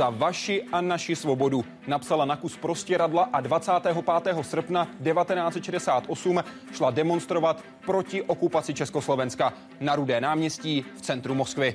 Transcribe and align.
za 0.00 0.08
vaši 0.08 0.64
a 0.72 0.80
naši 0.80 1.12
svobodu. 1.12 1.60
Napsala 1.84 2.24
na 2.24 2.36
kus 2.36 2.56
prostěradla 2.56 3.28
a 3.32 3.40
25. 3.40 4.00
srpna 4.42 4.88
1968 5.04 6.40
šla 6.72 6.90
demonstrovat 6.90 7.60
proti 7.84 8.22
okupaci 8.22 8.74
Československa 8.74 9.52
na 9.80 9.96
Rudé 9.96 10.20
náměstí 10.20 10.84
v 10.96 11.00
centru 11.00 11.34
Moskvy. 11.34 11.74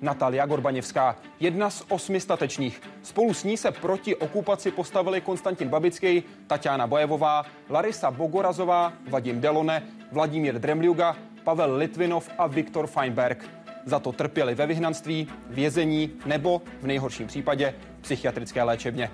Natalia 0.00 0.46
Gorbaněvská, 0.46 1.16
jedna 1.40 1.70
z 1.70 1.82
osmi 1.88 2.20
statečných. 2.20 2.82
Spolu 3.02 3.34
s 3.34 3.44
ní 3.44 3.56
se 3.56 3.70
proti 3.70 4.16
okupaci 4.16 4.70
postavili 4.70 5.20
Konstantin 5.20 5.68
Babický, 5.68 6.22
Tatiana 6.46 6.86
Bojevová, 6.86 7.44
Larisa 7.70 8.10
Bogorazová, 8.10 8.92
Vadim 9.10 9.40
Delone, 9.40 9.82
Vladimír 10.12 10.58
Dremliuga, 10.58 11.16
Pavel 11.44 11.76
Litvinov 11.76 12.28
a 12.38 12.46
Viktor 12.46 12.86
Feinberg. 12.86 13.57
Za 13.88 13.98
to 13.98 14.12
trpěli 14.12 14.54
ve 14.54 14.66
vyhnanství, 14.66 15.28
vězení 15.50 16.10
nebo 16.26 16.62
v 16.80 16.86
nejhorším 16.86 17.26
případě 17.26 17.74
psychiatrické 18.00 18.62
léčebně. 18.62 19.10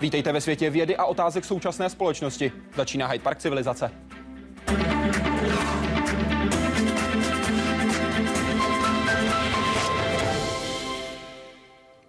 Vítejte 0.00 0.32
ve 0.32 0.40
světě 0.40 0.70
vědy 0.70 0.96
a 0.96 1.04
otázek 1.04 1.44
současné 1.44 1.90
společnosti. 1.90 2.52
Začíná 2.76 3.06
Hyde 3.06 3.24
Park 3.24 3.38
civilizace. 3.38 3.90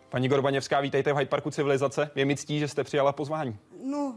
Paní 0.09 0.27
Gorbaněvská, 0.27 0.81
vítejte 0.81 1.13
v 1.13 1.15
Hyde 1.15 1.29
Parku 1.29 1.51
civilizace. 1.51 2.11
Je 2.15 2.25
mi 2.25 2.35
ctí, 2.35 2.59
že 2.59 2.67
jste 2.67 2.83
přijala 2.83 3.11
pozvání. 3.11 3.57
No, 3.83 4.15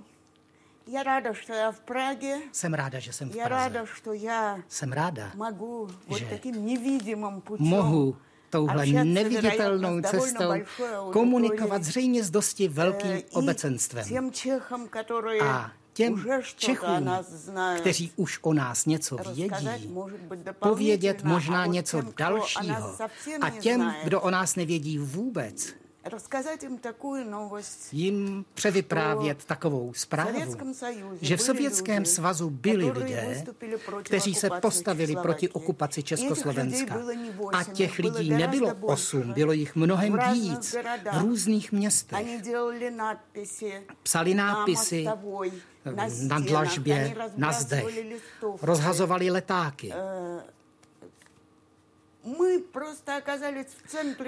я 0.87 1.03
рада, 1.03 1.33
что 1.33 1.53
я 1.53 1.71
в 1.71 1.79
Праге. 1.79 2.37
Jsem 2.51 2.73
ráda, 2.73 2.99
že 2.99 3.13
jsem 3.13 3.29
v 3.29 3.35
Я 3.35 3.45
Praze. 3.45 3.63
рада, 3.63 3.85
что 3.85 4.13
я 4.13 4.59
Jsem 4.69 4.91
ráda, 4.91 5.31
могу 5.35 5.89
вот 6.07 6.19
Že 6.19 6.25
таким 6.25 6.65
невидимым 6.65 7.41
путем 7.41 7.65
mohu 7.67 8.15
touhle 8.49 8.83
общаться, 8.83 9.03
neviditelnou 9.03 9.89
вероятно, 9.89 10.09
с 10.09 10.11
довольно 10.11 10.29
cestou 10.29 10.47
большой 10.47 10.95
аудиторией, 10.95 11.13
komunikovat 11.13 11.83
zřejmě 11.83 12.23
s 12.23 12.29
dosti 12.29 12.67
э, 12.67 12.71
velkým 12.73 13.11
и 13.11 13.23
obecenstvem. 13.33 14.05
тем 14.07 14.31
чехам, 14.31 14.87
которые 14.87 15.41
A 15.41 15.71
těm 15.93 16.13
уже 16.13 16.41
что-то 16.43 16.65
о 16.65 16.75
Čechům, 16.75 17.05
нас 17.05 17.29
знают, 17.29 17.81
kteří 17.81 18.11
už 18.15 18.39
o 18.41 18.53
nás 18.53 18.85
něco 18.85 19.17
рассказать, 19.17 19.63
vědí, 19.81 19.87
может 19.93 20.19
быть, 20.19 20.39
povědět 20.59 21.17
дополнительно, 21.17 21.33
možná 21.33 21.63
а 21.63 21.65
вот 21.65 21.73
něco 21.73 21.97
тем, 21.97 22.11
кто 22.11 22.23
о 22.23 22.29
dalšího. 22.29 22.79
нас 22.79 22.97
совсем 22.97 23.43
A 23.43 23.49
не 23.49 23.59
těm, 23.61 23.81
знает, 23.81 24.03
kdo 24.05 24.21
o 24.21 24.29
nás 24.29 24.55
nevědí 24.55 24.97
vůbec, 24.97 25.73
рассказать 26.07 26.63
им 26.63 26.77
такую 26.77 27.25
новость. 27.25 27.87
jim 27.93 28.45
převyprávět 28.53 29.45
takovou 29.45 29.93
zprávu, 29.93 30.29
Sovětském 30.31 30.73
Союзе 30.73 31.17
že 31.25 31.35
v 31.35 31.39
byli 31.39 31.45
Sovětském 31.47 31.97
lidi, 32.03 32.09
svazu 32.11 32.49
byli 32.49 32.91
kteří 32.91 33.03
lidé, 33.05 33.25
vystupili 33.29 33.77
proti 33.77 34.03
kteří 34.03 34.35
se 34.35 34.47
okupaci 34.47 34.61
postavili 34.61 35.15
proti 35.15 35.47
Československé. 35.47 35.59
okupaci 35.59 36.03
Těch 36.03 36.09
lidí 36.11 36.27
Československa. 36.27 36.93
bylo 36.97 37.11
ní 37.11 37.29
A 37.53 37.59
osm, 37.61 37.73
těch 37.73 37.99
bylo 37.99 38.13
lidí 38.17 38.29
гораздо 38.29 38.45
nebylo 38.47 38.75
больше. 38.75 38.93
osm, 38.93 39.33
bylo 39.33 39.51
jich 39.51 39.75
mnohem 39.75 40.13
V 40.13 40.15
různých 40.19 40.51
víc 40.51 40.71
gradách. 40.71 41.13
v 41.17 41.21
různých 41.21 41.71
městech. 41.71 42.17
Они 42.19 42.41
делали 42.41 42.91
надписи 42.91 43.83
Psali 44.03 44.33
на 44.33 44.45
nápisy 44.53 45.03
мостовой, 45.03 45.51
на 45.85 45.91
na 45.91 46.09
стенах, 46.09 46.41
dlažbě, 46.43 47.05
они 47.05 47.15
na 47.37 47.51
разбрасывали 47.51 47.61
zdech, 47.61 47.85
листовки. 48.11 48.65
rozhazovali 48.65 49.31
letáky. 49.31 49.93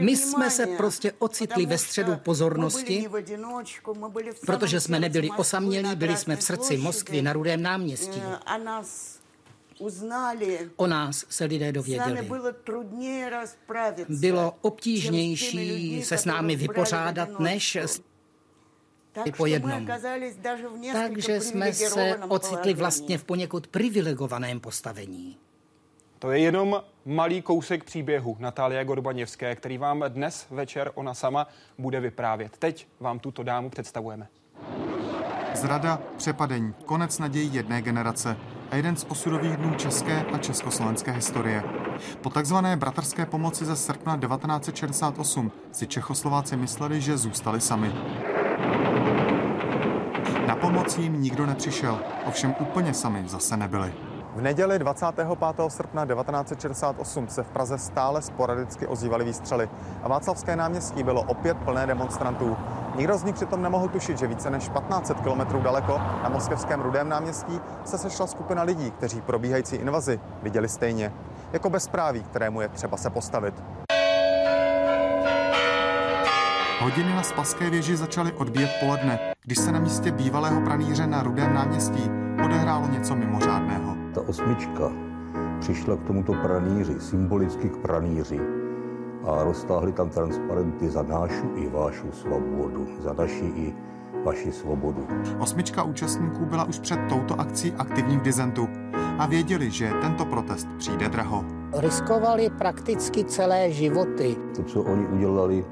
My 0.00 0.16
jsme 0.16 0.50
se 0.50 0.66
prostě 0.66 1.12
ocitli 1.18 1.66
ve 1.66 1.78
středu 1.78 2.16
pozornosti, 2.16 3.08
protože 4.46 4.80
jsme 4.80 5.00
nebyli 5.00 5.28
osamělí, 5.36 5.96
byli 5.96 6.16
jsme 6.16 6.36
v 6.36 6.42
srdci 6.42 6.76
Moskvy 6.76 7.22
na 7.22 7.32
Rudém 7.32 7.62
náměstí. 7.62 8.22
O 10.76 10.86
nás 10.86 11.24
se 11.28 11.44
lidé 11.44 11.72
dověděli. 11.72 12.30
Bylo 14.08 14.54
obtížnější 14.60 16.02
se 16.02 16.18
s 16.18 16.24
námi 16.24 16.56
vypořádat, 16.56 17.40
než 17.40 17.78
po 19.36 19.46
jednom. 19.46 19.86
Takže 20.92 21.40
jsme 21.40 21.72
se 21.72 22.20
ocitli 22.28 22.74
vlastně 22.74 23.18
v 23.18 23.24
poněkud 23.24 23.66
privilegovaném 23.66 24.60
postavení. 24.60 25.38
To 26.20 26.30
je 26.30 26.38
jenom 26.38 26.82
malý 27.06 27.42
kousek 27.42 27.84
příběhu 27.84 28.36
Natálie 28.40 28.84
Gorbaněvské, 28.84 29.56
který 29.56 29.78
vám 29.78 30.04
dnes 30.08 30.46
večer 30.50 30.90
ona 30.94 31.14
sama 31.14 31.46
bude 31.78 32.00
vyprávět. 32.00 32.56
Teď 32.58 32.88
vám 33.00 33.18
tuto 33.18 33.42
dámu 33.42 33.70
představujeme. 33.70 34.28
Zrada, 35.54 36.00
přepadení, 36.16 36.74
konec 36.84 37.18
nadějí 37.18 37.54
jedné 37.54 37.82
generace 37.82 38.36
a 38.70 38.76
jeden 38.76 38.96
z 38.96 39.06
osudových 39.08 39.56
dnů 39.56 39.74
české 39.74 40.24
a 40.32 40.38
československé 40.38 41.12
historie. 41.12 41.62
Po 42.20 42.30
takzvané 42.30 42.76
bratrské 42.76 43.26
pomoci 43.26 43.64
ze 43.64 43.76
srpna 43.76 44.16
1968 44.16 45.52
si 45.72 45.86
Čechoslováci 45.86 46.56
mysleli, 46.56 47.00
že 47.00 47.18
zůstali 47.18 47.60
sami. 47.60 47.92
Na 50.46 50.56
pomoc 50.56 50.98
jim 50.98 51.22
nikdo 51.22 51.46
nepřišel, 51.46 52.00
ovšem 52.26 52.54
úplně 52.60 52.94
sami 52.94 53.24
zase 53.26 53.56
nebyli. 53.56 54.09
V 54.34 54.40
neděli 54.42 54.78
25. 54.78 55.28
srpna 55.68 56.06
1968 56.06 57.28
se 57.28 57.42
v 57.42 57.50
Praze 57.50 57.78
stále 57.78 58.22
sporadicky 58.22 58.86
ozývaly 58.86 59.24
výstřely 59.24 59.68
a 60.02 60.08
Václavské 60.08 60.56
náměstí 60.56 61.02
bylo 61.02 61.22
opět 61.22 61.56
plné 61.56 61.86
demonstrantů. 61.86 62.56
Nikdo 62.96 63.18
z 63.18 63.24
nich 63.24 63.34
přitom 63.34 63.62
nemohl 63.62 63.88
tušit, 63.88 64.18
že 64.18 64.26
více 64.26 64.50
než 64.50 64.68
1500 64.68 65.20
kilometrů 65.20 65.60
daleko 65.60 65.98
na 65.98 66.28
moskevském 66.28 66.80
Rudém 66.80 67.08
náměstí 67.08 67.60
se 67.84 67.98
sešla 67.98 68.26
skupina 68.26 68.62
lidí, 68.62 68.90
kteří 68.90 69.20
probíhající 69.20 69.76
invazi 69.76 70.20
viděli 70.42 70.68
stejně. 70.68 71.12
Jako 71.52 71.70
bezpráví, 71.70 72.22
kterému 72.22 72.60
je 72.60 72.68
třeba 72.68 72.96
se 72.96 73.10
postavit. 73.10 73.54
Hodiny 76.80 77.14
na 77.14 77.22
Spaské 77.22 77.70
věži 77.70 77.96
začaly 77.96 78.32
odbíjet 78.32 78.70
poledne, 78.80 79.18
když 79.42 79.58
se 79.58 79.72
na 79.72 79.78
místě 79.78 80.12
bývalého 80.12 80.60
pranýře 80.60 81.06
na 81.06 81.22
Rudém 81.22 81.54
náměstí 81.54 82.10
odehrálo 82.44 82.86
něco 82.86 83.14
mimořádného. 83.16 83.99
Ta 84.14 84.20
osmička 84.28 84.92
přišla 85.60 85.96
k 85.96 86.04
tomuto 86.04 86.32
pranýři, 86.32 87.00
symbolicky 87.00 87.68
k 87.68 87.76
pranýři 87.76 88.40
a 89.24 89.44
roztáhli 89.44 89.92
tam 89.92 90.08
transparenty 90.08 90.88
za 90.88 91.02
nášu 91.02 91.46
i 91.54 91.68
vášu 91.68 92.12
svobodu, 92.12 92.86
za 92.98 93.12
naši 93.12 93.44
i 93.44 93.74
vaši 94.24 94.52
svobodu. 94.52 95.06
Osmička 95.38 95.82
účastníků 95.82 96.46
byla 96.46 96.64
už 96.64 96.78
před 96.78 97.00
touto 97.08 97.40
akcí 97.40 97.72
aktivní 97.72 98.16
v 98.16 98.22
dizentu 98.22 98.68
a 99.18 99.26
věděli, 99.26 99.70
že 99.70 99.92
tento 100.00 100.24
protest 100.24 100.68
přijde 100.78 101.08
draho. 101.08 101.44
Riskovali 101.78 102.50
prakticky 102.58 103.24
celé 103.24 103.70
životy. 103.70 104.36
To, 104.56 104.62
co 104.62 104.82
oni 104.82 105.06
udělali, 105.06 105.64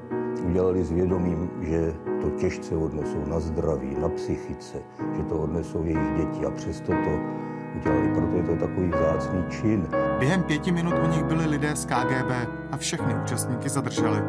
udělali 0.45 0.83
s 0.83 0.91
vědomím, 0.91 1.49
že 1.61 1.93
to 2.21 2.29
těžce 2.29 2.75
odnesou 2.75 3.25
na 3.27 3.39
zdraví, 3.39 3.95
na 4.01 4.09
psychice, 4.09 4.77
že 5.17 5.23
to 5.23 5.35
odnesou 5.35 5.83
jejich 5.83 6.11
děti 6.17 6.45
a 6.45 6.51
přesto 6.51 6.91
to 6.91 7.39
udělali. 7.75 8.07
Proto 8.15 8.35
je 8.37 8.43
to 8.43 8.55
takový 8.55 8.87
vzácný 8.87 9.43
čin. 9.49 9.87
Během 10.19 10.43
pěti 10.43 10.71
minut 10.71 10.93
u 11.03 11.07
nich 11.07 11.23
byli 11.23 11.45
lidé 11.45 11.75
z 11.75 11.85
KGB 11.85 12.31
a 12.71 12.77
všechny 12.77 13.15
účastníky 13.23 13.69
zadrželi. 13.69 14.21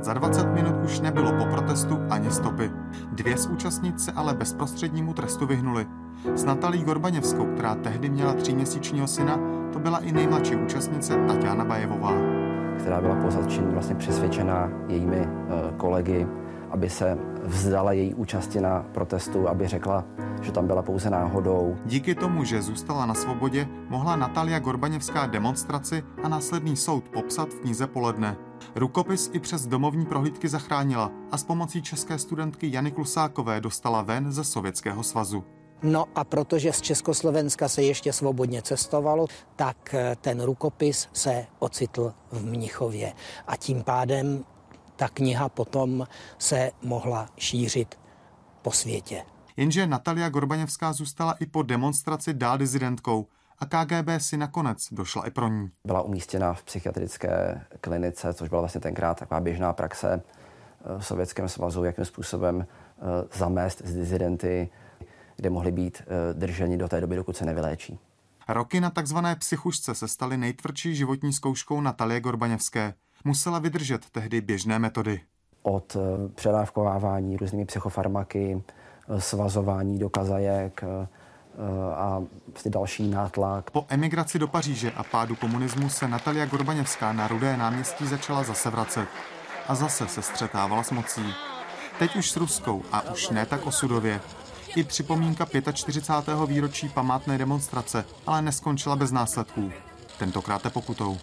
Za 0.00 0.12
20 0.12 0.46
minut 0.54 0.74
už 0.84 1.00
nebylo 1.00 1.32
po 1.32 1.44
protestu 1.44 1.98
ani 2.10 2.30
stopy. 2.30 2.70
Dvě 3.12 3.38
z 3.38 3.46
účastnic 3.46 4.04
se 4.04 4.12
ale 4.12 4.34
bezprostřednímu 4.34 5.14
trestu 5.14 5.46
vyhnuli. 5.46 5.86
S 6.34 6.44
Natalí 6.44 6.84
Gorbaněvskou, 6.84 7.46
která 7.46 7.74
tehdy 7.74 8.08
měla 8.08 8.34
tříměsíčního 8.34 9.06
syna, 9.06 9.38
to 9.72 9.78
byla 9.78 9.98
i 9.98 10.12
nejmladší 10.12 10.56
účastnice 10.56 11.16
Tatiana 11.26 11.64
Bajevová. 11.64 12.12
která 12.78 13.00
byla 13.00 13.14
po 13.14 13.30
zatčení 13.30 13.66
vlastně 13.72 13.94
přesvědčena 13.94 14.70
jejími 14.88 15.16
eh, 15.16 15.28
kolegy, 15.76 16.26
aby 16.70 16.90
se 16.90 17.18
vzdala 17.42 17.92
její 17.92 18.14
účasti 18.14 18.60
na 18.60 18.86
protestu, 18.94 19.48
aby 19.48 19.68
řekla, 19.68 20.04
že 20.40 20.52
tam 20.52 20.66
byla 20.66 20.82
pouze 20.82 21.10
náhodou. 21.10 21.76
Díky 21.84 22.14
tomu, 22.14 22.44
že 22.44 22.62
zůstala 22.62 23.06
na 23.06 23.14
svobodě, 23.14 23.68
mohla 23.88 24.16
Natalia 24.16 24.58
Gorbaněvská 24.58 25.26
demonstraci 25.26 26.02
a 26.22 26.28
následný 26.28 26.76
soud 26.76 27.08
popsat 27.08 27.48
v 27.48 27.60
knize 27.60 27.86
Poledne. 27.86 28.36
Rukopis 28.74 29.30
i 29.32 29.40
přes 29.40 29.66
domovní 29.66 30.06
prohlídky 30.06 30.48
zachránila 30.48 31.10
a 31.30 31.38
s 31.38 31.44
pomocí 31.44 31.82
české 31.82 32.18
studentky 32.18 32.72
Jany 32.72 32.90
Klusákové 32.90 33.60
dostala 33.60 34.02
ven 34.02 34.32
ze 34.32 34.44
Sovětského 34.44 35.02
svazu. 35.02 35.44
No 35.82 36.04
a 36.14 36.24
protože 36.24 36.72
z 36.72 36.80
Československa 36.80 37.68
se 37.68 37.82
ještě 37.82 38.12
svobodně 38.12 38.62
cestovalo, 38.62 39.26
tak 39.56 39.94
eh, 39.94 40.16
ten 40.20 40.40
rukopis 40.42 41.08
se 41.12 41.46
ocitl 41.58 42.12
v 42.32 42.46
Mnichově. 42.46 43.12
A 43.46 43.56
tím 43.56 43.82
pádem 43.82 44.44
ta 44.96 45.08
kniha 45.08 45.48
potom 45.48 46.06
se 46.38 46.70
mohla 46.82 47.28
šířit 47.38 47.98
po 48.62 48.72
světě. 48.72 49.24
Jenže 49.56 49.86
Natalia 49.86 50.28
Gorbaněvská 50.28 50.92
zůstala 50.92 51.32
i 51.32 51.46
po 51.46 51.62
demonstraci 51.62 52.34
dál 52.34 52.58
dizidentkou 52.58 53.26
a 53.58 53.66
KGB 53.66 54.08
si 54.18 54.36
nakonec 54.36 54.88
došla 54.92 55.26
i 55.26 55.30
pro 55.30 55.48
ní. 55.48 55.70
Byla 55.84 56.02
umístěna 56.02 56.54
v 56.54 56.62
psychiatrické 56.62 57.64
klinice, 57.80 58.34
což 58.34 58.48
byla 58.48 58.60
vlastně 58.60 58.80
tenkrát 58.80 59.18
taková 59.18 59.40
běžná 59.40 59.72
praxe 59.72 60.22
eh, 60.22 60.98
v 60.98 61.06
Sovětském 61.06 61.48
svazu, 61.48 61.84
jakým 61.84 62.04
způsobem 62.04 62.66
eh, 62.66 63.02
zamést 63.38 63.82
z 63.84 63.94
dizidenty, 63.94 64.70
kde 65.36 65.50
mohli 65.50 65.72
být 65.72 66.02
eh, 66.02 66.34
drženi 66.34 66.76
do 66.76 66.88
té 66.88 67.00
doby, 67.00 67.16
dokud 67.16 67.36
se 67.36 67.44
nevyléčí. 67.44 67.98
Roky 68.48 68.80
na 68.80 68.90
takzvané 68.90 69.36
psychušce 69.36 69.94
se 69.94 70.08
staly 70.08 70.36
nejtvrdší 70.36 70.96
životní 70.96 71.32
zkouškou 71.32 71.80
Natalie 71.80 72.20
Gorbaněvské. 72.20 72.94
Musela 73.26 73.58
vydržet 73.58 74.10
tehdy 74.10 74.40
běžné 74.40 74.78
metody. 74.78 75.20
od 75.62 75.96
předávkovávání 76.34 77.36
různými 77.36 77.64
psychofarmaky, 77.64 78.62
svazování 79.18 79.98
do 79.98 80.10
kazajek 80.10 80.84
a 81.94 82.22
vlastně 82.52 82.70
další 82.70 83.10
nátlak. 83.10 83.70
Po 83.70 83.86
emigraci 83.88 84.38
do 84.38 84.48
Paříže 84.48 84.92
a 84.92 85.04
pádu 85.04 85.36
komunismu 85.36 85.88
se 85.88 86.08
Natalia 86.08 86.46
Gorbaněvská 86.46 87.12
na 87.12 87.28
Rudé 87.28 87.56
náměstí 87.56 88.06
začala 88.06 88.42
zase 88.42 88.70
vracet. 88.70 89.08
A 89.68 89.74
zase 89.74 90.08
se 90.08 90.22
střetávala 90.22 90.82
s 90.82 90.90
mocí. 90.90 91.34
Teď 91.98 92.16
už 92.16 92.30
s 92.30 92.36
ruskou 92.36 92.82
a 92.92 93.10
už 93.10 93.30
ne 93.30 93.46
tak 93.46 93.66
osudově. 93.66 94.20
I 94.76 94.84
připomínka 94.84 95.46
45. 95.72 96.34
výročí 96.46 96.88
památné 96.88 97.38
demonstrace, 97.38 98.04
ale 98.26 98.42
neskončila 98.42 98.96
bez 98.96 99.12
následků. 99.12 99.72
Tentokrát 100.18 100.72
pokutou. 100.72 101.16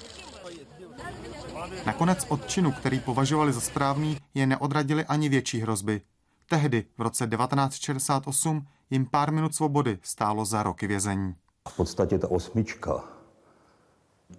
Nakonec 1.85 2.25
od 2.29 2.47
činu, 2.47 2.71
který 2.71 2.99
považovali 2.99 3.53
za 3.53 3.61
správný, 3.61 4.17
je 4.33 4.47
neodradili 4.47 5.05
ani 5.05 5.29
větší 5.29 5.59
hrozby. 5.59 6.01
Tehdy, 6.49 6.85
v 6.97 7.01
roce 7.01 7.27
1968, 7.27 8.67
jim 8.89 9.05
pár 9.05 9.31
minut 9.31 9.55
svobody 9.55 9.99
stálo 10.01 10.45
za 10.45 10.63
roky 10.63 10.87
vězení. 10.87 11.35
V 11.69 11.75
podstatě 11.75 12.19
ta 12.19 12.31
osmička 12.31 13.03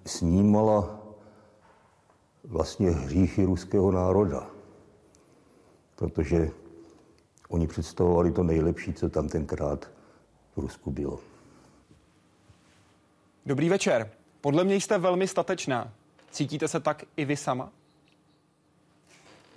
snímala 0.07 1.01
vlastně 2.45 2.91
hříchy 2.91 3.45
ruského 3.45 3.93
národa, 3.93 4.47
protože 5.97 6.51
oni 7.49 7.67
představovali 7.67 8.33
to 8.33 8.43
nejlepší, 8.43 8.93
co 8.93 9.09
tam 9.09 9.29
tenkrát 9.29 9.91
v 10.57 10.61
Rusku 10.61 10.91
bylo. 10.91 11.21
Dobrý 13.47 13.69
večer. 13.69 14.11
Podle 14.41 14.65
mě 14.65 14.75
jste 14.75 14.99
velmi 14.99 15.29
statečná. 15.29 15.93
Cítíte 16.34 16.68
se 16.68 16.80
tak 16.80 17.04
i 17.18 17.26
vy 17.26 17.38
sama? 17.38 17.72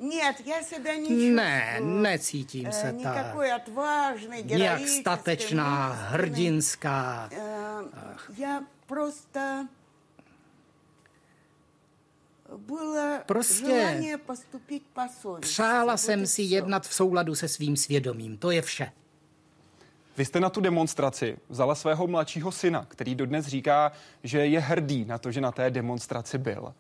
Нет, 0.00 0.40
я 0.46 0.62
себя 0.62 0.94
не 0.96 1.08
Ne, 1.30 1.80
necítím 1.80 2.72
se 2.72 2.92
tak. 3.02 3.16
Никакой 3.16 3.52
отважный, 3.52 4.42
Nějak 4.42 4.88
statečná, 4.88 5.92
hrdinská. 5.92 7.30
Я 8.36 8.62
просто 8.86 9.68
было 12.56 13.22
Prostě 13.26 13.66
желание 13.66 14.18
поступить 14.18 14.82
по 14.94 15.02
совести. 15.22 15.48
Přála 15.48 15.92
Вот 15.92 16.00
jsem 16.00 16.22
и 16.22 16.26
si 16.26 16.42
всё. 16.42 16.48
jednat 16.54 16.86
v 16.86 16.94
souladu 16.94 17.34
se 17.34 17.48
svým 17.48 17.76
svědomím. 17.76 18.38
To 18.38 18.50
je 18.50 18.62
vše. 18.62 18.92
Vy 20.17 20.25
jste 20.25 20.39
na 20.39 20.49
tu 20.49 20.61
demonstraci 20.61 21.37
vzala 21.49 21.75
svého 21.75 22.07
mladšího 22.07 22.51
syna, 22.51 22.85
který 22.87 23.15
dodnes 23.15 23.45
říká, 23.45 23.91
že 24.23 24.45
je 24.45 24.59
hrdý 24.59 25.05
na 25.05 25.17
to, 25.17 25.31
že 25.31 25.41
na 25.41 25.51
té 25.51 25.71
demonstraci 25.71 26.37
byl. 26.37 26.73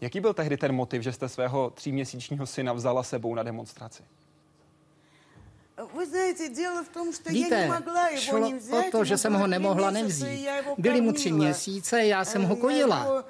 Jaký 0.00 0.20
byl 0.20 0.34
tehdy 0.34 0.56
ten 0.56 0.72
motiv, 0.72 1.02
že 1.02 1.12
jste 1.12 1.28
svého 1.28 1.70
tříměsíčního 1.70 2.46
syna 2.46 2.72
vzala 2.72 3.02
sebou 3.02 3.34
na 3.34 3.42
demonstraci? 3.42 4.02
Víte, 7.28 7.70
šlo 8.16 8.52
o 8.70 8.82
to, 8.90 9.04
že 9.04 9.18
jsem 9.18 9.34
ho 9.34 9.46
nemohla 9.46 9.90
nevzít. 9.90 10.48
Byli 10.78 11.00
mu 11.00 11.12
tři 11.12 11.32
měsíce, 11.32 12.06
já 12.06 12.24
jsem 12.24 12.42
ho 12.42 12.56
kojila 12.56 13.24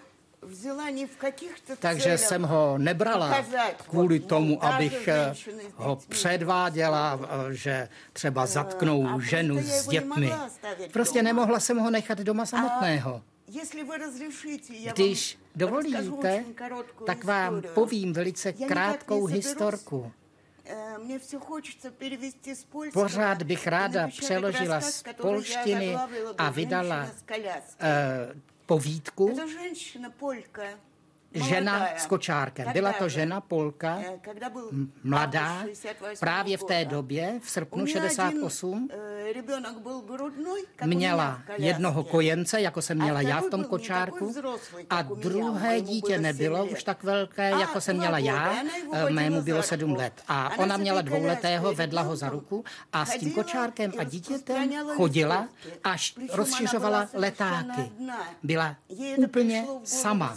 его 0.46 0.52
взяла 0.52 0.90
не 0.92 1.06
в 1.06 1.18
каких-то 1.18 1.76
Takže 1.76 2.04
целях 2.04 2.20
jsem 2.20 2.44
ho 2.44 2.78
nebrala 2.78 3.28
показать, 3.30 3.76
kvůli 3.90 4.20
вот, 4.20 4.28
tomu, 4.30 4.60
даже 4.62 4.74
abych 4.76 5.08
eh, 5.08 5.34
женщины 5.34 5.62
с 5.62 5.74
ho 5.78 5.96
детьми. 5.96 6.10
předváděla, 6.16 7.20
eh, 7.24 7.54
že 7.54 7.90
třeba 8.14 8.46
zatknou 8.46 9.08
a 9.08 9.20
ženu 9.20 9.56
prostě 9.56 9.72
já 9.74 9.82
s 9.82 9.86
ho 9.86 9.92
dětmi. 9.92 10.26
nemohla 10.26 10.46
ostavit 10.46 10.92
Prostě 10.92 11.20
doma. 11.20 11.24
nemohla 11.30 11.60
jsem 11.60 11.78
ho 11.78 11.90
nechat 11.90 12.18
doma 12.20 12.46
samotného. 12.46 13.22
Если 13.62 13.84
вы 13.84 13.98
разрешите, 13.98 14.74
я 14.74 14.94
Když 14.94 15.36
вам 15.56 15.74
расскажу 15.74 16.10
dovolíte, 16.12 16.34
очень 16.42 16.54
короткую 16.54 17.06
tak 17.06 17.24
vám 17.24 17.56
историю. 17.56 17.74
povím 17.74 18.14
velice 18.14 18.50
Я 18.50 18.54
никак 18.60 18.68
krátkou 18.68 19.28
не 19.28 19.42
соберусь. 19.42 19.46
historku. 19.46 20.12
Э, 20.66 20.98
Мне 21.04 21.20
все 21.20 21.40
хочется 21.40 21.92
перевести 21.92 22.56
с 22.56 22.64
польского 22.64 23.04
Pořád 23.04 23.44
bych 23.44 23.68
и 23.68 23.70
ráda 23.70 24.02
напечатать 24.02 24.26
přeložila 24.26 24.76
рассказ, 24.76 24.96
z 24.96 25.04
который 25.04 25.18
я 25.18 25.22
polštiny 25.22 25.88
озаглавила 25.96 26.34
a 26.38 26.50
бы 26.50 26.56
vydala 26.56 27.06
«Женщина 27.06 28.34
powitku. 28.67 29.27
To. 29.29 30.96
žena 31.37 31.89
s 31.97 32.07
kočárkem. 32.07 32.73
Byla 32.73 32.93
to 32.93 33.09
žena 33.09 33.41
Polka, 33.41 33.99
mladá, 35.05 35.65
právě 36.21 36.57
v 36.57 36.65
té 36.65 36.85
době, 36.85 37.41
v 37.43 37.51
srpnu 37.51 37.87
68, 37.87 38.89
měla 40.85 41.43
jednoho 41.57 42.05
kojence, 42.05 42.61
jako 42.61 42.83
jsem 42.83 42.99
měla 42.99 43.21
já 43.21 43.41
v 43.41 43.51
tom 43.51 43.65
kočárku, 43.65 44.35
a 44.91 45.03
druhé 45.03 45.81
dítě 45.81 46.19
nebylo 46.19 46.65
už 46.67 46.85
tak 46.85 47.03
velké, 47.03 47.51
jako 47.51 47.81
jsem 47.81 47.97
měla 47.97 48.19
já, 48.19 48.57
eh, 48.93 49.11
mému 49.11 49.43
bylo 49.43 49.63
sedm 49.63 49.95
let. 49.95 50.13
A 50.29 50.59
ona 50.59 50.77
měla 50.77 51.03
dvouletého, 51.03 51.75
vedla 51.75 52.03
ho 52.03 52.17
za 52.17 52.29
ruku 52.29 52.65
a 52.93 53.05
s 53.07 53.17
tím 53.19 53.33
kočárkem 53.33 53.93
a 53.99 54.05
dítětem 54.05 54.71
chodila 54.97 55.49
až 55.85 56.15
rozšiřovala 56.33 57.09
letáky. 57.13 57.93
Byla 58.43 58.77
úplně 59.17 59.67
sama. 59.85 60.37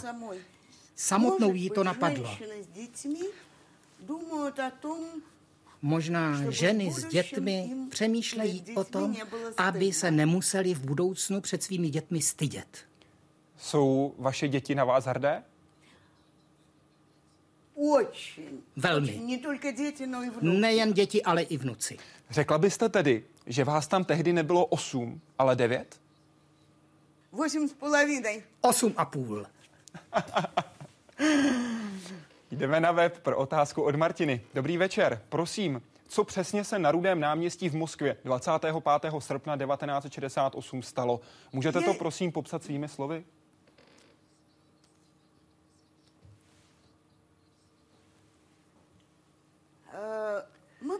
Samotnou 1.00 1.54
jí 1.54 1.70
to 1.70 1.84
napadlo. 1.84 2.36
Možná 5.82 6.50
ženy 6.50 6.92
s 6.92 7.04
dětmi 7.04 7.70
přemýšlejí 7.90 8.64
o 8.76 8.84
tom, 8.84 9.16
aby 9.56 9.92
se 9.92 10.10
nemuseli 10.10 10.74
v 10.74 10.84
budoucnu 10.84 11.40
před 11.40 11.62
svými 11.62 11.90
dětmi 11.90 12.22
stydět. 12.22 12.78
Jsou 13.56 14.14
vaše 14.18 14.48
děti 14.48 14.74
na 14.74 14.84
vás 14.84 15.04
hrdé? 15.04 15.42
Velmi. 18.76 19.20
Nejen 20.40 20.92
děti, 20.92 21.22
ale 21.22 21.42
i 21.42 21.56
vnuci. 21.56 21.98
Řekla 22.30 22.58
byste 22.58 22.88
tedy, 22.88 23.24
že 23.46 23.64
vás 23.64 23.86
tam 23.86 24.04
tehdy 24.04 24.32
nebylo 24.32 24.66
osm, 24.66 25.20
ale 25.38 25.56
devět? 25.56 26.00
Osm 28.60 28.94
a 28.96 29.04
půl. 29.04 29.46
Jdeme 32.50 32.80
na 32.80 32.92
web 32.92 33.18
pro 33.18 33.36
otázku 33.36 33.82
od 33.82 33.96
Martiny. 33.96 34.40
Dobrý 34.54 34.76
večer. 34.76 35.22
Prosím, 35.28 35.82
co 36.08 36.24
přesně 36.24 36.64
se 36.64 36.78
na 36.78 36.92
Rudém 36.92 37.20
náměstí 37.20 37.68
v 37.68 37.74
Moskvě 37.74 38.16
25. 38.24 38.74
srpna 39.18 39.56
1968 39.56 40.82
stalo? 40.82 41.20
Můžete 41.52 41.80
to 41.80 41.94
prosím 41.94 42.32
popsat 42.32 42.64
svými 42.64 42.88
slovy? 42.88 43.24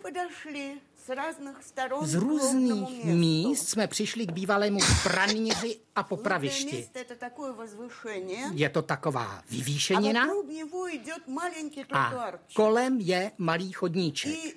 подошли 0.09 0.81
с 1.05 1.09
разных 1.09 1.63
сторон 1.63 2.05
Z 2.05 2.17
к 2.17 2.19
главному 2.21 2.39
různých 2.41 3.05
месту. 3.05 3.17
míst 3.17 3.69
jsme 3.69 3.87
přišli 3.87 4.25
k 4.27 4.31
bývalému 4.31 4.79
pranýři 5.03 5.77
a 5.95 6.01
Главное 6.01 6.03
popravišti. 6.09 6.75
место 6.75 6.99
это 6.99 7.15
такое 7.15 7.53
возвышение. 7.53 8.49
Je 8.53 8.69
to 8.69 8.81
taková 8.81 9.21
А 9.39 9.43
vyvýšenina 9.49 10.25
вокруг 10.25 10.47
него 10.49 10.89
идет 10.95 11.27
маленький 11.27 11.83
a 11.83 11.85
тротуарчик. 11.85 12.55
kolem 12.55 12.99
je 12.99 13.31
malý 13.37 13.71
chodníček. 13.71 14.33
И 14.33 14.55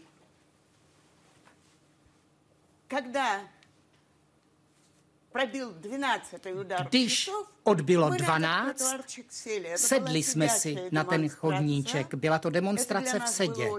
когда 2.88 3.40
пробил 5.32 5.72
12 5.72 6.34
удар 6.60 6.86
Když 6.88 7.24
часов, 7.24 7.46
Odbylo 7.63 8.09
12, 8.09 8.95
sedli 9.75 10.23
jsme 10.23 10.49
si 10.49 10.77
na 10.91 11.03
ten 11.03 11.29
chodníček. 11.29 12.15
Byla 12.15 12.39
to 12.39 12.49
demonstrace 12.49 13.19
v 13.19 13.27
sedě. 13.27 13.69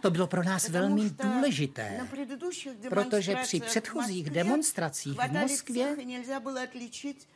To 0.00 0.10
bylo 0.10 0.26
pro 0.26 0.42
nás 0.42 0.68
velmi 0.68 1.10
důležité, 1.10 2.08
protože 2.88 3.36
při 3.36 3.60
předchozích 3.60 4.30
demonstracích 4.30 5.18
v 5.28 5.32
Moskvě 5.32 5.96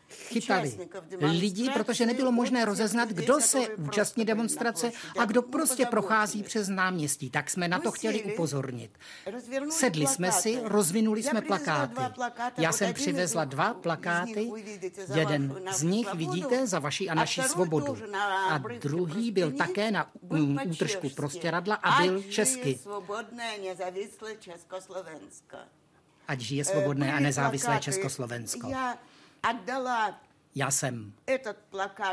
chytali 0.08 0.78
lidi, 1.20 1.70
protože 1.70 2.06
nebylo 2.06 2.32
možné 2.32 2.64
rozeznat, 2.64 3.08
kdo 3.08 3.40
se 3.40 3.58
účastní 3.68 4.24
demonstrace 4.24 4.92
a 5.18 5.24
kdo 5.24 5.42
prostě 5.42 5.86
prochází 5.86 6.42
přes 6.42 6.68
náměstí. 6.68 7.30
Tak 7.30 7.50
jsme 7.50 7.68
na 7.68 7.78
to 7.78 7.90
chtěli 7.90 8.22
upozornit. 8.22 8.90
Sedli 9.70 10.06
jsme 10.06 10.32
si, 10.32 10.60
rozvinuli 10.64 11.22
jsme 11.22 11.42
plakáty. 11.42 12.02
Já 12.58 12.72
jsem 12.72 12.94
přivezla 12.94 13.44
dva 13.44 13.74
plakáty, 13.74 14.50
jeden 15.14 15.47
z 15.70 15.82
nich 15.82 16.14
vidíte 16.14 16.66
za 16.66 16.78
vaši 16.78 17.08
a 17.08 17.14
naši 17.14 17.42
svobodu. 17.42 17.96
A 18.50 18.58
druhý 18.58 19.30
byl 19.30 19.52
také 19.52 19.90
na 19.90 20.10
útržku 20.66 21.10
prostěradla 21.10 21.74
a 21.74 22.02
byl 22.02 22.22
česky. 22.22 22.78
Ať 26.28 26.40
žije 26.40 26.64
svobodné 26.64 27.12
a 27.12 27.20
nezávislé 27.20 27.80
Československo. 27.80 28.68
Já 28.68 28.98
oddala 29.50 30.20
já 30.58 30.70
jsem 30.70 31.12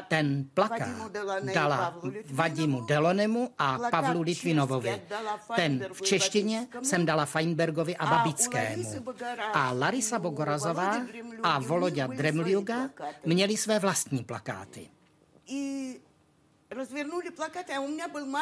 ten 0.08 0.46
plakát 0.54 1.12
dala 1.54 2.02
Vadimu 2.32 2.82
Delonemu 2.82 3.54
a 3.58 3.80
Pavlu 3.92 4.22
Litvinovovi. 4.22 5.02
Ten 5.56 5.86
v 5.94 6.02
češtině 6.02 6.68
jsem 6.84 7.06
dala 7.06 7.26
Feinbergovi 7.26 7.98
a 7.98 8.06
Babickému. 8.06 9.06
A 9.54 9.72
Larisa 9.72 10.20
Bogorazová 10.20 11.02
a 11.44 11.60
Volodia 11.60 12.08
Dremliuga 12.08 12.90
měli 13.26 13.58
své 13.58 13.80
vlastní 13.80 14.24
plakáty. 14.24 14.90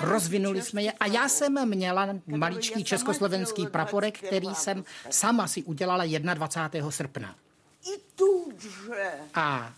Rozvinuli 0.01 0.61
jsme 0.61 0.83
je 0.83 0.91
a 0.91 1.05
já 1.05 1.29
jsem 1.29 1.69
měla 1.69 2.07
maličký 2.27 2.83
československý 2.83 3.67
praporek, 3.67 4.17
který 4.17 4.55
jsem 4.55 4.83
sama 5.09 5.47
si 5.47 5.63
udělala 5.63 6.05
21. 6.33 6.91
srpna. 6.91 7.35
A 9.33 9.73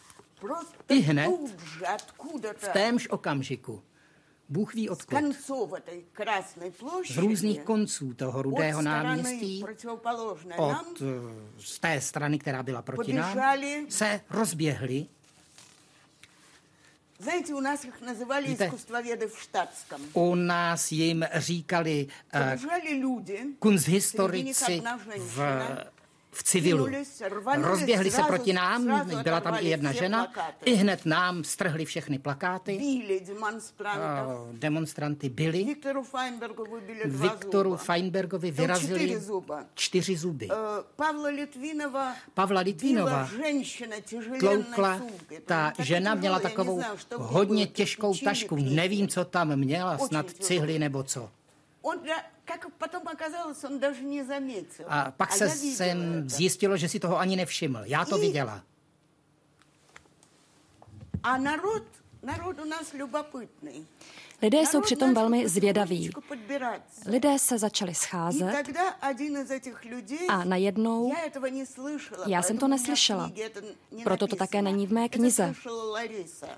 i 0.89 0.99
hned, 0.99 1.31
v 2.57 2.67
témž 2.73 3.07
okamžiku, 3.09 3.83
Bůh 4.49 4.73
ví 4.73 4.89
odkud. 4.89 5.17
Z 7.05 7.17
různých 7.17 7.61
konců 7.63 8.13
toho 8.13 8.41
rudého 8.41 8.81
náměstí, 8.81 9.63
od, 10.57 11.01
eh, 11.01 11.05
z 11.59 11.79
té 11.79 12.01
strany, 12.01 12.39
která 12.39 12.63
byla 12.63 12.81
proti 12.81 13.13
nám, 13.13 13.39
se 13.89 14.21
rozběhli. 14.29 15.05
Víte, 18.45 18.71
u 20.13 20.35
nás 20.35 20.91
jim 20.91 21.25
říkali 21.33 22.07
uh, 22.35 22.41
kunsthistorici 23.59 24.83
v 25.17 25.39
v 26.35 26.43
civilu. 26.43 26.87
Rozběhli 27.61 28.11
se 28.11 28.23
proti 28.23 28.53
nám, 28.53 29.07
byla 29.23 29.41
tam 29.41 29.57
i 29.59 29.67
jedna 29.67 29.91
žena, 29.91 30.27
i 30.65 30.73
hned 30.73 31.05
nám 31.05 31.43
strhli 31.43 31.85
všechny 31.85 32.19
plakáty. 32.19 32.79
Demonstranty 34.51 35.29
byli. 35.29 35.75
Viktoru 37.05 37.75
Feinbergovi 37.75 38.51
vyrazili 38.51 39.21
čtyři 39.73 40.17
zuby. 40.17 40.47
Pavla 42.33 42.61
Litvinova 42.61 43.29
tloukla, 44.39 45.01
ta 45.45 45.73
žena 45.79 46.15
měla 46.15 46.39
takovou 46.39 46.81
hodně 47.15 47.67
těžkou 47.67 48.13
tašku, 48.23 48.55
nevím, 48.55 49.07
co 49.07 49.25
tam 49.25 49.55
měla, 49.55 49.97
snad 49.97 50.29
cihly 50.29 50.79
nebo 50.79 51.03
co 51.03 51.29
Как 52.44 52.66
потом 52.78 53.08
оказалось, 53.08 53.64
он 53.64 53.78
даже 53.78 54.02
не 54.02 54.24
заметил. 54.24 54.84
A 54.88 55.10
pak 55.10 55.32
se 55.32 55.48
jsem 55.48 56.28
zjistilo, 56.28 56.76
že 56.76 56.88
si 56.88 57.00
toho 57.00 57.18
ani 57.18 57.36
nevšiml. 57.36 57.82
Já 57.84 58.04
to 58.04 58.18
viděla. 58.18 58.62
A 61.22 61.36
narod, 61.36 61.82
narod 62.22 62.58
u 62.60 62.64
nás 62.64 62.92
любопытный. 62.92 63.84
Lidé 64.41 64.59
jsou 64.59 64.81
přitom 64.81 65.13
velmi 65.13 65.49
zvědaví. 65.49 66.11
Lidé 67.05 67.39
se 67.39 67.57
začali 67.57 67.95
scházet 67.95 68.67
a 70.29 70.43
najednou, 70.43 71.13
já 72.27 72.41
jsem 72.41 72.57
to 72.57 72.67
neslyšela, 72.67 73.31
proto 74.03 74.27
to 74.27 74.35
také 74.35 74.61
není 74.61 74.87
v 74.87 74.93
mé 74.93 75.09
knize, 75.09 75.53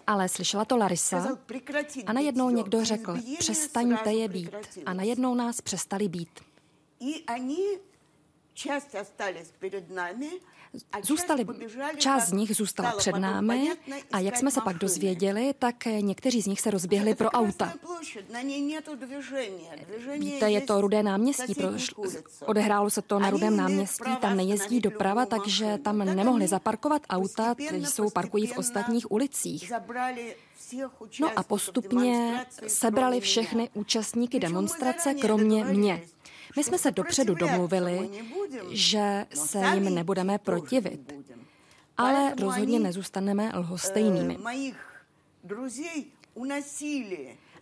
ale 0.08 0.30
slyšela 0.30 0.66
to 0.66 0.78
Larisa 0.78 1.38
a 2.06 2.14
najednou 2.14 2.50
někdo 2.50 2.86
řekl, 2.86 3.18
přestaňte 3.40 4.14
je 4.14 4.28
být 4.28 4.56
a 4.86 4.94
najednou 4.94 5.36
nás 5.36 5.62
přestali 5.62 6.08
být. 6.08 6.40
Zůstali, 11.04 11.46
část 11.98 12.28
z 12.28 12.32
nich 12.32 12.56
zůstala 12.56 12.92
před 12.98 13.16
námi 13.16 13.72
a 14.12 14.20
jak 14.20 14.38
jsme 14.38 14.52
se 14.52 14.62
pak 14.62 14.78
dozvěděli, 14.78 15.54
tak 15.60 15.86
někteří 15.86 16.42
z 16.42 16.48
nich 16.48 16.62
se 16.62 16.72
rozběhli 16.72 17.16
pro 17.16 17.30
auta. 17.30 17.74
Víte, 20.20 20.52
je 20.52 20.62
to 20.62 20.82
Rudé 20.82 21.04
náměstí, 21.04 21.56
odehrálo 22.46 22.90
se 22.90 23.02
to 23.02 23.20
na 23.20 23.30
Rudém 23.30 23.58
náměstí, 23.58 24.16
tam 24.22 24.38
nejezdí 24.38 24.80
doprava, 24.80 25.26
takže 25.26 25.78
tam 25.84 25.98
nemohli 25.98 26.48
zaparkovat 26.48 27.02
auta, 27.10 27.56
jsou 27.72 28.10
parkují 28.10 28.48
v 28.48 28.58
ostatních 28.58 29.12
ulicích. 29.12 29.72
No 31.20 31.32
a 31.36 31.44
postupně 31.44 32.46
sebrali 32.68 33.20
všechny 33.20 33.70
účastníky 33.74 34.40
demonstrace, 34.40 35.14
kromě 35.14 35.66
mě. 35.66 36.02
My 36.56 36.64
jsme 36.64 36.78
se 36.78 36.92
dopředu 36.92 37.36
domluvili, 37.36 38.10
že 38.72 39.26
se 39.34 39.60
jim 39.74 39.96
nebudeme 39.96 40.38
protivit, 40.38 41.14
ale 41.98 42.34
rozhodně 42.42 42.80
nezůstaneme 42.80 43.52
lhostejnými. 43.56 44.38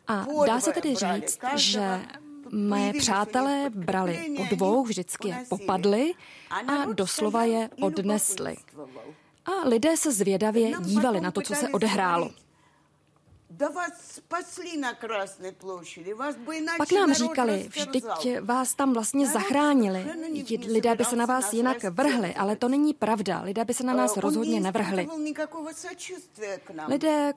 A 0.07 0.25
dá 0.47 0.59
se 0.59 0.71
tedy 0.71 0.95
říct, 0.95 1.39
že 1.55 2.01
Mé 2.51 2.93
přátelé 2.93 3.69
brali 3.69 4.35
po 4.37 4.55
dvou, 4.55 4.83
vždycky 4.83 5.27
je 5.27 5.45
popadli 5.49 6.13
a 6.67 6.85
doslova 6.93 7.43
je 7.43 7.69
odnesli. 7.81 8.55
A 9.45 9.67
lidé 9.67 9.97
se 9.97 10.11
zvědavě 10.11 10.71
dívali 10.79 11.21
na 11.21 11.31
to, 11.31 11.41
co 11.41 11.55
se 11.55 11.69
odehrálo. 11.69 12.31
Pak 16.77 16.91
nám 16.91 17.13
říkali, 17.13 17.69
vždyť 17.69 18.05
vás 18.41 18.75
tam 18.75 18.93
vlastně 18.93 19.27
zachránili. 19.27 20.05
Lidé 20.67 20.95
by 20.95 21.05
se 21.05 21.15
na 21.15 21.25
vás 21.25 21.53
jinak 21.53 21.83
vrhli, 21.83 22.35
ale 22.35 22.55
to 22.55 22.69
není 22.69 22.93
pravda. 22.93 23.41
Lidé 23.41 23.65
by 23.65 23.74
se 23.74 23.83
na 23.83 23.93
nás 23.93 24.17
rozhodně 24.17 24.59
nevrhli. 24.59 25.07
Lidé 26.88 27.33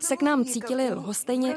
se 0.00 0.16
k 0.16 0.22
nám 0.22 0.44
cítili 0.44 0.94
lhostejně, 0.94 1.56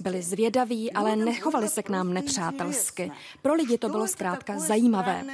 byli 0.00 0.22
zvědaví, 0.22 0.92
ale 0.92 1.16
nechovali 1.16 1.68
se 1.68 1.82
k 1.82 1.88
nám 1.88 2.14
nepřátelsky. 2.14 3.12
Pro 3.42 3.54
lidi 3.54 3.78
to 3.78 3.88
bylo 3.88 4.08
zkrátka 4.08 4.58
zajímavé. 4.58 5.24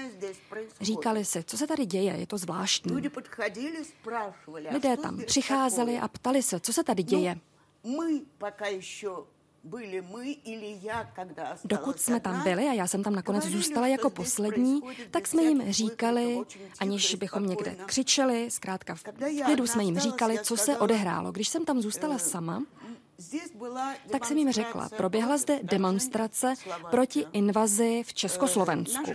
Říkali 0.80 1.24
si, 1.24 1.44
co 1.44 1.56
se 1.56 1.66
tady 1.66 1.86
děje, 1.86 2.12
je 2.12 2.26
to 2.26 2.38
zvláštní. 2.38 3.10
Lidé 4.70 4.96
tam 4.96 5.20
přicházeli 5.26 5.98
a 5.98 6.08
ptali 6.08 6.42
se, 6.42 6.60
co 6.60 6.72
se 6.72 6.84
tady 6.84 7.02
děje. 7.02 7.38
Dokud 11.64 12.00
jsme 12.00 12.20
tam 12.20 12.42
byli 12.42 12.68
a 12.68 12.72
já 12.72 12.86
jsem 12.86 13.02
tam 13.02 13.14
nakonec 13.14 13.44
zůstala 13.44 13.86
jako 13.86 14.10
poslední, 14.10 14.80
tak 15.10 15.26
jsme 15.26 15.42
jim 15.42 15.72
říkali, 15.72 16.40
aniž 16.78 17.14
bychom 17.14 17.46
někde 17.46 17.76
křičeli, 17.86 18.50
zkrátka 18.50 18.94
v 18.94 19.02
klidu 19.44 19.66
jsme 19.66 19.84
jim 19.84 19.98
říkali, 19.98 20.38
co 20.42 20.56
se 20.56 20.78
odehrálo. 20.78 21.32
Když 21.32 21.48
jsem 21.48 21.64
tam 21.64 21.80
zůstala 21.80 22.18
sama, 22.18 22.62
tak 24.10 24.26
jsem 24.26 24.38
jim 24.38 24.52
řekla, 24.52 24.88
proběhla 24.96 25.36
zde 25.36 25.60
demonstrace 25.62 26.54
proti 26.90 27.26
invazi 27.32 28.02
v 28.06 28.14
Československu. 28.14 29.12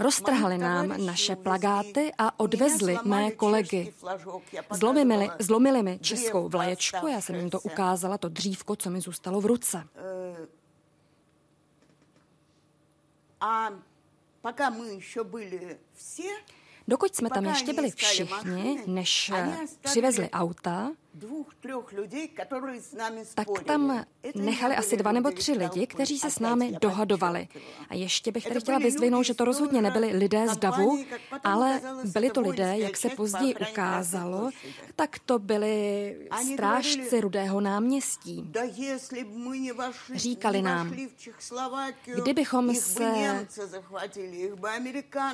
Roztrhali 0.00 0.58
nám 0.58 1.06
naše 1.06 1.36
plagáty 1.36 2.12
a 2.18 2.40
odvezli 2.40 2.96
mé 3.04 3.30
kolegy. 3.30 3.92
Zlomili, 4.70 5.30
zlomili 5.38 5.82
mi 5.82 5.98
českou 5.98 6.48
vlaječku, 6.48 7.06
já 7.06 7.20
jsem 7.20 7.34
jim 7.34 7.50
to 7.50 7.60
ukázala, 7.60 8.18
to 8.18 8.28
dřívko, 8.28 8.76
co 8.76 8.90
mi 8.90 9.00
zůstalo 9.00 9.40
v 9.40 9.46
ruce. 9.46 9.84
A 13.40 13.70
Dokud 16.88 17.16
jsme 17.16 17.30
tam 17.30 17.44
ještě 17.44 17.72
byli 17.72 17.90
všichni, 17.90 18.82
než 18.86 19.32
přivezli 19.80 20.30
auta, 20.30 20.92
tak 23.34 23.48
tam 23.64 24.04
nechali 24.34 24.76
asi 24.76 24.96
dva 24.96 25.12
nebo 25.12 25.30
tři 25.30 25.52
lidi, 25.52 25.86
kteří 25.86 26.18
se 26.18 26.30
s 26.30 26.38
námi 26.38 26.72
dohadovali. 26.80 27.48
A 27.88 27.94
ještě 27.94 28.32
bych 28.32 28.48
tady 28.48 28.60
chtěla 28.60 28.78
vyzdvihnout, 28.78 29.24
že 29.24 29.34
to 29.34 29.44
rozhodně 29.44 29.82
nebyli 29.82 30.06
lidé 30.06 30.48
z 30.48 30.56
Davu, 30.56 31.04
ale 31.44 31.80
byli 32.04 32.30
to 32.30 32.40
lidé, 32.40 32.74
jak 32.78 32.96
se 32.96 33.08
později 33.08 33.54
ukázalo, 33.70 34.50
tak 34.96 35.18
to 35.18 35.38
byli 35.38 36.16
strážci 36.52 37.20
Rudého 37.20 37.60
náměstí. 37.60 38.52
Říkali 40.14 40.62
nám, 40.62 40.94
kdybychom 42.22 42.74
se 42.74 43.36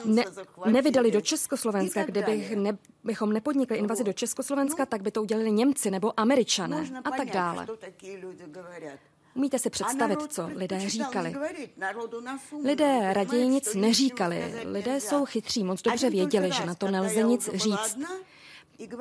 ne, 0.04 0.24
nevydali 0.66 1.10
do 1.10 1.20
Československa, 1.20 2.04
kdybychom 2.04 2.62
ne, 2.62 2.78
bychom 3.04 3.32
nepodnikli 3.32 3.78
invazi 3.78 4.04
do 4.04 4.12
Československa, 4.12 4.86
tak 4.86 5.02
by 5.02 5.10
to 5.10 5.22
udělali 5.22 5.52
Němci 5.52 5.65
Němci 5.66 5.90
nebo 5.90 6.20
Američané 6.20 6.90
a 7.04 7.10
tak 7.10 7.30
dále. 7.30 7.66
Umíte 9.34 9.58
si 9.58 9.70
představit, 9.70 10.18
co 10.28 10.50
lidé 10.54 10.80
říkali? 10.88 11.34
Lidé 12.64 13.12
raději 13.12 13.48
nic 13.48 13.74
neříkali. 13.74 14.54
Lidé 14.64 15.00
jsou 15.00 15.24
chytří, 15.24 15.64
moc 15.64 15.82
dobře 15.82 16.10
věděli, 16.10 16.52
že 16.52 16.66
na 16.66 16.74
to 16.74 16.90
nelze 16.90 17.22
nic 17.22 17.50
říct. 17.54 17.98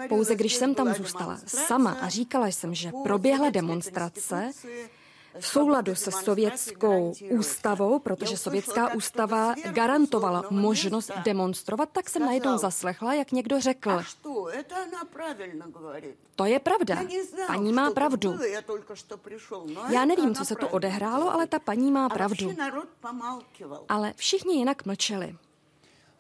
Pouze 0.10 0.36
když 0.36 0.56
jsem 0.56 0.76
tam 0.76 0.94
zůstala 0.94 1.40
sama 1.46 1.92
a 1.92 2.10
říkala 2.10 2.48
jsem, 2.48 2.74
že 2.74 2.92
proběhla 3.04 3.50
demonstrace, 3.50 4.52
v 5.40 5.48
souladu 5.48 5.96
se 5.96 6.12
sovětskou 6.12 7.14
ústavou, 7.30 8.00
protože 8.00 8.38
sovětská 8.38 8.94
ústava 8.94 9.56
garantovala 9.72 10.44
možnost 10.50 11.12
demonstrovat, 11.24 11.90
tak 11.92 12.10
jsem 12.10 12.26
najednou 12.26 12.58
zaslechla, 12.58 13.14
jak 13.14 13.32
někdo 13.32 13.62
řekl. 13.62 14.02
To 16.36 16.46
je 16.46 16.60
pravda. 16.60 16.98
Paní 17.48 17.74
má 17.74 17.92
pravdu. 17.92 18.40
Já 19.90 20.06
nevím, 20.06 20.36
co 20.36 20.46
se 20.46 20.56
tu 20.56 20.68
odehrálo, 20.68 21.34
ale 21.34 21.48
ta 21.48 21.60
paní 21.60 21.92
má 21.92 22.10
pravdu. 22.10 22.52
Ale 23.90 24.14
všichni 24.16 24.56
jinak 24.56 24.86
mlčeli. 24.86 25.36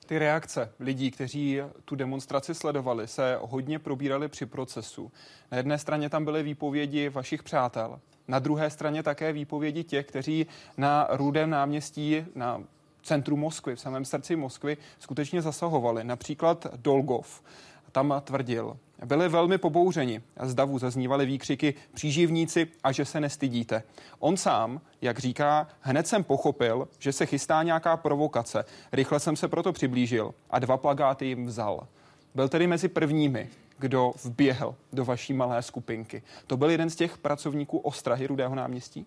Ty 0.05 0.19
reakce 0.19 0.71
lidí, 0.79 1.11
kteří 1.11 1.59
tu 1.85 1.95
demonstraci 1.95 2.55
sledovali, 2.55 3.07
se 3.07 3.37
hodně 3.41 3.79
probíraly 3.79 4.27
při 4.27 4.45
procesu. 4.45 5.11
Na 5.51 5.57
jedné 5.57 5.77
straně 5.77 6.09
tam 6.09 6.25
byly 6.25 6.43
výpovědi 6.43 7.09
vašich 7.09 7.43
přátel, 7.43 7.99
na 8.27 8.39
druhé 8.39 8.69
straně 8.69 9.03
také 9.03 9.33
výpovědi 9.33 9.83
těch, 9.83 10.05
kteří 10.05 10.47
na 10.77 11.07
Rudém 11.11 11.49
náměstí, 11.49 12.25
na 12.35 12.63
centru 13.03 13.37
Moskvy, 13.37 13.75
v 13.75 13.79
samém 13.79 14.05
srdci 14.05 14.35
Moskvy, 14.35 14.77
skutečně 14.99 15.41
zasahovali. 15.41 16.03
Například 16.03 16.67
Dolgov 16.75 17.43
tam 17.91 18.21
tvrdil, 18.23 18.77
byli 19.05 19.29
velmi 19.29 19.57
pobouřeni. 19.57 20.21
Z 20.43 20.53
davu 20.53 20.79
zaznívaly 20.79 21.25
výkřiky 21.25 21.73
příživníci 21.93 22.67
a 22.83 22.91
že 22.91 23.05
se 23.05 23.19
nestydíte. 23.19 23.83
On 24.19 24.37
sám, 24.37 24.81
jak 25.01 25.19
říká, 25.19 25.67
hned 25.81 26.07
jsem 26.07 26.23
pochopil, 26.23 26.87
že 26.99 27.13
se 27.13 27.25
chystá 27.25 27.63
nějaká 27.63 27.97
provokace. 27.97 28.65
Rychle 28.91 29.19
jsem 29.19 29.35
se 29.35 29.47
proto 29.47 29.73
přiblížil 29.73 30.33
a 30.49 30.59
dva 30.59 30.77
plagáty 30.77 31.25
jim 31.25 31.45
vzal. 31.45 31.87
Byl 32.35 32.49
tedy 32.49 32.67
mezi 32.67 32.87
prvními, 32.87 33.49
kdo 33.79 34.13
vběhl 34.23 34.75
do 34.93 35.05
vaší 35.05 35.33
malé 35.33 35.61
skupinky. 35.61 36.23
To 36.47 36.57
byl 36.57 36.69
jeden 36.69 36.89
z 36.89 36.95
těch 36.95 37.17
pracovníků 37.17 37.77
ostrahy 37.77 38.27
Rudého 38.27 38.55
náměstí? 38.55 39.05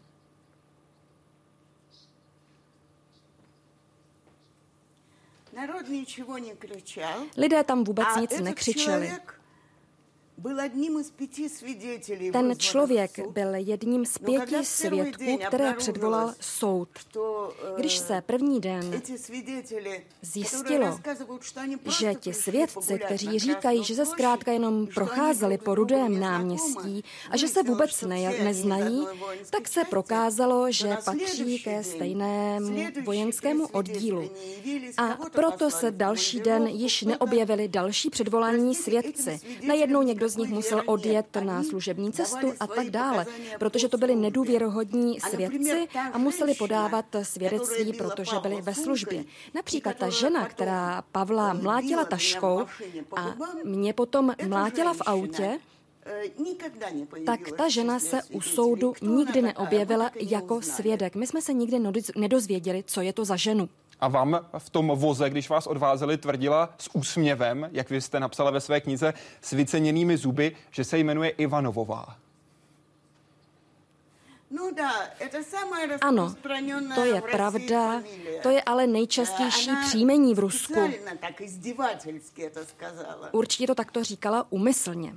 Lidé 7.37 7.64
tam 7.64 7.85
vůbec 7.85 8.07
nic 8.21 8.40
nekřičeli. 8.40 9.12
Ten 12.33 12.54
člověk 12.59 13.28
byl 13.28 13.54
jedním 13.54 14.07
z 14.07 14.18
pěti 14.18 14.64
svědků, 14.64 15.38
které 15.49 15.75
předvolal 15.75 16.35
soud. 16.40 16.88
Když 17.76 17.99
se 17.99 18.23
první 18.26 18.61
den 18.61 19.02
zjistilo, 20.23 21.00
že 21.99 22.14
ti 22.14 22.35
svědci, 22.35 22.99
kteří 22.99 23.38
říkají, 23.38 23.85
že 23.85 23.95
se 23.95 24.07
zkrátka 24.07 24.52
jenom 24.52 24.87
procházeli 24.87 25.59
po 25.59 25.75
rudém 25.75 26.21
náměstí 26.21 27.04
a 27.30 27.37
že 27.37 27.49
se 27.49 27.62
vůbec 27.62 28.02
ne, 28.02 28.45
neznají, 28.45 29.07
tak 29.50 29.68
se 29.68 29.85
prokázalo, 29.85 30.73
že 30.73 30.97
patří 31.04 31.59
ke 31.59 31.85
stejnému 31.85 32.87
vojenskému 33.04 33.66
oddílu. 33.66 34.30
A 34.97 35.18
proto 35.33 35.71
se 35.71 35.90
další 35.90 36.40
den 36.40 36.66
již 36.66 37.02
neobjevili 37.02 37.68
další 37.68 38.11
předvolaní 38.11 38.75
svědci. 38.75 39.40
Najednou 39.66 40.02
někdo 40.02 40.27
z 40.30 40.37
nich 40.37 40.50
musel 40.50 40.82
odjet 40.87 41.37
na 41.40 41.62
služební 41.62 42.12
cestu 42.12 42.52
a 42.61 42.66
tak 42.66 42.90
dále, 42.90 43.26
protože 43.58 43.88
to 43.88 43.99
byli 43.99 44.16
nedůvěrohodní 44.16 45.20
svědci 45.20 45.88
a 46.12 46.18
museli 46.18 46.54
podávat 46.54 47.04
svědectví, 47.23 47.92
protože 47.92 48.37
byli 48.42 48.62
ve 48.62 48.75
službě. 48.75 49.25
Například 49.54 49.97
ta 49.97 50.08
žena, 50.08 50.49
která 50.49 51.02
Pavla 51.12 51.52
mlátila 51.52 52.04
taškou 52.04 52.66
a 53.16 53.35
mě 53.64 53.92
potom 53.92 54.35
mlátila 54.47 54.94
v 54.94 55.02
autě, 55.06 55.58
tak 57.26 57.52
ta 57.56 57.68
žena 57.68 57.99
se 57.99 58.20
u 58.32 58.40
soudu 58.40 58.94
nikdy 59.02 59.42
neobjevila 59.42 60.11
jako 60.20 60.62
svědek. 60.62 61.14
My 61.14 61.26
jsme 61.26 61.42
se 61.42 61.52
nikdy 61.52 61.78
nedozvěděli, 62.16 62.85
co 62.87 63.00
je 63.00 63.12
to 63.12 63.25
za 63.25 63.37
ženu. 63.37 63.68
A 64.00 64.08
vám 64.08 64.46
v 64.58 64.70
tom 64.70 64.92
voze, 64.94 65.30
když 65.30 65.48
vás 65.48 65.66
odvázeli, 65.66 66.16
tvrdila 66.16 66.74
s 66.78 66.90
úsměvem, 66.94 67.68
jak 67.72 67.90
vy 67.90 68.00
jste 68.00 68.20
napsala 68.20 68.50
ve 68.50 68.60
své 68.60 68.80
knize, 68.80 69.14
s 69.40 69.52
vyceněnými 69.52 70.16
zuby, 70.16 70.56
že 70.70 70.84
se 70.84 70.98
jmenuje 70.98 71.30
Ivanovová. 71.30 72.16
No 74.50 74.70
ano, 76.00 76.34
to 76.94 77.04
je 77.04 77.20
pravda, 77.20 78.02
to 78.42 78.50
je 78.50 78.62
ale 78.62 78.87
nejčastější 78.87 79.70
příjmení 79.87 80.34
v 80.34 80.38
Rusku. 80.38 80.90
Určitě 83.32 83.66
to 83.66 83.74
takto 83.74 84.04
říkala 84.04 84.46
umyslně. 84.50 85.14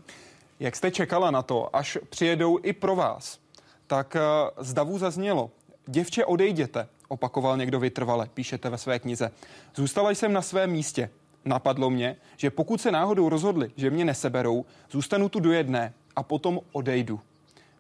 Jak 0.60 0.76
jste 0.76 0.92
čekala 0.92 1.32
na 1.32 1.42
to, 1.42 1.76
až 1.76 1.98
přijedou 2.10 2.60
i 2.64 2.74
pro 2.74 2.96
vás, 2.96 3.40
tak 3.88 4.16
eh, 4.16 4.22
z 4.58 4.74
davu 4.74 4.98
zaznělo, 4.98 5.52
děvče 5.88 6.26
odejděte, 6.26 6.88
opakoval 7.12 7.58
někdo 7.58 7.80
vytrvale, 7.80 8.30
píšete 8.34 8.70
ve 8.70 8.78
své 8.78 9.00
knize. 9.00 9.32
Zůstala 9.76 10.12
jsem 10.12 10.34
na 10.34 10.42
svém 10.42 10.72
místě. 10.72 11.10
Napadlo 11.46 11.90
mě, 11.90 12.16
že 12.38 12.50
pokud 12.50 12.82
se 12.82 12.92
náhodou 12.92 13.30
rozhodli, 13.30 13.72
že 13.76 13.90
mě 13.90 14.06
neseberou, 14.06 14.66
zůstanu 14.92 15.30
tu 15.30 15.40
do 15.40 15.52
jedné 15.52 15.94
a 16.16 16.24
potom 16.24 16.60
odejdu. 16.72 17.20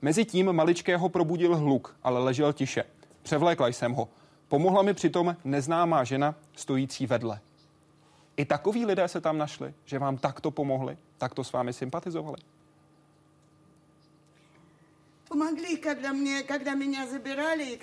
Mezitím 0.01 0.53
maličkého 0.53 1.09
probudil 1.09 1.55
hluk, 1.55 1.95
ale 2.03 2.19
ležel 2.19 2.53
tiše. 2.53 2.83
Převlékla 3.23 3.67
jsem 3.67 3.93
ho. 3.93 4.07
Pomohla 4.47 4.81
mi 4.81 4.93
přitom 4.93 5.35
neznámá 5.43 6.03
žena 6.03 6.35
stojící 6.55 7.07
vedle. 7.07 7.39
I 8.37 8.45
takoví 8.45 8.85
lidé 8.85 9.07
se 9.07 9.21
tam 9.21 9.37
našli, 9.37 9.73
že 9.85 9.99
vám 9.99 10.17
takto 10.17 10.51
pomohli, 10.51 10.97
takto 11.17 11.43
s 11.43 11.51
vámi 11.51 11.73
sympatizovali. 11.73 12.37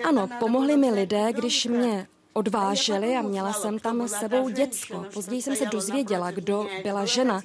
Ano, 0.04 0.28
pomohli 0.38 0.76
mi 0.76 0.90
lidé, 0.90 1.32
když 1.32 1.66
mě 1.66 2.06
odváželi 2.32 3.16
a 3.16 3.22
měla 3.22 3.52
jsem 3.52 3.78
tam 3.78 4.08
s 4.08 4.12
sebou 4.12 4.48
děcko. 4.48 5.06
Později 5.14 5.42
jsem 5.42 5.56
se 5.56 5.66
dozvěděla, 5.66 6.30
kdo 6.30 6.66
byla 6.82 7.04
žena, 7.04 7.42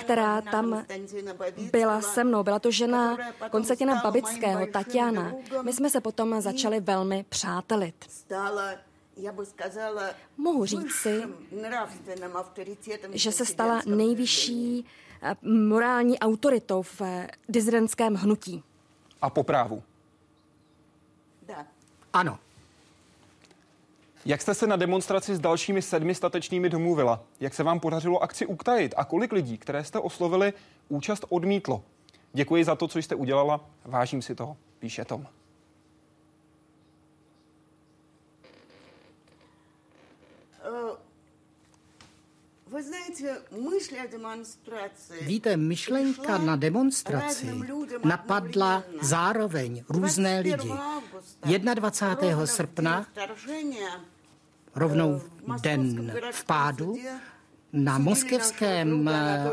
která 0.00 0.40
tam 0.40 0.84
byla 1.72 2.00
se 2.00 2.24
mnou. 2.24 2.42
Byla 2.42 2.58
to 2.58 2.70
žena 2.70 3.18
Konstantina 3.50 4.00
Babického, 4.04 4.66
Tatiana. 4.66 5.32
My 5.62 5.72
jsme 5.72 5.90
se 5.90 6.00
potom 6.00 6.40
začali 6.40 6.80
velmi 6.80 7.24
přátelit. 7.28 7.94
Mohu 10.36 10.64
říct 10.64 10.92
si, 10.92 11.22
že 13.12 13.32
se 13.32 13.46
stala 13.46 13.82
nejvyšší 13.86 14.84
eh, 15.22 15.36
morální 15.42 16.18
autoritou 16.18 16.82
v 16.82 17.00
eh, 17.00 17.28
dizidentském 17.48 18.14
hnutí 18.14 18.62
a 19.22 19.30
po 19.30 19.42
právu. 19.42 19.82
Ano. 22.12 22.38
Jak 24.24 24.42
jste 24.42 24.54
se 24.54 24.66
na 24.66 24.76
demonstraci 24.76 25.36
s 25.36 25.40
dalšími 25.40 25.82
sedmi 25.82 26.14
statečnými 26.14 26.68
domluvila? 26.68 27.20
Jak 27.40 27.54
se 27.54 27.62
vám 27.62 27.80
podařilo 27.80 28.22
akci 28.22 28.46
uktajit? 28.46 28.94
A 28.96 29.04
kolik 29.04 29.32
lidí, 29.32 29.58
které 29.58 29.84
jste 29.84 29.98
oslovili, 29.98 30.52
účast 30.88 31.24
odmítlo? 31.28 31.82
Děkuji 32.32 32.64
za 32.64 32.74
to, 32.74 32.88
co 32.88 32.98
jste 32.98 33.14
udělala. 33.14 33.60
Vážím 33.84 34.22
si 34.22 34.34
toho, 34.34 34.56
píše 34.78 35.04
Tom. 35.04 35.26
Víte, 45.20 45.56
myšlenka 45.56 46.38
na 46.38 46.56
demonstraci 46.56 47.50
napadla 48.04 48.82
zároveň 49.00 49.84
různé 49.88 50.40
lidi. 50.40 50.72
21. 51.74 52.46
srpna, 52.46 53.06
rovnou 54.74 55.22
den 55.62 56.12
vpádu, 56.32 56.96
na 57.72 57.98
moskevském 57.98 59.08
eh, 59.08 59.50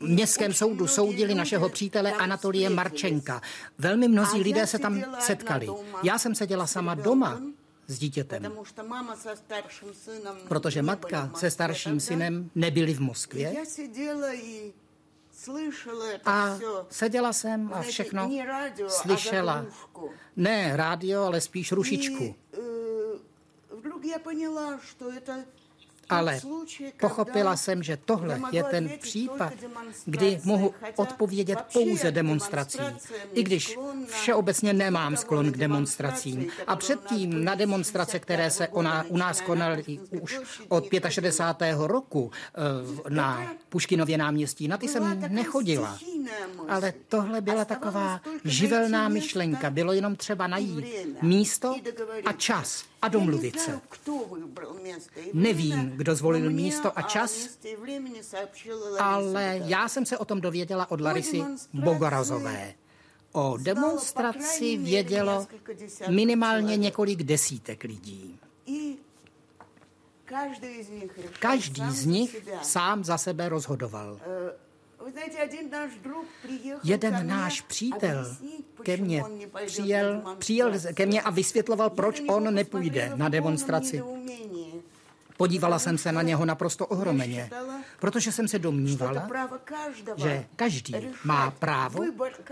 městském 0.00 0.52
soudu 0.52 0.86
soudili 0.86 1.34
našeho 1.34 1.68
přítele 1.68 2.12
Anatolie 2.12 2.70
Marčenka. 2.70 3.40
Velmi 3.78 4.08
mnozí 4.08 4.42
lidé 4.42 4.66
se 4.66 4.78
tam 4.78 5.02
setkali. 5.18 5.68
Já 6.02 6.18
jsem 6.18 6.34
seděla 6.34 6.66
sama 6.66 6.94
doma 6.94 7.42
s 7.88 7.98
dítětem. 7.98 8.52
Protože 10.48 10.82
matka 10.82 11.30
se 11.34 11.50
starším 11.50 12.00
synem 12.00 12.50
nebyli 12.54 12.94
v 12.94 13.00
Moskvě. 13.00 13.54
A 16.24 16.58
seděla 16.90 17.32
jsem 17.32 17.70
a 17.72 17.82
všechno 17.82 18.30
slyšela. 18.88 19.66
Ne 20.36 20.76
rádio, 20.76 21.22
ale 21.22 21.40
spíš 21.40 21.72
rušičku. 21.72 22.34
Ale 26.08 26.40
pochopila 27.00 27.56
jsem, 27.56 27.82
že 27.82 27.98
tohle 28.04 28.40
je 28.52 28.64
ten 28.64 28.90
případ, 29.00 29.52
kdy 30.04 30.40
mohu 30.44 30.74
odpovědět 30.96 31.58
pouze 31.72 32.10
demonstrací, 32.10 32.78
i 33.32 33.42
když 33.42 33.78
všeobecně 34.06 34.72
nemám 34.72 35.16
sklon 35.16 35.52
k 35.52 35.56
demonstracím. 35.56 36.46
A 36.66 36.76
předtím 36.76 37.44
na 37.44 37.54
demonstrace, 37.54 38.18
které 38.18 38.50
se 38.50 38.68
ona, 38.68 39.04
u 39.08 39.16
nás 39.16 39.40
konaly 39.40 39.84
už 40.20 40.40
od 40.68 40.84
65. 41.08 41.76
roku 41.78 42.30
eh, 42.34 43.10
na 43.10 43.52
Puškinově 43.68 44.18
náměstí, 44.18 44.68
na 44.68 44.76
ty 44.76 44.88
jsem 44.88 45.20
nechodila. 45.28 45.98
Ale 46.68 46.92
tohle 47.08 47.40
byla 47.40 47.64
taková 47.64 48.20
živelná 48.44 49.08
myšlenka. 49.08 49.70
Bylo 49.70 49.92
jenom 49.92 50.16
třeba 50.16 50.46
najít 50.46 50.84
místo 51.22 51.74
a 52.24 52.32
čas 52.32 52.87
a 53.02 53.08
domluvit 53.08 53.60
se. 53.60 53.80
Nevím, 55.32 55.90
kdo 55.96 56.14
zvolil 56.14 56.50
místo 56.50 56.98
a 56.98 57.02
čas, 57.02 57.58
ale 58.98 59.60
já 59.64 59.88
jsem 59.88 60.06
se 60.06 60.18
o 60.18 60.24
tom 60.24 60.40
dověděla 60.40 60.90
od 60.90 61.00
Larisy 61.00 61.44
Bogorazové. 61.72 62.74
O 63.32 63.56
demonstraci 63.56 64.76
vědělo 64.76 65.46
minimálně 66.08 66.76
několik 66.76 67.22
desítek 67.22 67.84
lidí. 67.84 68.38
Každý 71.38 71.90
z 71.90 72.06
nich 72.06 72.48
sám 72.62 73.04
za 73.04 73.18
sebe 73.18 73.48
rozhodoval. 73.48 74.20
Jeden 76.84 77.26
náš 77.26 77.60
přítel 77.60 78.36
ke 78.82 78.96
mně 78.96 79.24
přijel, 79.66 80.22
přijel 80.38 80.72
ke 80.94 81.06
mně 81.06 81.22
a 81.22 81.30
vysvětloval, 81.30 81.90
proč 81.90 82.22
on 82.28 82.54
nepůjde 82.54 83.12
na 83.14 83.28
demonstraci. 83.28 84.02
Podívala 85.36 85.78
jsem 85.78 85.98
se 85.98 86.12
na 86.12 86.22
něho 86.22 86.44
naprosto 86.44 86.86
ohromeně, 86.86 87.50
protože 88.00 88.32
jsem 88.32 88.48
se 88.48 88.58
domnívala, 88.58 89.28
že 90.16 90.46
každý 90.56 90.94
má 91.24 91.50
právo 91.50 92.04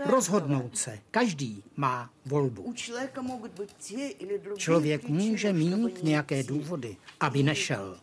rozhodnout 0.05 0.77
se. 0.77 0.99
Každý 1.11 1.63
má 1.75 2.09
volbu. 2.25 2.73
Člověk 4.57 5.07
může 5.07 5.53
mít 5.53 6.03
nějaké 6.03 6.43
důvody, 6.43 6.97
aby 7.19 7.43
nešel. 7.43 7.97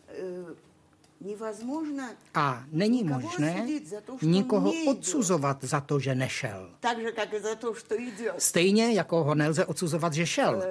A 2.35 2.65
není 2.73 3.05
možné 3.05 3.67
nikoho 4.23 4.73
odsuzovat 4.87 5.65
za 5.65 5.81
to, 5.81 6.01
že 6.01 6.15
nešel. 6.15 6.71
Stejně 8.39 8.93
jako 8.93 9.25
ho 9.25 9.35
nelze 9.35 9.67
odsuzovat, 9.67 10.13
že 10.13 10.27
šel. 10.27 10.63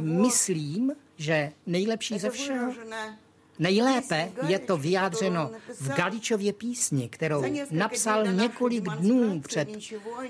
Myslím, 0.00 0.92
že 1.16 1.52
nejlepší 1.66 2.18
ze 2.18 2.30
všeho 2.30 2.72
Nejlépe 3.58 4.32
je 4.46 4.58
to 4.58 4.76
vyjádřeno 4.76 5.50
v 5.80 5.88
Galičově 5.88 6.52
písni, 6.52 7.08
kterou 7.08 7.44
napsal 7.70 8.26
několik 8.26 8.84
dnů 8.84 9.40
před 9.40 9.68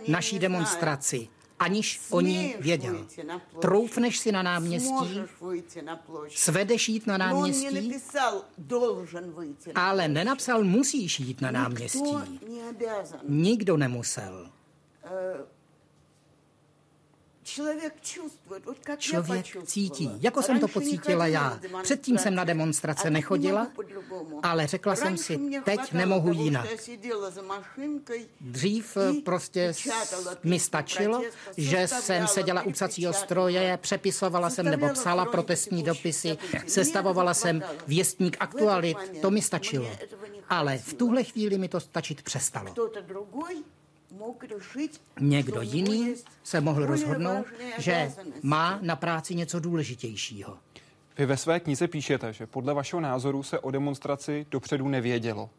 naší 0.09 0.39
demonstraci, 0.39 1.29
aniž 1.59 2.01
o 2.11 2.21
ní 2.21 2.55
věděl. 2.61 3.07
Troufneš 3.61 4.19
si 4.19 4.33
na 4.33 4.43
náměstí, 4.43 5.21
svedeš 6.29 6.89
jít 6.89 7.07
na 7.07 7.19
náměstí, 7.19 7.93
ale 9.75 10.09
nenapsal 10.09 10.65
musíš 10.65 11.21
jít 11.21 11.41
na 11.41 11.51
náměstí. 11.51 12.17
Nikdo 13.29 13.77
nemusel. 13.77 14.51
Člověk 18.99 19.57
cítí, 19.65 20.11
jako 20.21 20.43
jsem 20.43 20.61
to 20.61 20.69
pocítila 20.69 21.27
já. 21.27 21.61
Předtím 21.83 22.19
jsem 22.19 22.35
na 22.35 22.45
demonstrace 22.45 23.11
nechodila, 23.11 23.69
ale 24.43 24.67
řekla 24.67 24.97
jsem 24.97 25.17
si, 25.17 25.41
teď 25.65 25.93
nemohu 25.93 26.33
jinak. 26.33 26.67
Dřív 28.41 28.97
prostě 29.25 29.73
mi 30.45 30.61
stačilo, 30.61 31.23
že 31.57 31.89
jsem 31.89 32.27
seděla 32.27 32.63
u 32.63 32.73
psacího 32.73 33.13
stroje, 33.13 33.79
přepisovala 33.83 34.51
jsem 34.51 34.67
nebo 34.67 34.89
psala 34.89 35.25
protestní 35.25 35.83
dopisy, 35.83 36.39
sestavovala 36.67 37.35
jsem 37.35 37.63
věstník 37.87 38.37
aktualit, 38.41 38.97
to 39.21 39.31
mi 39.31 39.43
stačilo. 39.43 39.91
Ale 40.49 40.79
v 40.79 40.95
tuhle 40.95 41.25
chvíli 41.25 41.59
mi 41.59 41.69
to 41.69 41.81
stačit 41.81 42.23
přestalo. 42.23 42.75
Někdo 45.21 45.63
jiný 45.63 46.15
se 46.43 46.61
mohl 46.61 46.87
rozhodnout, 46.87 47.47
že 47.79 48.13
má 48.43 48.79
na 48.83 48.97
práci 48.97 49.35
něco 49.35 49.61
důležitějšího. 49.61 50.59
Vy 51.19 51.27
ve 51.27 51.37
své 51.37 51.61
knize 51.61 51.89
píšete, 51.89 52.33
že 52.33 52.47
podle 52.47 52.75
vašeho 52.75 53.01
názoru 53.01 53.43
se 53.43 53.59
o 53.59 53.71
demonstraci 53.71 54.47
dopředu 54.51 54.89
nevědělo. 54.89 55.51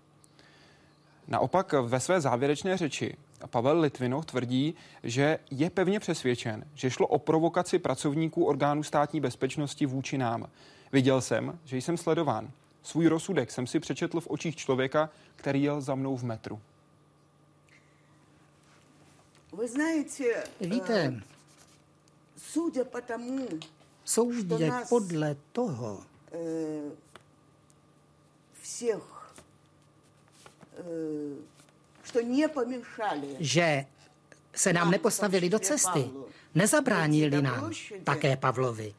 Naopak 1.28 1.74
ve 1.74 2.00
své 2.00 2.22
závěrečné 2.22 2.78
řeči 2.78 3.18
Pavel 3.50 3.80
Litvinoch 3.80 4.26
tvrdí, 4.26 4.76
že 5.04 5.40
je 5.52 5.70
pevně 5.70 6.00
přesvědčen, 6.00 6.66
že 6.74 6.90
šlo 6.90 7.08
o 7.08 7.20
provokaci 7.20 7.80
pracovníků 7.80 8.46
orgánů 8.46 8.84
státní 8.84 9.22
bezpečnosti 9.22 9.86
vůči 9.86 10.18
nám. 10.18 10.50
Viděl 10.92 11.22
jsem, 11.22 11.60
že 11.66 11.78
jsem 11.78 11.98
sledován. 11.98 12.52
Svůj 12.84 13.08
rozsudek 13.08 13.52
jsem 13.52 13.68
si 13.68 13.80
přečetl 13.80 14.20
v 14.20 14.28
očích 14.28 14.56
člověka, 14.56 15.10
který 15.36 15.64
jel 15.64 15.82
za 15.82 15.96
mnou 15.96 16.18
v 16.18 16.24
metru. 16.24 16.62
Víte, 20.62 21.22
soudě 24.06 24.72
podle 24.90 25.36
toho, 25.52 26.04
že 33.40 33.86
se 34.56 34.74
nám 34.74 34.92
nepostavili 34.92 35.50
do 35.50 35.60
cesty, 35.60 36.10
nezabránili 36.56 37.42
nám, 37.42 37.72
také 38.04 38.38
Pavlovi, 38.38 38.94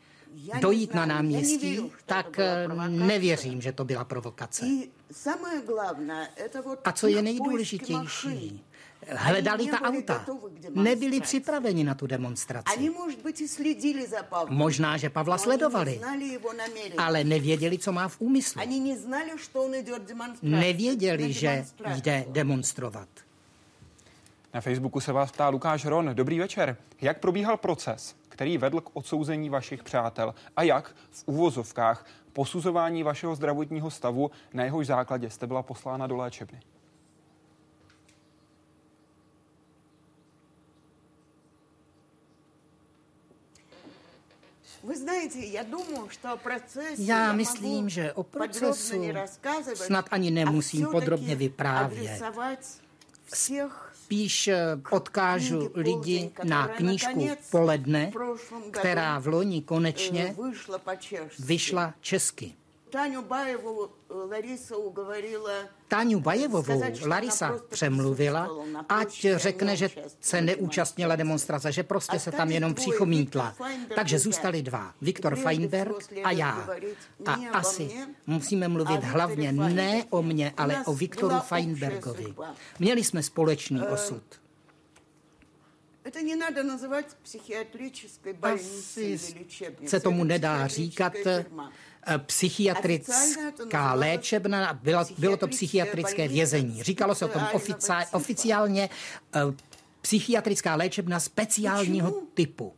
dojít 0.61 0.95
na 0.95 1.07
náměstí, 1.07 1.93
tak 2.07 2.41
nevěřím, 2.89 3.61
že 3.61 3.73
to 3.73 3.85
byla 3.85 4.05
provokace. 4.05 4.67
A 6.85 6.93
co 6.93 7.07
je 7.07 7.23
nejdůležitější, 7.23 8.65
hledali 9.11 9.67
ta 9.67 9.81
auta. 9.81 10.27
Nebyli 10.75 11.21
připraveni 11.21 11.85
na 11.85 11.95
tu 11.95 12.07
demonstraci. 12.07 12.91
Možná, 14.49 14.97
že 14.97 15.11
Pavla 15.11 15.39
sledovali, 15.39 16.01
ale 16.99 17.25
nevěděli, 17.25 17.79
co 17.79 17.93
má 17.93 18.09
v 18.09 18.21
úmyslu. 18.21 18.63
Nevěděli, 20.43 21.33
že 21.33 21.65
jde 21.95 22.25
demonstrovat. 22.29 23.09
Na 24.55 24.61
Facebooku 24.61 25.01
se 25.01 25.13
vás 25.13 25.33
ptá 25.33 25.49
Lukáš 25.49 25.85
Ron. 25.85 26.11
Dobrý 26.15 26.39
večer. 26.39 26.77
Jak 27.01 27.19
probíhal 27.19 27.57
proces, 27.57 28.17
který 28.29 28.59
vedl 28.59 28.81
k 28.81 28.91
odsouzení 28.93 29.51
vašich 29.51 29.83
přátel 29.83 30.35
a 30.57 30.63
jak 30.63 30.95
v 31.11 31.23
úvozovkách 31.27 32.07
posuzování 32.33 33.03
vašeho 33.03 33.35
zdravotního 33.35 33.91
stavu, 33.91 34.31
na 34.53 34.65
jehož 34.65 34.87
základě 34.87 35.31
jste 35.31 35.47
byla 35.47 35.63
poslána 35.63 36.07
do 36.07 36.17
léčebny? 36.17 36.61
Já 46.99 47.33
myslím, 47.33 47.89
že 47.89 48.13
o 48.13 48.23
procesu 48.23 49.03
snad 49.75 50.05
ani 50.11 50.31
nemusím 50.31 50.87
podrobně 50.87 51.37
vyprávět. 51.37 52.23
Spíš 53.95 54.49
eh, 54.49 54.61
odkážu 54.91 55.71
lidi 55.75 56.31
na 56.45 56.69
knížku 56.69 57.29
Poledne, 57.51 58.13
která 58.71 59.19
v 59.19 59.27
loni 59.27 59.63
konečně 59.63 60.37
vyšla 61.39 61.95
česky. 62.01 62.55
Larisa 64.31 64.77
ugovorila 64.77 65.53
Táňu 65.89 66.21
Bajevovou 66.21 66.83
Larisa 67.07 67.61
přemluvila, 67.69 68.51
ať 68.89 69.27
řekne, 69.37 69.77
že 69.77 69.91
se 70.21 70.41
neúčastnila 70.41 71.17
demonstrace, 71.17 71.73
že 71.73 71.83
prostě 71.83 72.19
se 72.19 72.33
tam 72.33 72.51
jenom 72.51 72.75
přichomítla. 72.75 73.55
Takže 73.95 74.19
zůstali 74.19 74.63
dva, 74.63 74.95
Viktor 75.01 75.37
Feinberg 75.37 75.95
a 76.25 76.31
já. 76.31 76.69
A 77.27 77.37
asi 77.53 77.91
musíme 78.27 78.69
mluvit 78.69 79.05
hlavně 79.05 79.53
ne 79.53 80.05
o 80.11 80.23
mně, 80.23 80.53
ale 80.57 80.85
o 80.87 80.95
Viktoru 80.95 81.37
Feinbergovi. 81.41 82.35
Měli 82.79 83.05
jsme 83.05 83.23
společný 83.23 83.83
osud. 83.83 84.23
Asi 88.43 89.19
se 89.87 90.01
tomu 90.01 90.25
nedá 90.25 90.67
říkat 90.67 91.13
Eh, 92.11 92.19
psychiatrická 92.19 93.95
léčebna, 93.95 94.73
bylo, 94.83 95.05
bylo 95.19 95.37
to 95.37 95.49
psychiatrické 95.49 96.29
vězení. 96.29 96.83
Říkalo 96.83 97.15
se 97.15 97.25
o 97.25 97.29
tom 97.29 97.43
oficiálně 98.13 98.91
eh, 99.35 99.41
psychiatrická 100.01 100.75
léčebna 100.75 101.21
speciálního 101.21 102.11
typu. 102.35 102.75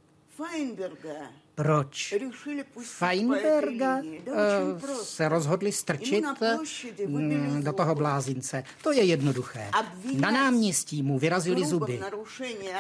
Proč? 1.63 2.15
Feinberga 2.83 3.97
uh, 3.97 4.81
se 5.03 5.29
rozhodli 5.29 5.73
strčit 5.73 6.25
mm, 7.07 7.63
do 7.65 7.73
toho 7.73 7.95
blázince. 7.95 8.65
To 8.83 8.93
je 8.93 9.05
jednoduché. 9.05 9.71
Na 10.15 10.31
náměstí 10.31 11.03
mu 11.03 11.19
vyrazili 11.19 11.67
zuby. 11.67 12.01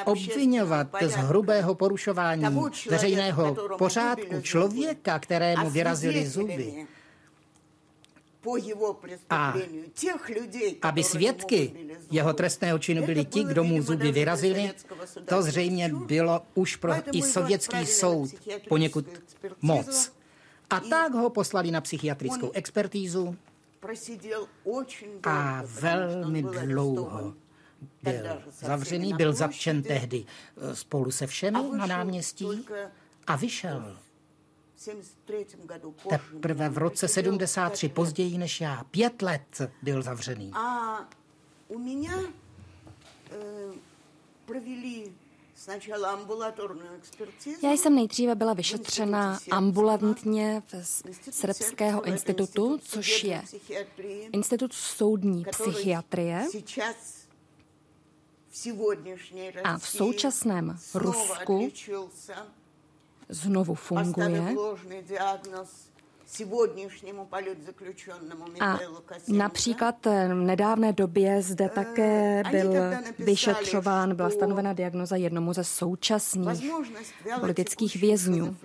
Obvinovat 0.05 0.87
z 1.03 1.13
hrubého 1.13 1.75
porušování 1.75 2.45
veřejného 2.91 3.57
pořádku 3.79 4.41
člověka, 4.41 5.19
kterému 5.19 5.71
vyrazili 5.71 6.27
zuby, 6.27 6.87
a 9.31 9.55
aby 10.83 11.05
svědky 11.05 11.73
jeho 12.11 12.33
trestného 12.33 12.79
činu 12.79 13.07
byli 13.07 13.25
ti, 13.25 13.45
kdo 13.45 13.65
mu 13.65 13.83
zuby 13.83 14.13
vyrazili, 14.13 14.73
to 15.25 15.43
zřejmě 15.43 15.89
bylo 15.89 16.43
už 16.55 16.77
pro 16.77 16.93
i 17.13 17.23
sovětský 17.23 17.87
soud 17.87 18.31
poněkud 18.69 19.07
moc. 19.63 20.13
A 20.71 20.81
tak 20.81 21.13
ho 21.13 21.31
poslali 21.31 21.71
na 21.71 21.81
psychiatrickou 21.81 22.51
expertízu. 22.51 23.37
a 25.23 25.63
velmi 25.65 26.43
dlouho 26.43 27.35
byl 28.03 28.43
zavřený, 28.61 29.13
byl 29.15 29.33
zatčen 29.33 29.83
tehdy 29.83 30.25
eh, 30.25 30.77
spolu 30.77 31.11
se 31.11 31.27
všemi 31.27 31.59
na 31.77 31.87
náměstí 31.87 32.67
a 33.27 33.37
vyšel 33.37 33.97
Teprve 36.09 36.69
v 36.69 36.79
roce 36.79 37.09
73, 37.09 37.89
později 37.89 38.39
než 38.39 38.61
já, 38.61 38.85
pět 38.91 39.23
let 39.23 39.61
byl 39.83 40.03
zavřený. 40.03 40.51
A 40.55 40.97
u 41.69 41.79
mě 41.79 42.11
provili 44.45 45.13
já 47.63 47.73
jsem 47.73 47.95
nejdříve 47.95 48.35
byla 48.35 48.53
vyšetřena 48.53 49.39
ambulantně 49.51 50.63
v 50.67 50.87
Srbského 51.31 52.05
institutu, 52.05 52.79
což 52.83 53.25
je 53.25 53.43
Institut 54.33 54.73
soudní 54.73 55.45
psychiatrie. 55.51 56.47
A 59.65 59.79
v 59.79 59.89
současném 59.89 60.79
Rusku 60.95 61.73
znovu 63.31 63.75
funguje 63.75 64.55
a 68.61 68.79
například 69.29 70.07
v 70.07 70.35
nedávné 70.35 70.93
době 70.93 71.43
zde 71.43 71.65
eh, 71.65 71.69
také 71.69 72.43
byl 72.51 72.73
vyšetřován, 73.19 74.15
byla 74.15 74.31
stanovena 74.31 74.73
diagnoza 74.73 75.17
jednomu 75.17 75.53
ze 75.53 75.65
současných 75.65 76.71
politických 77.41 77.97
vězňů. 77.97 78.57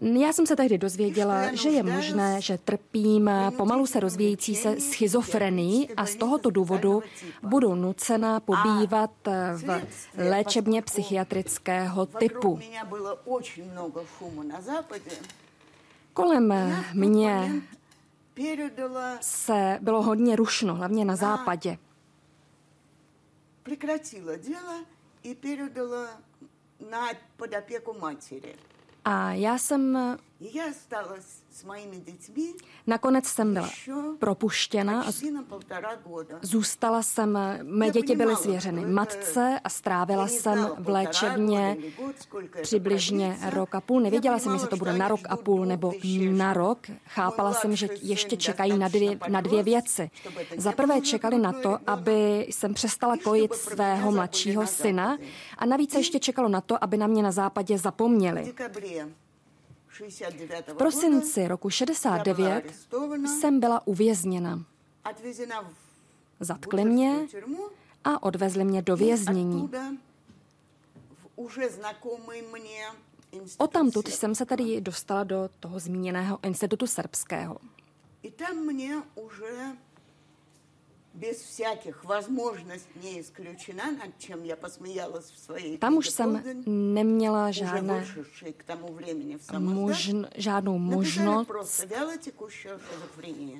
Já 0.00 0.32
jsem 0.32 0.46
se 0.46 0.56
tehdy 0.56 0.78
dozvěděla, 0.78 1.54
že 1.54 1.68
je 1.68 1.82
možné, 1.82 2.40
že 2.40 2.58
trpím 2.58 3.30
pomalu 3.56 3.86
se 3.86 4.00
rozvíjející 4.00 4.54
se 4.54 4.80
schizofrenii 4.80 5.88
a 5.96 6.06
z 6.06 6.16
tohoto 6.16 6.50
důvodu 6.50 7.02
budu 7.42 7.74
nucena 7.74 8.40
pobývat 8.40 9.10
v 9.56 9.82
léčebně 10.16 10.82
psychiatrického 10.82 12.06
typu. 12.06 12.58
Kolem 16.13 16.53
mě 16.93 17.51
se 19.21 19.79
bylo 19.81 20.01
hodně 20.01 20.35
rušno, 20.35 20.75
hlavně 20.75 21.05
na 21.05 21.15
západě. 21.15 21.77
Прекратила 23.63 24.35
дело 24.35 24.85
и 25.23 25.35
передала 25.35 26.07
на 26.89 27.07
под 27.37 27.53
опеку 27.53 27.93
матери. 27.99 28.55
A 29.05 29.31
já 29.31 29.57
jsem 29.57 29.97
Nakonec 32.86 33.26
jsem 33.26 33.54
byla 33.54 33.70
propuštěna 34.18 35.02
a 35.02 35.12
zůstala 36.42 37.02
jsem, 37.02 37.38
mé 37.62 37.90
děti 37.90 38.16
byly 38.16 38.36
svěřeny 38.36 38.86
matce 38.86 39.60
a 39.64 39.68
strávila 39.68 40.28
jsem 40.28 40.70
v 40.78 40.88
léčebně 40.88 41.76
přibližně 42.62 43.38
rok 43.50 43.74
a 43.74 43.80
půl. 43.80 44.00
Nevěděla 44.00 44.38
jsem, 44.38 44.52
jestli 44.52 44.68
to 44.68 44.76
bude 44.76 44.92
na 44.92 45.08
rok 45.08 45.20
a 45.28 45.36
půl 45.36 45.66
nebo 45.66 45.92
na 46.30 46.52
rok. 46.52 46.78
Chápala 47.06 47.52
jsem, 47.52 47.76
že 47.76 47.88
ještě 48.02 48.36
čekají 48.36 48.78
na 48.78 48.88
dvě, 48.88 49.18
na 49.28 49.40
dvě 49.40 49.62
věci. 49.62 50.10
Za 50.56 50.72
prvé 50.72 51.00
čekali 51.00 51.38
na 51.38 51.52
to, 51.52 51.78
aby 51.86 52.46
jsem 52.50 52.74
přestala 52.74 53.16
kojit 53.16 53.54
svého 53.54 54.12
mladšího 54.12 54.66
syna 54.66 55.18
a 55.58 55.66
navíc 55.66 55.94
ještě 55.94 56.20
čekalo 56.20 56.48
na 56.48 56.60
to, 56.60 56.84
aby 56.84 56.96
na 56.96 57.06
mě 57.06 57.22
na 57.22 57.32
západě 57.32 57.78
zapomněli. 57.78 58.54
V 60.66 60.74
prosinci 60.74 61.48
roku 61.48 61.70
69 61.70 62.64
jsem 63.26 63.60
byla 63.60 63.86
uvězněna. 63.86 64.64
Zatkli 66.40 66.84
mě 66.84 67.26
a 68.04 68.22
odvezli 68.22 68.64
mě 68.64 68.82
do 68.82 68.96
věznění. 68.96 69.70
O 73.58 73.66
tamtud 73.66 74.08
jsem 74.08 74.34
se 74.34 74.46
tady 74.46 74.80
dostala 74.80 75.24
do 75.24 75.50
toho 75.60 75.78
zmíněného 75.80 76.38
institutu 76.42 76.86
srbského. 76.86 77.58
Tam 85.78 85.96
už 85.96 86.10
jsem 86.10 86.42
neměla 86.66 87.50
žádné 87.50 88.06
možn, 89.58 90.24
žádnou 90.36 90.78
možnost 90.78 91.52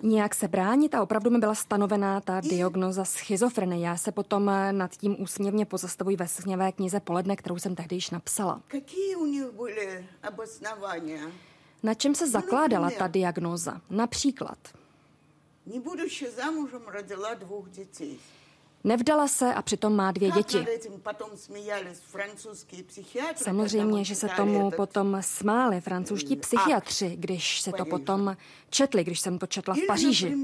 nějak 0.02 0.34
se 0.34 0.48
bránit 0.48 0.94
a 0.94 1.02
opravdu 1.02 1.30
mi 1.30 1.38
byla 1.38 1.54
stanovená 1.54 2.20
ta 2.20 2.40
diagnoza 2.40 3.04
schizofrenie. 3.04 3.86
Já 3.86 3.96
se 3.96 4.12
potom 4.12 4.48
eh, 4.48 4.72
nad 4.72 4.90
tím 4.90 5.22
úsměvně 5.22 5.64
pozastavuji 5.66 6.16
ve 6.16 6.28
sněvé 6.28 6.72
knize 6.72 7.00
Poledne, 7.00 7.36
kterou 7.36 7.58
jsem 7.58 7.74
tehdy 7.74 7.96
již 7.96 8.10
napsala. 8.10 8.62
Na 11.82 11.94
čem 11.94 12.14
se 12.14 12.30
zakládala 12.30 12.90
ta 12.98 13.06
diagnoza? 13.06 13.80
Například– 13.90 14.58
не 15.65 15.79
будучи 15.79 16.25
замужем, 16.29 16.81
родила 16.87 17.35
двух 17.35 17.69
детей. 17.69 18.19
Nevdala 18.83 19.27
se 19.27 19.53
a 19.53 19.61
přitom 19.61 19.95
má 19.95 20.11
dvě 20.11 20.31
děti. 20.31 20.65
Samozřejmě, 23.35 24.03
že 24.03 24.15
se 24.15 24.27
tomu 24.27 24.71
potom 24.71 25.17
smáli 25.21 25.81
francouzští 25.81 26.35
psychiatři, 26.35 27.15
když 27.15 27.61
se 27.61 27.71
to 27.71 27.85
potom 27.85 28.37
četli, 28.69 29.03
když 29.03 29.19
jsem 29.19 29.39
to 29.39 29.47
četla 29.47 29.75
v 29.75 29.87
Paříži. 29.87 30.35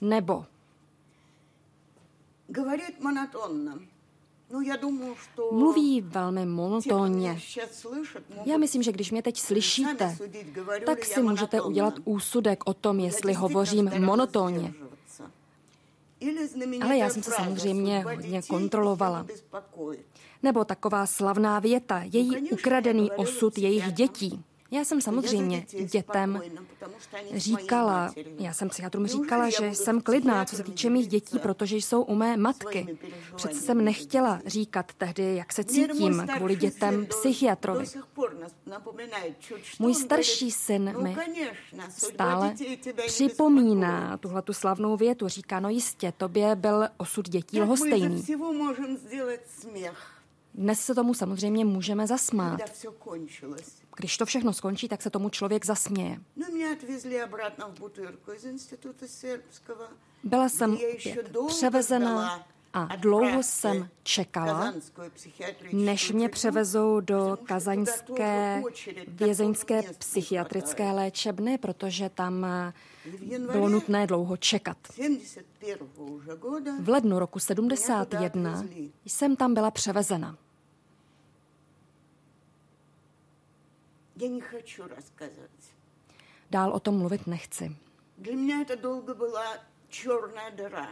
Nebo 0.00 0.46
Mluví 5.51 6.01
velmi 6.01 6.45
monotónně. 6.45 7.39
Já 8.45 8.57
myslím, 8.57 8.83
že 8.83 8.91
když 8.91 9.11
mě 9.11 9.21
teď 9.21 9.37
slyšíte, 9.37 10.17
tak 10.85 11.05
si 11.05 11.21
můžete 11.21 11.61
udělat 11.61 11.93
úsudek 12.05 12.63
o 12.65 12.73
tom, 12.73 12.99
jestli 12.99 13.33
hovořím 13.33 13.91
monotónně. 13.99 14.73
Ale 16.81 16.97
já 16.97 17.09
jsem 17.09 17.23
se 17.23 17.31
samozřejmě 17.31 18.03
hodně 18.03 18.41
kontrolovala. 18.41 19.25
Nebo 20.43 20.65
taková 20.65 21.05
slavná 21.05 21.59
věta, 21.59 22.01
její 22.05 22.51
ukradený 22.51 23.11
osud 23.11 23.57
jejich 23.57 23.91
dětí. 23.91 24.43
Já 24.71 24.85
jsem 24.85 25.01
samozřejmě 25.01 25.65
dětem 25.91 26.41
říkala, 27.33 28.13
já 28.39 28.53
jsem 28.53 28.69
psychiatrům 28.69 29.07
říkala, 29.07 29.49
že 29.49 29.75
jsem 29.75 30.01
klidná, 30.01 30.45
co 30.45 30.55
se 30.55 30.63
týče 30.63 30.89
mých 30.89 31.07
dětí, 31.07 31.39
protože 31.39 31.75
jsou 31.75 32.01
u 32.01 32.15
mé 32.15 32.37
matky. 32.37 32.97
Přece 33.35 33.59
jsem 33.59 33.85
nechtěla 33.85 34.41
říkat 34.45 34.93
tehdy, 34.93 35.35
jak 35.35 35.53
se 35.53 35.63
cítím 35.63 36.27
kvůli 36.35 36.55
dětem 36.55 37.05
psychiatrovi. 37.05 37.85
Můj 39.79 39.93
starší 39.93 40.51
syn 40.51 41.01
mi 41.03 41.17
stále 41.89 42.55
připomíná 43.07 44.17
tuhle 44.17 44.41
tu 44.41 44.53
slavnou 44.53 44.97
větu. 44.97 45.27
Říká, 45.27 45.59
no 45.59 45.69
jistě, 45.69 46.13
tobě 46.17 46.55
byl 46.55 46.87
osud 46.97 47.29
dětí 47.29 47.61
lhostejný. 47.61 48.25
Dnes 50.53 50.79
se 50.79 50.95
tomu 50.95 51.13
samozřejmě 51.13 51.65
můžeme 51.65 52.07
zasmát. 52.07 52.59
Když 53.97 54.17
to 54.17 54.25
všechno 54.25 54.53
skončí, 54.53 54.87
tak 54.87 55.01
se 55.01 55.09
tomu 55.09 55.29
člověk 55.29 55.65
zasměje. 55.65 56.19
Byla 60.23 60.49
jsem 60.49 60.77
převezena 61.47 62.45
a 62.73 62.95
dlouho 62.95 63.43
jsem 63.43 63.89
čekala, 64.03 64.73
než 65.73 66.11
mě 66.11 66.29
převezou 66.29 66.99
do 66.99 67.37
kazaňské 67.43 68.61
vězeňské 69.07 69.81
psychiatrické 69.97 70.91
léčebny, 70.91 71.57
protože 71.57 72.09
tam 72.09 72.45
bylo 73.51 73.69
nutné 73.69 74.07
dlouho 74.07 74.37
čekat. 74.37 74.77
V 76.79 76.89
lednu 76.89 77.19
roku 77.19 77.39
71 77.39 78.65
jsem 79.05 79.35
tam 79.35 79.53
byla 79.53 79.71
převezena. 79.71 80.37
Я 84.16 84.28
не 84.28 84.40
хочу 84.40 84.82
рассказывать. 84.82 85.74
Dál 86.50 86.72
o 86.72 86.80
tom 86.80 86.98
mluvit 86.98 87.26
nechci. 87.26 87.76
Для 88.18 88.34
меня 88.34 88.60
это 88.62 88.76
долго 88.76 89.14
была 89.14 89.58
черная 89.88 90.50
дыра. 90.50 90.88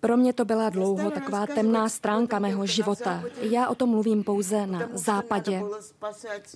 Pro 0.00 0.16
mě 0.16 0.32
to 0.32 0.44
byla 0.44 0.70
dlouho 0.70 1.10
taková 1.10 1.46
temná 1.46 1.88
stránka 1.88 2.38
mého 2.38 2.66
života. 2.66 3.22
Já 3.40 3.68
o 3.68 3.74
tom 3.74 3.88
mluvím 3.90 4.24
pouze 4.24 4.66
na 4.66 4.88
západě, 4.92 5.62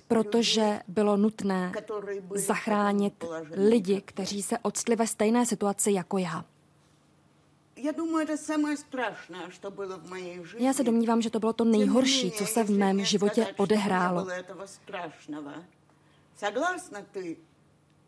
protože 0.07 0.79
bylo 0.87 1.17
nutné 1.17 1.71
zachránit 2.35 3.25
lidi, 3.51 4.01
kteří 4.01 4.41
se 4.41 4.57
odstli 4.57 4.95
ve 4.95 5.07
stejné 5.07 5.45
situaci 5.45 5.91
jako 5.91 6.17
já. 6.17 6.45
Já 10.58 10.72
se 10.72 10.84
domnívám, 10.84 11.22
že 11.22 11.30
to 11.30 11.40
bylo 11.40 11.52
to 11.52 11.64
nejhorší, 11.64 12.30
co 12.30 12.46
se 12.46 12.64
v 12.64 12.70
mém 12.70 13.04
životě 13.04 13.54
odehrálo. 13.56 14.26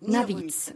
Navíc. 0.01 0.73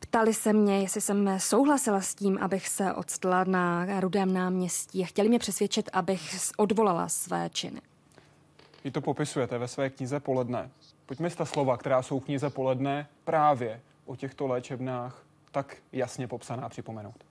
Ptali 0.00 0.34
se 0.34 0.52
mě, 0.52 0.80
jestli 0.80 1.00
jsem 1.00 1.38
souhlasila 1.38 2.00
s 2.00 2.14
tím, 2.14 2.38
abych 2.38 2.68
se 2.68 2.92
odstla 2.92 3.44
na 3.44 3.86
Rudém 4.00 4.32
náměstí 4.32 5.02
a 5.02 5.06
chtěli 5.06 5.28
mě 5.28 5.38
přesvědčit, 5.38 5.90
abych 5.92 6.36
odvolala 6.56 7.08
své 7.08 7.50
činy. 7.50 7.80
Vy 8.84 8.90
to 8.90 9.00
popisujete 9.00 9.58
ve 9.58 9.68
své 9.68 9.90
knize 9.90 10.20
Poledne. 10.20 10.70
Pojďme 11.06 11.30
z 11.30 11.34
ta 11.36 11.44
slova, 11.44 11.76
která 11.76 12.02
jsou 12.02 12.20
v 12.20 12.24
knize 12.24 12.50
Poledne 12.50 13.08
právě 13.24 13.80
o 14.06 14.16
těchto 14.16 14.46
léčebnách 14.46 15.24
tak 15.50 15.76
jasně 15.92 16.28
popsaná 16.28 16.68
připomenout. 16.68 17.24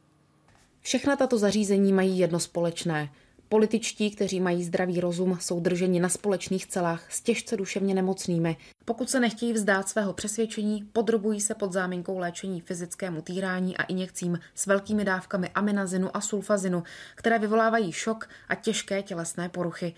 Všechna 0.82 1.15
tato 1.15 1.38
zařízení 1.38 1.93
mají 1.93 2.19
jedno 2.19 2.39
společné. 2.39 3.10
Političtí, 3.49 4.12
kteří 4.12 4.39
mají 4.39 4.63
zdravý 4.63 4.99
rozum, 4.99 5.38
jsou 5.41 5.60
drženi 5.60 5.99
na 5.99 6.10
společných 6.10 6.67
celách 6.67 7.12
s 7.12 7.21
těžce 7.21 7.58
duševně 7.58 7.93
nemocnými. 7.93 8.58
Pokud 8.86 9.10
se 9.10 9.19
nechtějí 9.19 9.53
vzdát 9.53 9.89
svého 9.89 10.13
přesvědčení, 10.13 10.84
podrobují 10.93 11.41
se 11.41 11.55
pod 11.55 11.73
záminkou 11.73 12.17
léčení 12.17 12.62
fyzickému 12.62 13.21
týrání 13.21 13.77
a 13.77 13.84
injekcím 13.84 14.39
s 14.55 14.65
velkými 14.65 15.05
dávkami 15.05 15.49
aminazinu 15.49 16.17
a 16.17 16.21
sulfazinu, 16.21 16.84
které 17.15 17.39
vyvolávají 17.39 17.91
šok 17.91 18.29
a 18.49 18.55
těžké 18.55 19.03
tělesné 19.03 19.49
poruchy. 19.49 19.93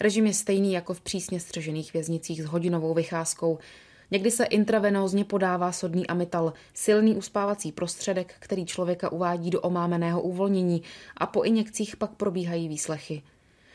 Režim 0.00 0.26
je 0.26 0.34
stejný 0.34 0.72
jako 0.72 0.94
v 0.94 1.00
přísně 1.00 1.40
střežených 1.40 1.92
věznicích 1.92 2.42
s 2.42 2.46
hodinovou 2.46 2.94
vycházkou. 2.94 3.58
Někdy 4.10 4.30
se 4.30 4.44
intravenózně 4.44 5.24
podává 5.24 5.72
sodný 5.72 6.06
amital, 6.06 6.52
silný 6.74 7.16
uspávací 7.16 7.72
prostředek, 7.72 8.34
který 8.38 8.66
člověka 8.66 9.12
uvádí 9.12 9.50
do 9.50 9.60
omámeného 9.60 10.22
uvolnění 10.22 10.82
a 11.16 11.26
po 11.26 11.42
injekcích 11.42 11.96
pak 11.96 12.10
probíhají 12.10 12.68
výslechy. 12.68 13.22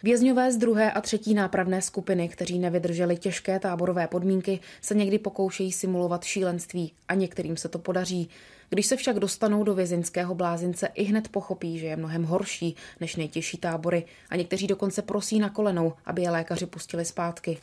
Vězňové 0.03 0.51
z 0.51 0.57
druhé 0.57 0.91
a 0.91 1.01
třetí 1.01 1.33
nápravné 1.33 1.81
skupiny, 1.81 2.29
kteří 2.29 2.59
nevydrželi 2.59 3.17
těžké 3.17 3.59
táborové 3.59 4.07
podmínky, 4.07 4.59
se 4.81 4.95
někdy 4.95 5.19
pokoušejí 5.19 5.71
simulovat 5.71 6.23
šílenství 6.23 6.93
a 7.07 7.13
některým 7.13 7.57
se 7.57 7.69
to 7.69 7.79
podaří. 7.79 8.29
Když 8.69 8.85
se 8.85 8.95
však 8.95 9.19
dostanou 9.19 9.63
do 9.63 9.73
vězeňského 9.73 10.35
blázince, 10.35 10.87
i 10.93 11.03
hned 11.03 11.27
pochopí, 11.27 11.79
že 11.79 11.85
je 11.85 11.95
mnohem 11.95 12.23
horší 12.23 12.75
než 12.99 13.15
nejtěžší 13.15 13.57
tábory 13.57 14.05
a 14.29 14.35
někteří 14.35 14.67
dokonce 14.67 15.01
prosí 15.01 15.39
na 15.39 15.49
kolenou, 15.49 15.93
aby 16.05 16.21
je 16.21 16.29
lékaři 16.29 16.65
pustili 16.65 17.05
zpátky. 17.05 17.57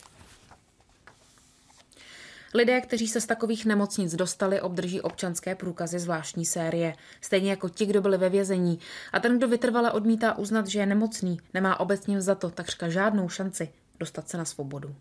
Lidé, 2.55 2.81
kteří 2.81 3.09
se 3.09 3.21
z 3.21 3.27
takových 3.27 3.67
nemocnic 3.67 4.15
dostali, 4.15 4.61
obdrží 4.61 5.01
občanské 5.01 5.55
průkazy 5.55 5.99
zvláštní 5.99 6.47
série, 6.47 6.95
stejně 7.21 7.51
jako 7.51 7.69
ti, 7.69 7.87
kdo 7.87 8.01
byli 8.01 8.19
ve 8.19 8.29
vězení. 8.29 8.79
A 9.13 9.21
ten, 9.21 9.39
kdo 9.39 9.49
vytrvale 9.49 9.93
odmítá 9.93 10.39
uznat, 10.39 10.67
že 10.67 10.81
je 10.81 10.87
nemocný, 10.87 11.39
nemá 11.55 11.81
obecně 11.81 12.21
za 12.21 12.35
to 12.35 12.51
takřka 12.51 12.89
žádnou 12.89 13.29
šanci 13.29 13.73
dostat 14.01 14.29
se 14.29 14.39
na 14.39 14.45
svobodu. 14.45 14.95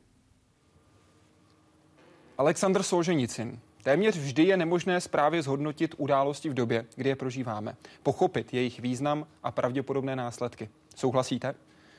Aleksandr 2.37 2.83
Solženicin. 2.83 3.59
Téměř 3.83 4.17
vždy 4.17 4.43
je 4.43 4.57
nemožné 4.57 5.01
správně 5.01 5.41
zhodnotit 5.41 5.95
události 5.97 6.49
v 6.49 6.53
době, 6.53 6.85
kdy 6.95 7.09
je 7.09 7.15
prožíváme, 7.15 7.75
pochopit 8.03 8.53
jejich 8.53 8.79
význam 8.79 9.27
a 9.43 9.51
pravděpodobné 9.51 10.15
následky. 10.15 10.69
Souhlasíte? 10.95 11.55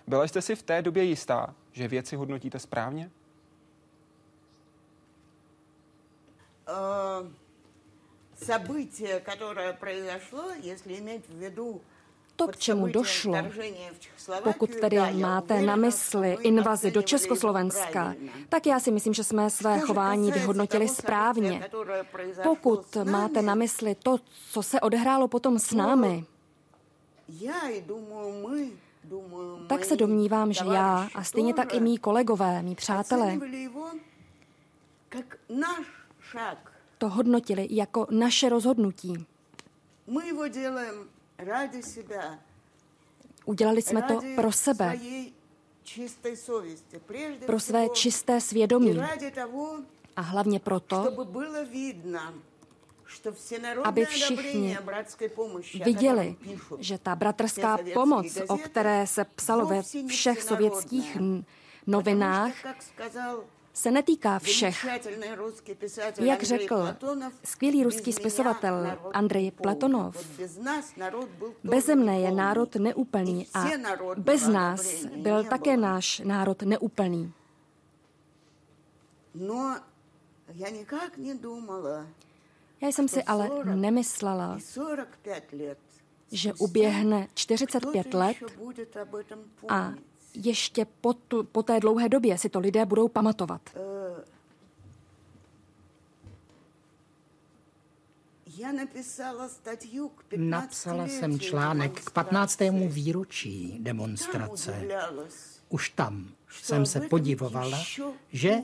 Byla 0.06 0.24
jste 0.24 0.42
si 0.42 0.54
v 0.54 0.62
té 0.62 0.82
době 0.82 1.04
jistá, 1.04 1.54
že 1.72 1.88
věci 1.88 2.16
hodnotíte 2.16 2.58
správně? 2.58 3.10
событие, 8.39 9.19
которое 9.19 9.73
произошло, 9.73 10.51
если 10.61 10.99
иметь 10.99 11.25
в 11.29 11.37
виду 11.37 11.81
to, 12.35 12.47
k 12.47 12.57
čemu 12.57 12.87
došlo, 12.87 13.35
pokud 14.43 14.75
tedy 14.75 14.97
máte 15.13 15.61
na 15.61 15.75
mysli 15.75 16.37
invazi 16.41 16.91
do 16.91 17.01
Československa, 17.01 18.15
tak 18.49 18.65
já 18.65 18.79
si 18.79 18.91
myslím, 18.91 19.13
že 19.13 19.23
jsme 19.23 19.49
své 19.49 19.79
chování 19.79 20.31
vyhodnotili 20.31 20.87
správně. 20.89 21.69
Pokud 22.43 22.95
máte 23.03 23.41
na 23.41 23.55
mysli 23.55 23.95
to, 23.95 24.17
co 24.51 24.63
se 24.63 24.81
odehrálo 24.81 25.27
potom 25.27 25.59
s 25.59 25.71
námi, 25.71 26.25
tak 29.67 29.85
se 29.85 29.95
domnívám, 29.95 30.53
že 30.53 30.65
já 30.65 31.07
a 31.15 31.23
stejně 31.23 31.53
tak 31.53 31.73
i 31.73 31.79
mý 31.79 31.97
kolegové, 31.97 32.61
mý 32.61 32.75
přátelé, 32.75 33.39
to 36.98 37.08
hodnotili 37.08 37.66
jako 37.70 38.06
naše 38.10 38.48
rozhodnutí. 38.48 39.26
Udělali 43.44 43.82
jsme 43.82 44.02
to 44.02 44.20
pro 44.36 44.52
sebe, 44.52 44.98
pro 47.46 47.60
své 47.60 47.88
čisté 47.88 48.40
svědomí. 48.40 49.00
a 50.16 50.20
hlavně 50.20 50.60
proto, 50.60 51.26
aby 53.84 54.04
všichni 54.04 54.78
viděli, 55.84 56.36
že 56.78 56.98
ta 56.98 57.16
bratrská 57.16 57.78
pomoc, 57.94 58.38
o 58.48 58.58
které 58.58 59.06
se 59.06 59.24
psalo 59.24 59.66
ve 59.66 59.82
všech 60.08 60.42
sovětských 60.42 61.18
novinách, 61.86 62.52
se 63.72 63.90
netýká 63.90 64.38
všech. 64.38 64.86
Jak 66.20 66.42
řekl 66.42 66.96
skvělý 67.44 67.84
ruský 67.84 68.12
spisovatel 68.12 68.98
Andrej 69.12 69.50
Platonov, 69.50 70.16
beze 71.64 71.94
mne 71.94 72.20
je 72.20 72.30
národ 72.32 72.70
neúplný 72.76 73.46
a 73.54 73.64
bez 74.16 74.48
nás 74.48 75.04
byl 75.04 75.44
také 75.44 75.76
náš 75.76 76.20
národ 76.24 76.62
neúplný. 76.62 77.32
Já 82.80 82.88
jsem 82.88 83.08
si 83.08 83.22
ale 83.22 83.50
nemyslela, 83.74 84.58
že 86.32 86.52
uběhne 86.54 87.28
45 87.34 88.14
let 88.14 88.36
a 89.68 89.94
ještě 90.34 90.86
po, 91.00 91.12
tu, 91.12 91.44
po 91.44 91.62
té 91.62 91.80
dlouhé 91.80 92.08
době 92.08 92.38
si 92.38 92.48
to 92.48 92.60
lidé 92.60 92.86
budou 92.86 93.08
pamatovat. 93.08 93.60
Napsala 100.36 101.08
jsem 101.08 101.40
článek 101.40 102.00
k 102.00 102.10
15. 102.10 102.60
výročí 102.88 103.78
demonstrace. 103.80 104.88
Už 105.68 105.88
tam 105.88 106.28
jsem 106.50 106.86
se 106.86 107.00
podivovala, 107.00 107.84
že 108.32 108.56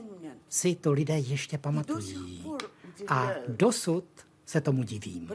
si 0.49 0.75
to 0.75 0.91
lidé 0.91 1.17
ještě 1.17 1.57
pamatují. 1.57 2.45
A 3.07 3.29
dosud 3.47 4.05
se 4.45 4.61
tomu 4.61 4.83
divím. 4.83 5.29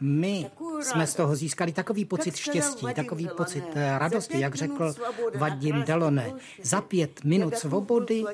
My 0.00 0.50
jsme 0.80 1.06
z 1.06 1.14
toho 1.14 1.36
získali 1.36 1.72
takový 1.72 2.04
pocit 2.04 2.36
štěstí, 2.36 2.86
takový 2.94 3.28
pocit 3.36 3.64
eh, 3.74 3.98
radosti, 3.98 4.40
jak 4.40 4.54
řekl 4.54 4.94
Vadim 5.34 5.82
Delone. 5.82 6.32
Za 6.62 6.80
pět 6.80 7.24
minut 7.24 7.56
svobody 7.56 8.24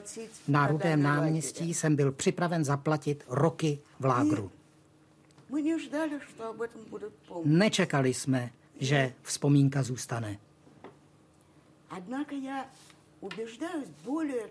na 0.49 0.67
Rudém 0.67 1.03
náměstí 1.03 1.75
jsem 1.75 1.97
byl 1.97 2.13
připraven 2.13 2.65
zaplatit 2.65 3.25
roky 3.29 3.79
v 4.01 4.05
lágru. 4.05 4.51
Nečekali 7.45 8.15
jsme, 8.15 8.51
že 8.81 9.13
vzpomínka 9.23 9.83
zůstane. 9.83 10.39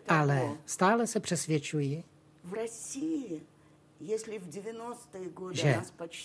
Ale 0.08 0.58
stále 0.66 1.08
se 1.08 1.20
přesvědčuji, 1.20 2.04
že 5.52 5.82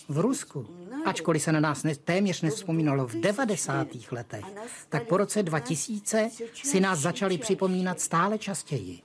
v 0.09 0.19
Rusku, 0.19 0.67
ačkoliv 1.05 1.43
se 1.43 1.51
na 1.51 1.59
nás 1.59 1.83
ne, 1.83 1.95
téměř 1.95 2.41
nevzpomínalo 2.41 3.07
v 3.07 3.15
90. 3.15 3.87
letech, 4.11 4.45
tak 4.89 5.07
po 5.07 5.17
roce 5.17 5.43
2000 5.43 6.29
si 6.53 6.79
nás 6.79 6.99
začali 6.99 7.37
připomínat 7.37 7.99
stále 8.01 8.37
častěji. 8.37 8.99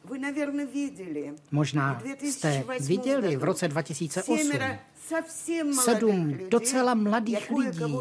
Možná 1.51 2.03
jste 2.20 2.64
viděli 2.81 3.37
v 3.37 3.45
roce 3.45 3.68
2008 3.68 4.51
sedm 5.85 6.39
docela 6.49 6.95
mladých 6.95 7.51
lidí. 7.51 7.95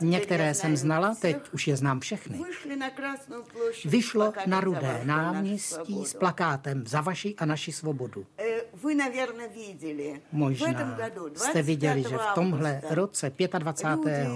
Některé 0.00 0.54
jsem 0.54 0.76
znala, 0.76 1.14
teď 1.14 1.36
už 1.52 1.68
je 1.68 1.76
znám 1.76 2.00
všechny. 2.00 2.40
Vyšlo 3.84 4.32
na 4.46 4.60
Rudé 4.60 5.00
náměstí 5.04 6.04
s 6.04 6.14
plakátem 6.14 6.86
Za 6.86 7.00
vaši 7.00 7.34
a 7.38 7.44
naši 7.44 7.72
svobodu. 7.72 8.26
Možná 10.32 10.98
jste 11.34 11.62
viděli, 11.62 12.02
že 12.02 12.18
v 12.18 12.34
tomhle 12.34 12.82
roce 12.90 13.32
25. 13.58 14.28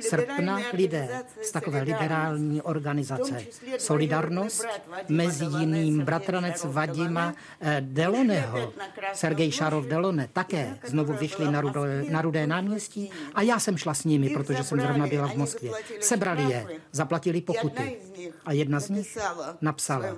srpna 0.00 0.60
lidé 0.72 1.22
z 1.42 1.52
takové 1.52 1.82
liberální 1.82 2.62
organizace 2.62 3.44
Solidarnost, 3.78 4.66
mezi 5.08 5.44
jiným 5.44 6.00
bratranec 6.00 6.64
Vadima 6.64 7.34
eh, 7.60 7.76
Deloneho, 7.80 8.72
Sergej 9.12 9.52
Šarov 9.52 9.86
Delone, 9.86 10.28
také 10.32 10.78
znovu 10.84 11.12
vyšli 11.12 11.50
na, 11.50 11.60
rudé, 11.60 12.04
na 12.10 12.22
Rudé 12.22 12.46
náměstí. 12.46 13.10
a 13.34 13.42
já 13.42 13.58
jsem 13.58 13.76
šla 13.76 13.94
s 13.94 14.04
nimi, 14.04 14.30
protože 14.30 14.64
jsem 14.64 14.80
zrovna 14.80 15.06
byla 15.06 15.28
v 15.28 15.36
Moskvě. 15.36 15.72
Sebrali 16.00 16.42
je, 16.42 16.66
zaplatili 16.92 17.40
pokuty. 17.40 17.96
A 18.44 18.52
jedna 18.52 18.80
z 18.80 18.88
nich 18.88 19.18
napsala 19.60 20.16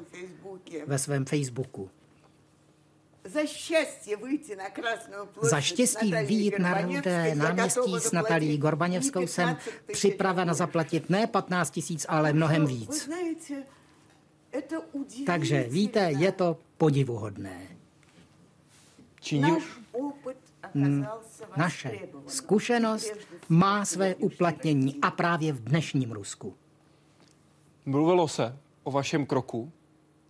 ve 0.86 0.98
svém 0.98 1.24
Facebooku. 1.24 1.90
Za 3.24 3.46
štěstí 3.46 4.16
vyjít 4.16 4.50
na 4.56 4.70
Krásnou 4.70 5.28
Za 5.42 5.60
štěstí 5.60 6.12
vyjít 6.12 6.58
na 6.58 6.80
Rudé 6.80 7.34
náměstí 7.34 7.94
s 7.98 8.12
Natalí 8.12 8.58
Gorbaněvskou 8.58 9.26
jsem 9.26 9.56
připravena 9.92 10.54
zaplatit 10.54 11.10
ne 11.10 11.26
15 11.26 11.70
tisíc, 11.70 12.06
ale 12.08 12.32
mnohem 12.32 12.66
víc. 12.66 13.10
Takže 15.26 15.62
víte, 15.62 16.10
je 16.18 16.32
to 16.32 16.56
podivuhodné. 16.78 17.68
Číňu? 19.20 19.58
Naše 21.56 22.00
zkušenost 22.26 23.12
má 23.48 23.84
své 23.84 24.14
uplatnění 24.14 24.98
a 25.02 25.10
právě 25.10 25.52
v 25.52 25.64
dnešním 25.64 26.12
Rusku. 26.12 26.54
Mluvilo 27.86 28.28
se 28.28 28.58
o 28.82 28.90
vašem 28.90 29.26
kroku 29.26 29.72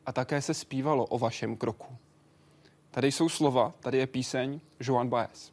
a 0.07 0.13
také 0.13 0.43
se 0.43 0.55
zpívalo 0.55 1.07
o 1.07 1.19
vašem 1.19 1.57
kroku. 1.57 1.97
Tady 2.95 3.13
jsou 3.13 3.29
slova, 3.29 3.73
tady 3.81 3.99
je 3.99 4.07
píseň 4.07 4.61
Joan 4.81 5.09
Baez. 5.09 5.53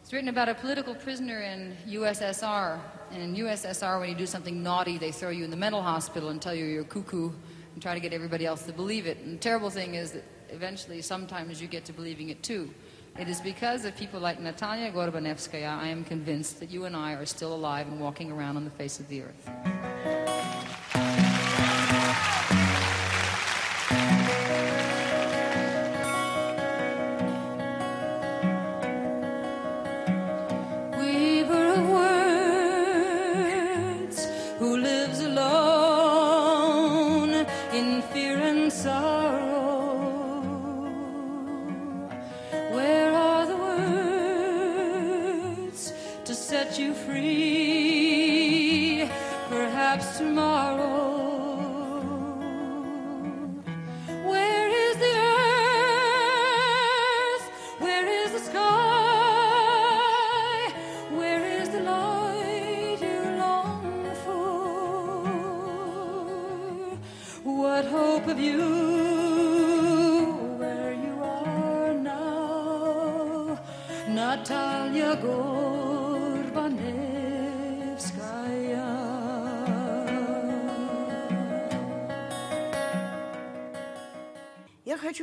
It's 0.00 0.12
written 0.12 0.38
about 0.38 0.48
a 0.48 0.60
political 0.60 0.94
prisoner 0.94 1.42
in 1.42 1.76
USSR. 2.00 2.78
And 3.10 3.22
in 3.22 3.34
USSR, 3.34 4.00
when 4.00 4.08
you 4.08 4.14
do 4.14 4.26
something 4.26 4.62
naughty, 4.62 4.98
they 4.98 5.12
throw 5.12 5.30
you 5.30 5.44
in 5.44 5.50
the 5.50 5.56
mental 5.56 5.82
hospital 5.82 6.28
and 6.28 6.42
tell 6.42 6.54
you 6.54 6.64
you're 6.66 6.84
cuckoo 6.84 7.30
and 7.74 7.82
try 7.82 7.94
to 7.94 8.00
get 8.00 8.12
everybody 8.12 8.46
else 8.46 8.66
to 8.66 8.72
believe 8.72 9.06
it. 9.06 9.16
And 9.24 9.32
the 9.34 9.40
terrible 9.40 9.70
thing 9.70 9.94
is 9.94 10.10
that 10.10 10.24
eventually, 10.50 11.02
sometimes 11.02 11.60
you 11.60 11.68
get 11.68 11.84
to 11.86 11.92
believing 11.92 12.28
it 12.28 12.42
too. 12.42 12.70
It 13.18 13.28
is 13.28 13.40
because 13.40 13.84
of 13.86 13.96
people 13.96 14.20
like 14.20 14.38
Natalia 14.38 14.92
Gorbanevskaya 14.92 15.78
I 15.78 15.88
am 15.88 16.04
convinced 16.04 16.60
that 16.60 16.70
you 16.70 16.84
and 16.84 16.94
I 16.94 17.14
are 17.14 17.26
still 17.26 17.54
alive 17.54 17.88
and 17.88 17.98
walking 17.98 18.30
around 18.30 18.56
on 18.56 18.64
the 18.64 18.70
face 18.70 19.00
of 19.00 19.08
the 19.08 19.22
earth. 19.22 20.15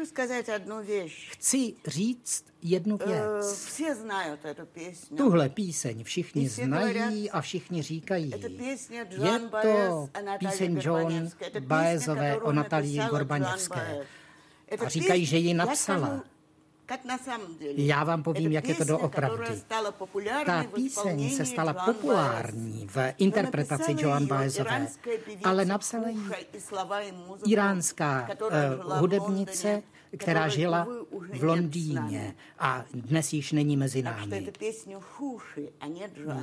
хочу 0.03 0.07
сказать 0.07 0.49
одну 0.49 0.83
вещь. 0.83 1.31
Chci 1.31 1.75
říct 1.87 2.45
jednu 2.63 2.97
věc. 2.97 3.67
Все 3.67 3.95
знают 3.95 4.45
эту 4.45 4.67
песню. 4.67 5.17
Tuhle 5.17 5.49
píseň 5.49 6.05
všichni 6.05 6.49
znají 6.49 7.31
a 7.31 7.41
všichni 7.41 7.83
říkají. 7.83 8.31
Je 8.31 8.39
to 8.39 8.49
píseň 10.39 10.81
John 10.81 11.31
Baezové 11.61 12.37
o 12.37 12.53
Natalii 12.53 13.01
Gorbaněvské. 13.11 14.07
A 14.85 14.89
říkají, 14.89 15.27
že 15.27 15.37
ji 15.37 15.55
napsala. 15.55 16.25
Já 17.62 18.04
vám 18.04 18.24
povím, 18.24 18.52
jak 18.52 18.68
je 18.68 18.76
to 18.76 18.84
doopravdy. 18.84 19.62
Ta 20.46 20.64
píseň 20.64 21.30
se 21.30 21.46
stala 21.46 21.74
populární 21.74 22.88
v 22.88 22.98
interpretaci 23.18 23.96
Joan 24.00 24.28
Baezové, 24.28 24.88
ale 25.44 25.66
napsala 25.66 26.08
ji 26.10 26.20
iránská 27.48 28.30
uh, 28.42 29.00
hudebnice, 29.00 29.84
která 30.18 30.48
žila 30.48 30.88
v 31.34 31.44
Londýně 31.44 32.36
a 32.60 32.86
dnes 32.94 33.34
již 33.34 33.52
není 33.52 33.78
mezi 33.78 34.02
námi. 34.02 34.48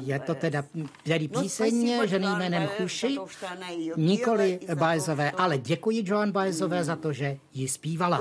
Je 0.01 0.19
to 0.19 0.35
teda 0.35 0.65
tedy 1.03 1.29
píseň 1.29 2.01
žený 2.05 2.27
jménem 2.27 2.67
Chuši, 2.67 3.19
nikoli 3.97 4.61
Baezové, 4.75 5.31
ale 5.31 5.59
děkuji 5.59 6.03
Joan 6.07 6.33
Baezové 6.33 6.85
za 6.85 6.97
to, 6.97 7.13
že 7.13 7.37
ji 7.55 7.69
zpívala 7.69 8.21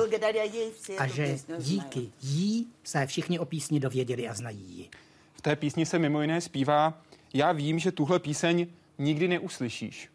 a 0.97 1.07
že 1.07 1.37
díky 1.59 2.11
jí 2.21 2.67
se 2.83 3.05
všichni 3.05 3.39
o 3.39 3.45
písni 3.45 3.79
dověděli 3.79 4.27
a 4.27 4.33
znají 4.33 4.77
ji. 4.77 4.89
V 5.33 5.41
té 5.41 5.55
písni 5.55 5.85
se 5.85 5.99
mimo 5.99 6.21
jiné 6.21 6.41
zpívá 6.41 7.01
Já 7.33 7.51
vím, 7.51 7.79
že 7.79 7.91
tuhle 7.91 8.19
píseň 8.19 8.67
nikdy 8.97 9.27
neuslyšíš. 9.27 10.09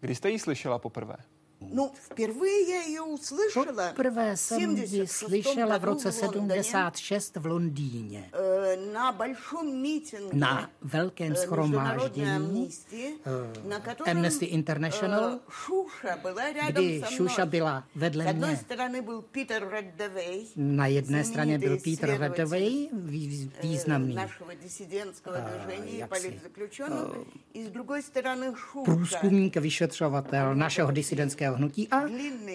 Kdy 0.00 0.14
jste 0.14 0.30
ji 0.30 0.38
slyšela 0.38 0.78
poprvé? 0.78 1.16
Ну, 1.61 1.93
впервые 2.09 2.69
я 2.69 2.81
ее 2.83 3.01
услышала. 3.01 3.89
Poprvé 3.89 4.37
jsem 4.37 4.77
ji 4.77 5.07
slyšela 5.07 5.77
v 5.77 5.83
roce 5.83 6.11
76 6.11 7.35
v 7.35 7.45
Londýně. 7.45 8.29
Na 8.93 9.11
большом 9.11 9.81
митинге. 9.81 10.37
Na 10.37 10.69
velkém 10.81 11.35
schromáždění 11.35 12.69
Amnesty 14.05 14.45
International, 14.45 15.39
kdy 16.67 17.03
Šuša 17.09 17.45
byla 17.45 17.83
vedle 17.95 18.33
mě. 18.33 18.59
Na 20.55 20.87
jedné 20.87 21.23
straně 21.23 21.59
byl 21.59 21.77
Peter 21.83 22.19
Radovej, 22.19 22.89
významný 23.63 24.17
průzkumník, 28.85 29.57
vyšetřovatel 29.57 30.55
našeho 30.55 30.91
disidentského 30.91 31.50
politického 31.52 31.56
hnutí 31.56 31.88
a 31.88 32.02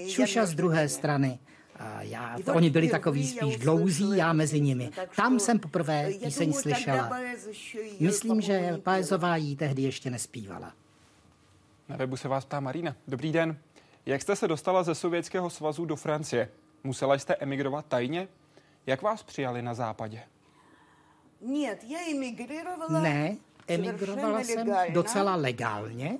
Šuša 0.10 0.46
z 0.46 0.54
druhé 0.56 0.90
strany. 0.90 1.40
A 1.80 2.02
já, 2.02 2.38
to 2.46 2.54
oni 2.54 2.70
byli 2.70 2.90
takový 2.90 3.28
spíš 3.28 3.58
dlouzí, 3.58 4.18
já 4.18 4.34
mezi 4.34 4.62
nimi. 4.62 4.92
Tam 5.16 5.40
jsem 5.40 5.60
poprvé 5.60 6.12
píseň 6.24 6.54
slyšela. 6.54 7.10
Myslím, 8.00 8.42
že 8.42 8.78
Paezová 8.84 9.36
jí 9.36 9.56
tehdy 9.56 9.82
ještě 9.82 10.10
nespívala. 10.10 10.74
Na 11.90 11.96
webu 11.96 12.18
se 12.18 12.28
vás 12.28 12.46
ptá 12.46 12.60
Marina. 12.60 12.96
Dobrý 13.08 13.32
den. 13.32 13.58
Jak 14.06 14.22
jste 14.22 14.36
se 14.36 14.48
dostala 14.48 14.84
ze 14.84 14.96
Sovětského 14.96 15.50
svazu 15.50 15.86
do 15.86 15.96
Francie? 15.96 16.50
Musela 16.84 17.16
jste 17.16 17.36
emigrovat 17.36 17.86
tajně? 17.86 18.28
Jak 18.86 19.02
vás 19.02 19.24
přijali 19.24 19.62
na 19.62 19.74
západě? 19.74 20.24
Ne, 22.90 23.38
emigrovala 23.68 24.40
jsem 24.40 24.76
docela 24.90 25.36
legálně. 25.36 26.18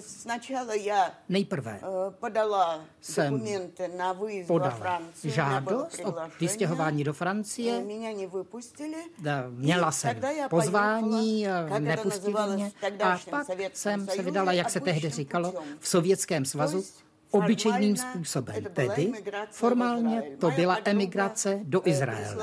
Сначала 0.00 0.74
я 0.74 1.14
Nejprve 1.28 1.80
podala 2.20 2.84
dokumenty 3.16 3.88
na 3.96 4.12
výjezd 4.12 4.48
podala 4.48 4.70
Francii, 4.70 5.32
žádost 5.32 6.00
o 6.04 6.14
vystěhování 6.40 7.04
do 7.04 7.12
Francie. 7.12 7.80
Mě 7.80 8.14
nevypustili. 8.14 9.04
Měla 9.50 9.92
jsem 9.92 10.16
pozvání, 10.50 11.46
nepustili 11.78 12.54
mě. 12.54 12.72
A 13.04 13.18
pak 13.30 13.46
jsem 13.72 14.06
se 14.06 14.22
vydala, 14.22 14.52
jak 14.52 14.70
se 14.70 14.80
tehdy 14.80 15.10
říkalo, 15.10 15.54
v 15.78 15.88
Sovětském 15.88 16.44
svazu 16.44 16.84
obyčejným 17.31 17.97
způsobem. 17.97 18.63
Tedy 18.73 19.11
formálně 19.51 20.23
to 20.39 20.51
byla 20.51 20.77
emigrace 20.85 21.59
do 21.63 21.81
Izraele. 21.85 22.37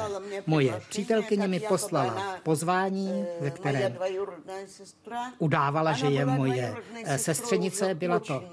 Moje 0.47 0.82
přítelkyně 0.89 1.49
mi 1.49 1.61
poslala 1.61 2.37
pozvání, 2.43 3.24
ve 3.41 3.51
kterém 3.51 3.99
udávala, 5.39 5.93
že 5.93 6.07
je 6.07 6.26
moje 6.26 6.74
sestřenice. 7.16 7.95
Byla 7.95 8.20
to 8.20 8.45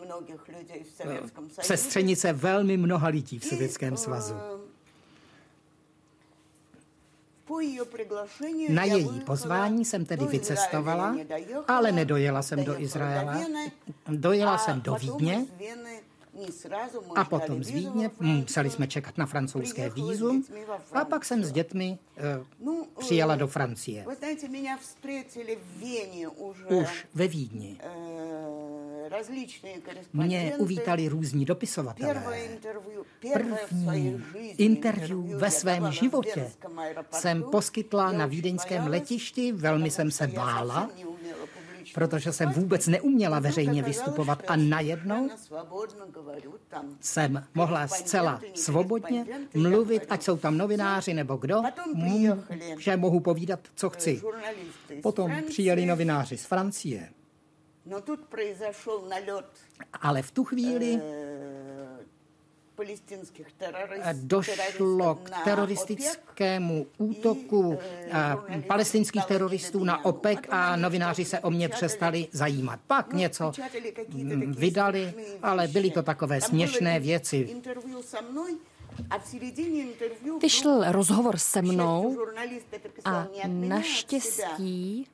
sestřenice 1.61 2.34
velmi 2.34 2.77
mnoha 2.77 3.07
lidí 3.07 3.39
v 3.39 3.45
Sovětském 3.45 3.97
svazu. 3.97 4.36
Na 8.69 8.84
její 8.84 9.19
pozvání 9.19 9.86
jsem 9.86 10.05
tedy 10.05 10.25
vycestovala, 10.25 11.15
ale 11.67 11.91
nedojela 11.91 12.41
jsem 12.41 12.63
do 12.63 12.81
Izraela. 12.81 13.38
Dojela 14.07 14.57
jsem 14.57 14.81
do 14.81 14.95
Vídně, 14.95 15.45
a 17.15 17.23
potom 17.23 17.63
z 17.63 17.69
Vídně 17.69 18.11
museli 18.19 18.69
jsme 18.69 18.88
čekat 18.88 19.17
na 19.17 19.25
francouzské 19.25 19.89
vízum 19.89 20.45
a 20.93 21.05
pak 21.05 21.25
jsem 21.25 21.43
s 21.43 21.51
dětmi 21.51 21.97
uh, 22.59 22.86
přijela 22.99 23.36
do 23.36 23.47
Francie. 23.47 24.05
Už 26.69 27.05
ve 27.13 27.27
Vídni. 27.27 27.77
Mě 30.13 30.53
uvítali 30.57 31.07
různí 31.07 31.45
dopisovatelé. 31.45 32.23
První 33.34 34.21
interview 34.57 35.19
ve 35.19 35.51
svém 35.51 35.91
životě 35.91 36.51
jsem 37.11 37.43
poskytla 37.43 38.11
na 38.11 38.25
vídeňském 38.25 38.88
letišti, 38.88 39.51
velmi 39.51 39.91
jsem 39.91 40.11
se 40.11 40.27
bála, 40.27 40.89
protože 41.93 42.31
jsem 42.31 42.49
vůbec 42.49 42.88
neuměla 42.88 43.39
veřejně 43.39 43.84
vystupovat 43.84 44.43
a 44.47 44.55
najednou 44.55 45.29
jsem 46.99 47.47
mohla 47.55 47.88
zcela 47.88 48.41
svobodně 48.53 49.25
mluvit, 49.53 50.05
ať 50.09 50.23
jsou 50.23 50.38
tam 50.38 50.57
novináři 50.57 51.13
nebo 51.13 51.36
kdo, 51.36 51.61
že 52.77 52.97
mohu 52.97 53.19
povídat, 53.19 53.59
co 53.75 53.89
chci. 53.89 54.21
Potom 55.01 55.31
přijeli 55.47 55.86
novináři 55.86 56.38
z 56.38 56.45
Francie. 56.45 57.09
Ale 60.01 60.21
v 60.21 60.31
tu 60.31 60.43
chvíli 60.43 61.01
došlo 64.13 65.15
k 65.15 65.30
teroristickému 65.43 66.86
útoku 66.97 67.80
palestinských 68.67 69.26
teroristů 69.26 69.84
na 69.84 70.05
OPEC 70.05 70.39
a 70.49 70.76
novináři 70.76 71.26
se 71.26 71.39
o 71.39 71.51
mě 71.51 71.69
přestali 71.69 72.28
zajímat. 72.32 72.80
Pak 72.88 73.13
něco 73.13 73.51
vydali, 74.47 75.13
ale 75.41 75.67
byly 75.67 75.91
to 75.91 76.03
takové 76.03 76.41
směšné 76.41 76.99
věci. 76.99 77.61
Vyšel 80.41 80.91
rozhovor 80.91 81.38
se 81.38 81.61
mnou 81.61 82.17
a 83.05 83.28
naštěstí 83.45 85.07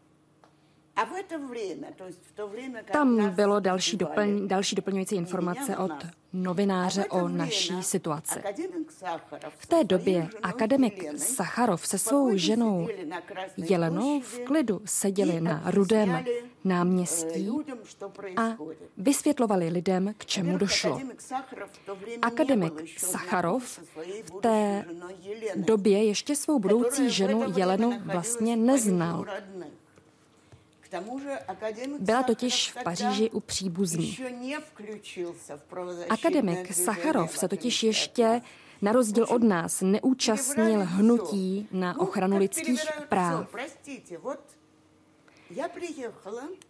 tam 2.92 3.30
bylo 3.30 3.60
další, 3.60 3.98
doplň, 3.98 4.48
další 4.48 4.76
doplňující 4.76 5.16
informace 5.16 5.78
od 5.78 5.92
novináře 6.34 7.06
o 7.06 7.28
naší 7.28 7.84
situaci. 7.84 8.40
V 9.58 9.66
té 9.68 9.84
době 9.84 10.28
akademik 10.44 11.18
Sacharov 11.18 11.88
se 11.88 11.98
svou 11.98 12.38
ženou 12.38 12.88
Jelenou 13.58 14.22
v 14.22 14.40
klidu 14.40 14.82
seděli 14.86 15.42
na 15.42 15.64
rudém 15.66 16.26
náměstí 16.64 17.50
a 18.38 18.58
vysvětlovali 18.98 19.70
lidem, 19.70 20.14
k 20.18 20.26
čemu 20.26 20.58
došlo. 20.58 21.02
Akademik 22.22 23.00
Sacharov 23.00 23.80
v 24.24 24.32
té 24.42 24.86
době 25.56 26.04
ještě 26.04 26.36
svou 26.36 26.60
budoucí 26.60 27.10
ženu 27.10 27.44
Jelenu 27.58 28.00
vlastně 28.06 28.56
neznal. 28.56 29.26
Byla 32.00 32.24
totiž 32.24 32.72
v 32.72 32.84
Paříži 32.84 33.30
u 33.30 33.40
příbuzných. 33.40 34.22
Akademik 36.10 36.74
Sacharov 36.74 37.38
se 37.38 37.48
totiž 37.48 37.84
ještě 37.84 38.42
na 38.82 38.92
rozdíl 38.92 39.26
od 39.30 39.44
nás 39.44 39.82
neúčastnil 39.82 40.82
hnutí 40.84 41.68
na 41.72 42.00
ochranu 42.00 42.38
lidských 42.38 42.82
práv. 43.10 43.56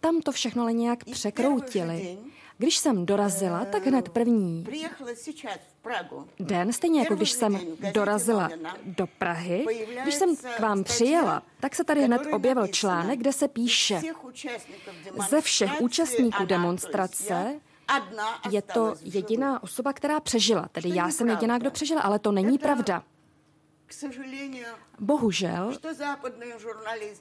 Tam 0.00 0.20
to 0.20 0.32
všechno 0.32 0.62
ale 0.62 0.72
nějak 0.72 1.04
překroutili. 1.04 2.18
Když 2.60 2.76
jsem 2.76 3.06
dorazila, 3.06 3.64
tak 3.64 3.86
hned 3.86 4.08
první 4.08 4.66
den, 6.40 6.72
stejně 6.72 7.00
jako 7.00 7.14
když 7.14 7.30
jsem 7.32 7.60
dorazila 7.94 8.50
do 8.84 9.06
Prahy, 9.06 9.66
když 10.02 10.14
jsem 10.14 10.36
k 10.36 10.60
vám 10.60 10.84
přijela, 10.84 11.42
tak 11.60 11.74
se 11.74 11.84
tady 11.84 12.02
hned 12.02 12.22
objevil 12.32 12.66
článek, 12.66 13.18
kde 13.18 13.32
se 13.32 13.48
píše, 13.48 14.00
ze 15.30 15.40
všech 15.40 15.80
účastníků 15.80 16.44
demonstrace 16.44 17.60
je 18.50 18.62
to 18.62 18.94
jediná 19.02 19.62
osoba, 19.62 19.92
která 19.92 20.20
přežila. 20.20 20.68
Tedy 20.72 20.90
já 20.94 21.10
jsem 21.10 21.28
jediná, 21.28 21.58
kdo 21.58 21.70
přežila, 21.70 22.00
ale 22.00 22.18
to 22.18 22.32
není 22.32 22.58
pravda. 22.58 23.02
Bohužel 25.00 25.72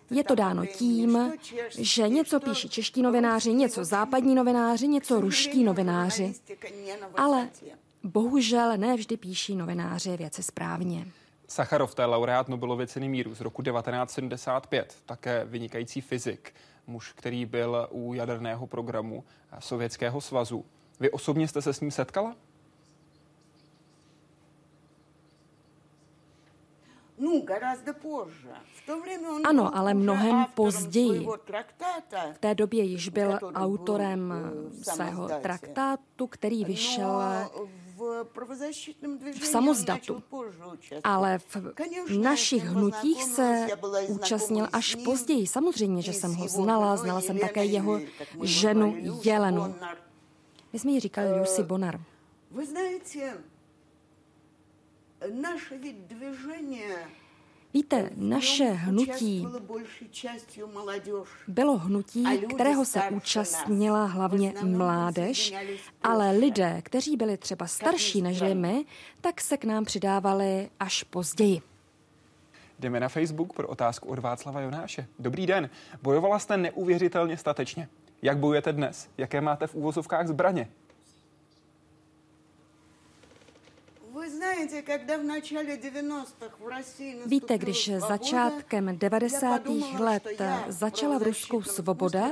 je 0.09 0.23
to 0.23 0.35
dáno 0.35 0.65
tím, 0.65 1.33
že 1.77 2.09
něco 2.09 2.39
píší 2.39 2.69
čeští 2.69 3.01
novináři, 3.01 3.53
něco 3.53 3.85
západní 3.85 4.35
novináři, 4.35 4.87
něco 4.87 5.21
ruští 5.21 5.63
novináři, 5.63 6.33
ale 7.15 7.49
bohužel 8.03 8.77
ne 8.77 8.95
vždy 8.95 9.17
píší 9.17 9.55
novináři 9.55 10.17
věci 10.17 10.43
správně. 10.43 11.07
Sacharov, 11.47 11.95
to 11.95 12.01
je 12.01 12.05
laureát 12.05 12.47
Nobelovy 12.47 12.87
ceny 12.87 13.09
míru 13.09 13.35
z 13.35 13.41
roku 13.41 13.63
1975, 13.63 14.97
také 15.05 15.45
vynikající 15.45 16.01
fyzik, 16.01 16.53
muž, 16.87 17.13
který 17.15 17.45
byl 17.45 17.87
u 17.91 18.13
jaderného 18.13 18.67
programu 18.67 19.23
Sovětského 19.59 20.21
svazu. 20.21 20.65
Vy 20.99 21.11
osobně 21.11 21.47
jste 21.47 21.61
se 21.61 21.73
s 21.73 21.81
ním 21.81 21.91
setkala? 21.91 22.35
Ano, 29.43 29.77
ale 29.77 29.93
mnohem 29.93 30.45
později. 30.55 31.27
V 32.33 32.39
té 32.39 32.55
době 32.55 32.83
již 32.83 33.09
byl 33.09 33.39
autorem 33.53 34.33
svého 34.81 35.29
traktátu, 35.41 36.27
který 36.27 36.65
vyšel 36.65 37.21
v 39.39 39.45
samozdatu. 39.45 40.23
Ale 41.03 41.39
v 41.39 42.17
našich 42.21 42.63
hnutích 42.63 43.23
se 43.23 43.67
účastnil 44.07 44.67
až 44.73 44.95
později. 44.95 45.47
Samozřejmě, 45.47 46.01
že 46.01 46.13
jsem 46.13 46.33
ho 46.33 46.47
znala, 46.47 46.97
znala 46.97 47.21
jsem 47.21 47.39
také 47.39 47.65
jeho 47.65 47.99
ženu 48.43 48.95
Jelenu. 49.23 49.75
My 50.73 50.79
jsme 50.79 50.91
ji 50.91 50.99
říkali 50.99 51.39
Lucy 51.39 51.63
Bonar. 51.63 51.99
Vy 52.51 52.65
Víte, 57.73 58.09
naše 58.15 58.63
hnutí 58.63 59.47
bylo 61.47 61.77
hnutí, 61.77 62.25
kterého 62.55 62.85
se 62.85 63.01
účastnila 63.09 64.05
hlavně 64.05 64.53
mládež, 64.63 65.53
ale 66.03 66.31
lidé, 66.31 66.81
kteří 66.81 67.17
byli 67.17 67.37
třeba 67.37 67.67
starší 67.67 68.21
než 68.21 68.43
my, 68.53 68.85
tak 69.21 69.41
se 69.41 69.57
k 69.57 69.65
nám 69.65 69.85
přidávali 69.85 70.69
až 70.79 71.03
později. 71.03 71.61
Jdeme 72.79 72.99
na 72.99 73.09
Facebook 73.09 73.53
pro 73.53 73.67
otázku 73.67 74.09
od 74.09 74.19
Václava 74.19 74.61
Jonáše. 74.61 75.07
Dobrý 75.19 75.47
den. 75.47 75.69
Bojovala 76.01 76.39
jste 76.39 76.57
neuvěřitelně 76.57 77.37
statečně. 77.37 77.89
Jak 78.21 78.37
bojujete 78.37 78.73
dnes? 78.73 79.09
Jaké 79.17 79.41
máte 79.41 79.67
v 79.67 79.75
úvozovkách 79.75 80.27
zbraně? 80.27 80.67
Víte, 87.25 87.57
když 87.57 87.91
začátkem 88.07 88.97
90. 88.97 89.61
let 89.99 90.27
začala 90.67 91.17
v 91.17 91.23
Rusku 91.23 91.61
svoboda, 91.61 92.31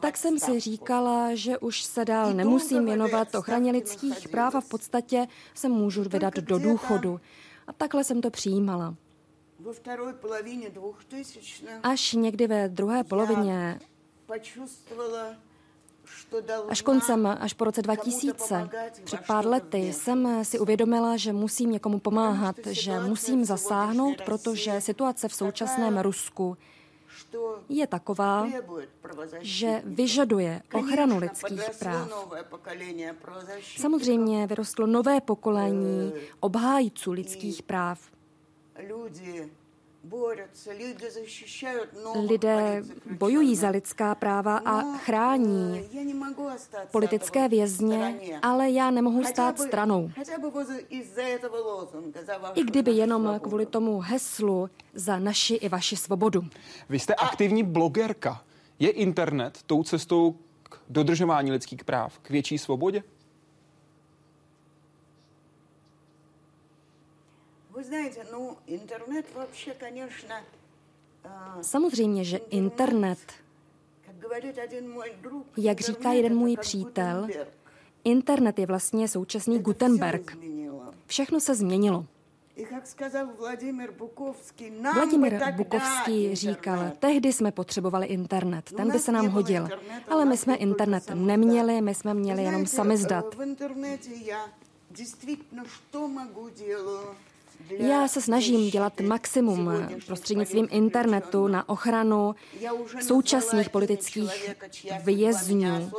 tak 0.00 0.16
jsem 0.16 0.38
si 0.38 0.60
říkala, 0.60 1.34
že 1.34 1.58
už 1.58 1.82
se 1.82 2.04
dál 2.04 2.34
nemusím 2.34 2.84
věnovat 2.84 3.34
ochraně 3.34 3.72
lidských 3.72 4.28
práv 4.28 4.54
a 4.54 4.60
v 4.60 4.68
podstatě 4.68 5.26
se 5.54 5.68
můžu 5.68 6.02
vydat 6.02 6.34
do 6.34 6.58
důchodu. 6.58 7.20
A 7.66 7.72
takhle 7.72 8.04
jsem 8.04 8.20
to 8.20 8.30
přijímala. 8.30 8.94
Až 11.82 12.12
někdy 12.12 12.46
ve 12.46 12.68
druhé 12.68 13.04
polovině 13.04 13.80
Až 16.68 16.82
koncem, 16.82 17.26
až 17.40 17.52
po 17.52 17.64
roce 17.64 17.82
2000, 17.82 18.68
před 19.04 19.20
pár 19.26 19.46
lety, 19.46 19.92
jsem 19.92 20.44
si 20.44 20.58
uvědomila, 20.58 21.16
že 21.16 21.32
musím 21.32 21.70
někomu 21.70 21.98
pomáhat, 21.98 22.56
že 22.66 23.00
musím 23.00 23.44
zasáhnout, 23.44 24.22
protože 24.24 24.80
situace 24.80 25.28
v 25.28 25.34
současném 25.34 25.98
Rusku 25.98 26.56
je 27.68 27.86
taková, 27.86 28.48
že 29.40 29.82
vyžaduje 29.84 30.62
ochranu 30.72 31.18
lidských 31.18 31.70
práv. 31.78 32.32
Samozřejmě 33.76 34.46
vyrostlo 34.46 34.86
nové 34.86 35.20
pokolení 35.20 36.12
obhájců 36.40 37.12
lidských 37.12 37.62
práv. 37.62 38.00
Lidé 42.28 42.82
bojují 43.10 43.56
za 43.56 43.68
lidská 43.68 44.14
práva 44.14 44.56
a 44.56 44.82
chrání 44.82 45.88
politické 46.92 47.48
vězně, 47.48 48.20
ale 48.42 48.70
já 48.70 48.90
nemohu 48.90 49.24
stát 49.24 49.58
stranou. 49.58 50.10
I 52.54 52.64
kdyby 52.64 52.90
jenom 52.90 53.40
kvůli 53.40 53.66
tomu 53.66 54.00
heslu 54.00 54.70
za 54.94 55.18
naši 55.18 55.54
i 55.54 55.68
vaši 55.68 55.96
svobodu. 55.96 56.42
Vy 56.88 56.98
jste 56.98 57.14
aktivní 57.14 57.62
blogerka. 57.62 58.42
Je 58.78 58.90
internet 58.90 59.58
tou 59.66 59.82
cestou 59.82 60.36
k 60.62 60.78
dodržování 60.88 61.52
lidských 61.52 61.84
práv, 61.84 62.18
k 62.18 62.30
větší 62.30 62.58
svobodě? 62.58 63.02
Samozřejmě, 71.62 72.24
že 72.24 72.36
internet 72.36 73.18
Jak 75.56 75.80
říká 75.80 76.12
jeden 76.12 76.36
můj 76.36 76.56
přítel, 76.56 77.28
internet 78.04 78.58
je 78.58 78.66
vlastně 78.66 79.08
současný 79.08 79.58
Gutenberg. 79.58 80.36
Všechno 81.06 81.40
se 81.40 81.54
změnilo. 81.54 82.06
Vladimir 84.94 85.40
Bukovský 85.56 86.34
říkal, 86.34 86.92
tehdy 86.98 87.32
jsme 87.32 87.52
potřebovali 87.52 88.06
internet, 88.06 88.72
ten 88.76 88.92
by 88.92 88.98
se 88.98 89.12
nám 89.12 89.28
hodil, 89.28 89.68
ale 90.08 90.24
my 90.24 90.36
jsme 90.36 90.56
internet 90.56 91.10
neměli, 91.14 91.80
my 91.80 91.94
jsme 91.94 92.14
měli 92.14 92.42
jenom 92.42 92.66
samizdat. 92.66 93.36
Já 97.70 98.08
se 98.08 98.20
snažím 98.20 98.70
dělat 98.70 99.00
maximum 99.00 99.88
prostřednictvím 100.06 100.68
internetu 100.70 101.48
na 101.48 101.68
ochranu 101.68 102.34
současných 103.02 103.70
politických 103.70 104.54
vězňů. 105.04 105.90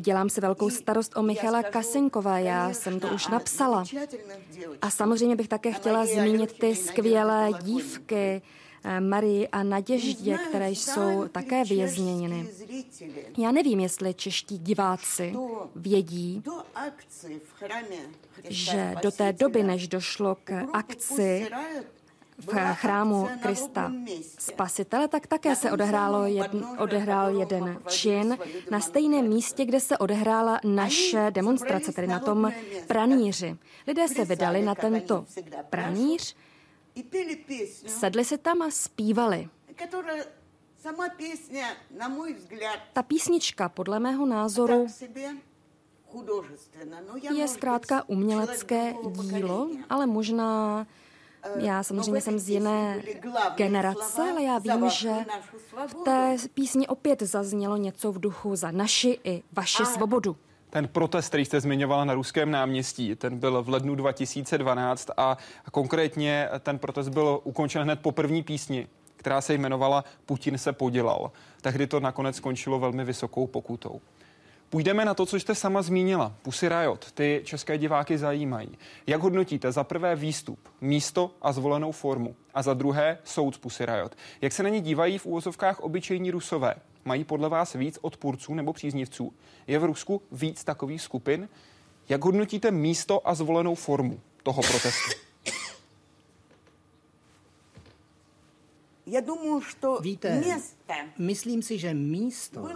Dělám 0.00 0.28
si 0.28 0.40
velkou 0.40 0.70
starost 0.70 1.16
o 1.16 1.22
Michala 1.22 1.62
Kasenkova, 1.62 2.38
já 2.38 2.72
jsem 2.72 3.00
to 3.00 3.08
už 3.08 3.28
napsala. 3.28 3.84
A 4.82 4.90
samozřejmě 4.90 5.36
bych 5.36 5.48
také 5.48 5.72
chtěla 5.72 6.06
zmínit 6.06 6.58
ty 6.58 6.76
skvělé 6.76 7.50
dívky, 7.62 8.42
Marii 9.00 9.48
a 9.48 9.62
Naděždě, 9.62 10.38
které 10.48 10.70
jsou 10.70 11.28
také 11.32 11.64
vězněny. 11.64 12.48
Já 13.38 13.52
nevím, 13.52 13.80
jestli 13.80 14.14
čeští 14.14 14.58
diváci 14.58 15.34
vědí, 15.76 16.42
že 18.48 18.94
do 19.02 19.10
té 19.10 19.32
doby, 19.32 19.62
než 19.62 19.88
došlo 19.88 20.36
k 20.44 20.66
akci 20.72 21.48
v 22.38 22.74
chrámu 22.74 23.28
Krista 23.42 23.92
Spasitele, 24.38 25.08
tak 25.08 25.26
také 25.26 25.56
se 25.56 25.72
odehrálo 25.72 26.26
jedn, 26.26 26.64
odehrál 26.78 27.38
jeden 27.38 27.78
čin 27.88 28.38
na 28.70 28.80
stejném 28.80 29.28
místě, 29.28 29.64
kde 29.64 29.80
se 29.80 29.98
odehrála 29.98 30.60
naše 30.64 31.26
demonstrace, 31.30 31.92
tedy 31.92 32.06
na 32.06 32.18
tom 32.18 32.52
praníři. 32.86 33.56
Lidé 33.86 34.08
se 34.08 34.24
vydali 34.24 34.62
na 34.62 34.74
tento 34.74 35.24
praníř 35.70 36.36
Sedli 37.86 38.24
si 38.24 38.38
tam 38.38 38.62
a 38.62 38.70
zpívali. 38.70 39.48
Ta 42.92 43.02
písnička, 43.02 43.68
podle 43.68 44.00
mého 44.00 44.26
názoru, 44.26 44.86
je 47.30 47.48
zkrátka 47.48 48.08
umělecké 48.08 48.94
dílo, 49.12 49.70
ale 49.90 50.06
možná 50.06 50.86
já 51.56 51.82
samozřejmě 51.82 52.20
jsem 52.20 52.38
z 52.38 52.48
jiné 52.48 53.02
generace, 53.54 54.22
ale 54.30 54.42
já 54.42 54.58
vím, 54.58 54.90
že 54.90 55.10
v 55.86 55.94
té 55.94 56.36
písni 56.54 56.88
opět 56.88 57.22
zaznělo 57.22 57.76
něco 57.76 58.12
v 58.12 58.20
duchu 58.20 58.56
za 58.56 58.70
naši 58.70 59.20
i 59.24 59.42
vaši 59.52 59.84
svobodu. 59.84 60.36
Ten 60.70 60.88
protest, 60.88 61.28
který 61.28 61.44
jste 61.44 61.60
zmiňovala 61.60 62.04
na 62.04 62.14
Ruském 62.14 62.50
náměstí, 62.50 63.16
ten 63.16 63.38
byl 63.38 63.62
v 63.62 63.68
lednu 63.68 63.94
2012 63.94 65.10
a 65.16 65.38
konkrétně 65.72 66.48
ten 66.60 66.78
protest 66.78 67.08
byl 67.08 67.40
ukončen 67.44 67.82
hned 67.82 68.00
po 68.00 68.12
první 68.12 68.42
písni, 68.42 68.86
která 69.16 69.40
se 69.40 69.54
jmenovala 69.54 70.04
Putin 70.26 70.58
se 70.58 70.72
podělal. 70.72 71.30
Tehdy 71.60 71.86
to 71.86 72.00
nakonec 72.00 72.36
skončilo 72.36 72.78
velmi 72.78 73.04
vysokou 73.04 73.46
pokutou. 73.46 74.00
Půjdeme 74.70 75.04
na 75.04 75.14
to, 75.14 75.26
co 75.26 75.36
jste 75.36 75.54
sama 75.54 75.82
zmínila. 75.82 76.32
Pusy 76.42 76.68
Riot, 76.68 77.12
ty 77.12 77.42
české 77.44 77.78
diváky 77.78 78.18
zajímají. 78.18 78.78
Jak 79.06 79.20
hodnotíte 79.20 79.72
za 79.72 79.84
prvé 79.84 80.16
výstup, 80.16 80.58
místo 80.80 81.30
a 81.42 81.52
zvolenou 81.52 81.92
formu 81.92 82.36
a 82.54 82.62
za 82.62 82.74
druhé 82.74 83.18
soud 83.24 83.58
Pusy 83.58 83.86
Riot? 83.86 84.16
Jak 84.40 84.52
se 84.52 84.62
na 84.62 84.68
ně 84.68 84.80
dívají 84.80 85.18
v 85.18 85.26
úvozovkách 85.26 85.80
obyčejní 85.80 86.30
rusové? 86.30 86.74
Mají 87.04 87.24
podle 87.24 87.48
vás 87.48 87.72
víc 87.72 87.98
odpůrců 88.02 88.54
nebo 88.54 88.72
příznivců? 88.72 89.32
Je 89.66 89.78
v 89.78 89.84
Rusku 89.84 90.22
víc 90.32 90.64
takových 90.64 91.02
skupin? 91.02 91.48
Jak 92.08 92.24
hodnotíte 92.24 92.70
místo 92.70 93.28
a 93.28 93.34
zvolenou 93.34 93.74
formu 93.74 94.20
toho 94.42 94.62
protestu? 94.62 95.29
Já 99.09 99.21
думаю, 99.21 99.61
что 99.61 99.99
Víte, 100.01 100.41
место 100.47 100.93
myslím 101.17 101.61
si, 101.61 101.77
že 101.77 101.93
místo 101.93 102.69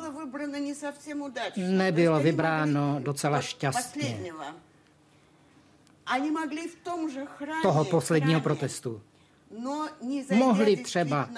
nebylo 1.57 2.19
vybráno 2.19 2.99
docela 2.99 3.41
šťastně. 3.41 4.33
Toho 7.61 7.85
posledního 7.85 8.41
protestu. 8.41 9.01
Mohli 10.33 10.77
třeba 10.77 11.29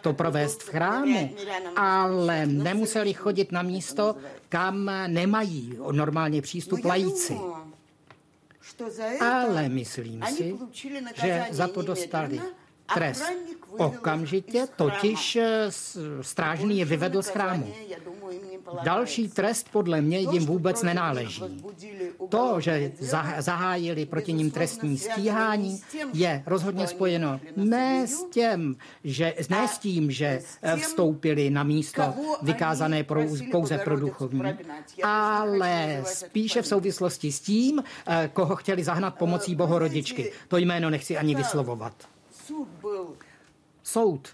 to 0.00 0.12
provést 0.12 0.62
v 0.62 0.68
chrámu, 0.68 1.36
ale 1.76 2.46
nemuseli 2.46 3.14
chodit 3.14 3.52
na 3.52 3.62
místo, 3.62 4.16
kam 4.48 4.90
nemají 5.06 5.78
normálně 5.92 6.42
přístup 6.42 6.84
lajíci. 6.84 7.38
Ale 9.20 9.68
myslím 9.68 10.22
si, 10.22 10.58
že 11.22 11.46
za 11.50 11.68
to 11.68 11.82
dostali 11.82 12.40
trest 12.94 13.24
okamžitě, 13.77 14.67
totiž 14.75 15.35
eh, 15.35 15.71
strážný 16.21 16.79
je 16.79 16.85
vyvedl 16.85 17.21
z 17.21 17.27
chrámu. 17.27 17.73
Další 18.83 19.27
trest 19.29 19.69
podle 19.71 20.01
mě 20.01 20.19
jim 20.19 20.45
vůbec 20.45 20.83
nenáleží. 20.83 21.43
To, 22.29 22.59
že 22.59 22.91
zahájili 23.37 24.05
proti 24.05 24.33
ním 24.33 24.51
trestní 24.51 24.97
stíhání, 24.97 25.81
je 26.13 26.43
rozhodně 26.45 26.87
spojeno 26.87 27.39
ne 27.55 28.07
s 28.07 28.23
tím, 28.23 28.75
že, 29.03 29.33
ne 29.49 29.67
s 29.67 29.77
tím, 29.77 30.11
že 30.11 30.41
eh, 30.61 30.75
vstoupili 30.77 31.49
na 31.49 31.63
místo 31.63 32.13
vykázané 32.41 33.03
pro, 33.03 33.21
pouze 33.51 33.77
pro 33.77 33.99
duchovní, 33.99 34.53
ale 35.03 36.03
spíše 36.05 36.61
v 36.61 36.67
souvislosti 36.67 37.31
s 37.31 37.39
tím, 37.39 37.83
eh, 38.07 38.29
koho 38.33 38.55
chtěli 38.55 38.83
zahnat 38.83 39.15
pomocí 39.17 39.55
bohorodičky. 39.55 40.31
To 40.47 40.57
jméno 40.57 40.89
nechci 40.89 41.17
ani 41.17 41.35
vyslovovat. 41.35 41.93
Soud. 43.87 44.27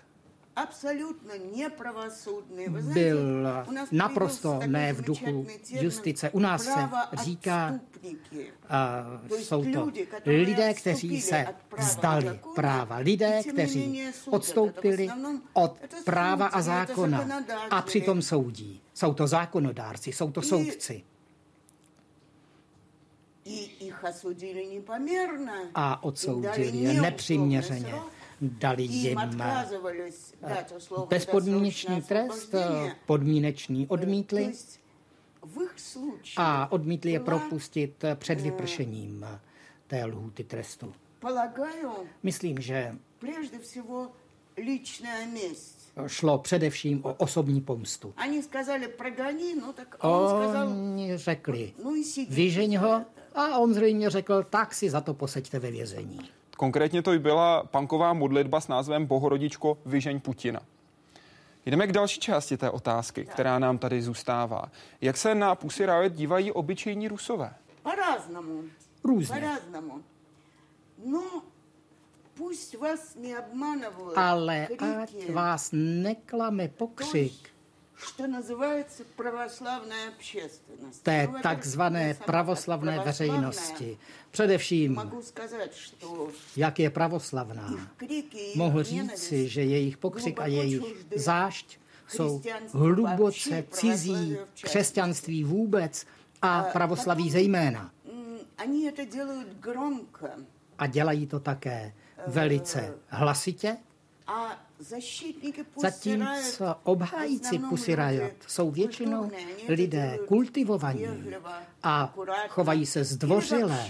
Byl 2.93 3.47
naprosto 3.91 4.60
ne 4.68 4.93
v 4.93 5.01
duchu 5.01 5.47
justice. 5.70 6.30
U 6.30 6.39
nás 6.39 6.64
se 6.64 6.89
říká, 7.14 7.80
uh, 8.04 9.38
jsou 9.38 9.64
to 9.74 9.91
lidé, 10.26 10.74
kteří 10.74 11.22
se 11.22 11.45
vzdali 11.78 12.39
práva, 12.56 12.97
lidé, 12.97 13.41
kteří 13.54 14.04
odstoupili 14.30 15.10
od 15.54 15.78
práva 16.06 16.47
a 16.47 16.62
zákona. 16.62 17.28
A 17.70 17.82
přitom 17.82 18.22
soudí. 18.22 18.82
Jsou 18.93 19.14
to 19.14 19.28
zákonodárci, 19.28 20.12
jsou 20.12 20.32
to 20.32 20.41
soudci. 20.41 21.04
A 25.76 26.04
odsoudili 26.04 26.78
je 26.78 27.01
nepřiměřeně 27.01 27.93
dali 28.50 28.84
jim 28.84 29.20
bezpodmínečný 31.10 32.02
trest, 32.02 32.56
podmínečný 33.06 33.88
odmítli 33.88 34.54
a 36.38 36.72
odmítli 36.72 37.12
je 37.12 37.20
propustit 37.20 38.04
před 38.16 38.41
vypršením 38.41 39.26
té 39.88 40.06
lhůty 40.06 40.44
trestu. 40.44 40.94
Myslím, 42.24 42.60
že 42.60 42.98
šlo 46.08 46.38
především 46.38 47.06
o 47.06 47.14
osobní 47.14 47.62
pomstu. 47.62 48.14
Oni 50.00 51.18
řekli, 51.18 51.74
vyžeň 52.30 52.78
ho, 52.78 53.06
a 53.36 53.58
on 53.58 53.74
zřejmě 53.74 54.10
řekl, 54.10 54.44
tak 54.44 54.74
si 54.74 54.89
za 54.89 55.02
to 55.02 55.14
poseďte 55.14 55.60
ve 55.60 55.72
vězení. 55.72 56.20
Konkrétně 56.62 57.03
to 57.03 57.19
byla 57.19 57.62
panková 57.64 58.12
modlitba 58.12 58.61
s 58.61 58.69
názvem 58.69 59.07
Bohorodičko 59.07 59.79
vyžeň 59.87 60.21
Putina. 60.21 60.61
Jdeme 61.66 61.87
k 61.87 61.93
další 61.93 62.21
části 62.21 62.57
té 62.57 62.71
otázky, 62.71 63.25
která 63.25 63.59
nám 63.59 63.79
tady 63.79 64.03
zůstává. 64.03 64.64
Jak 65.01 65.16
se 65.16 65.35
na 65.35 65.55
Pussy 65.55 65.87
Riot 65.87 66.12
dívají 66.12 66.53
obyčejní 66.53 67.09
rusové? 67.09 67.55
По-разному. 67.83 68.62
Různě. 69.05 69.41
По-разному. 69.41 70.03
No, 71.05 71.43
pust 72.35 72.75
vás 72.75 73.16
Ale 74.16 74.69
ať 75.03 75.31
vás 75.31 75.71
neklame 75.73 76.69
pokřik 76.69 77.51
té 81.04 81.28
takzvané 81.43 82.14
pravoslavné 82.26 82.99
veřejnosti. 82.99 83.97
Především, 84.32 85.12
jak 86.58 86.80
je 86.80 86.89
pravoslavná. 86.89 87.89
Mohl 88.56 88.84
říci, 88.84 89.49
že 89.49 89.64
jejich 89.64 89.97
pokřik 89.97 90.39
a 90.39 90.47
jejich 90.47 90.84
zášť 91.16 91.80
jsou 92.08 92.41
hluboce 92.72 93.64
cizí 93.72 94.38
křesťanství 94.64 95.43
vůbec 95.43 96.06
a 96.41 96.64
pravoslaví 96.64 97.32
zejména. 97.32 97.91
A 100.78 100.88
dělají 100.88 101.28
to 101.28 101.39
také 101.39 101.93
velice 102.28 102.97
hlasitě, 103.08 103.78
Zatímco 105.82 106.76
obhájíci 106.84 107.60
Pussy 107.60 107.96
Riot 107.96 108.34
jsou 108.48 108.72
většinou 108.72 109.32
lidé 109.68 110.20
kultivovaní 110.28 111.08
a 111.84 112.16
chovají 112.50 112.86
se 112.86 113.04
zdvořile 113.04 113.88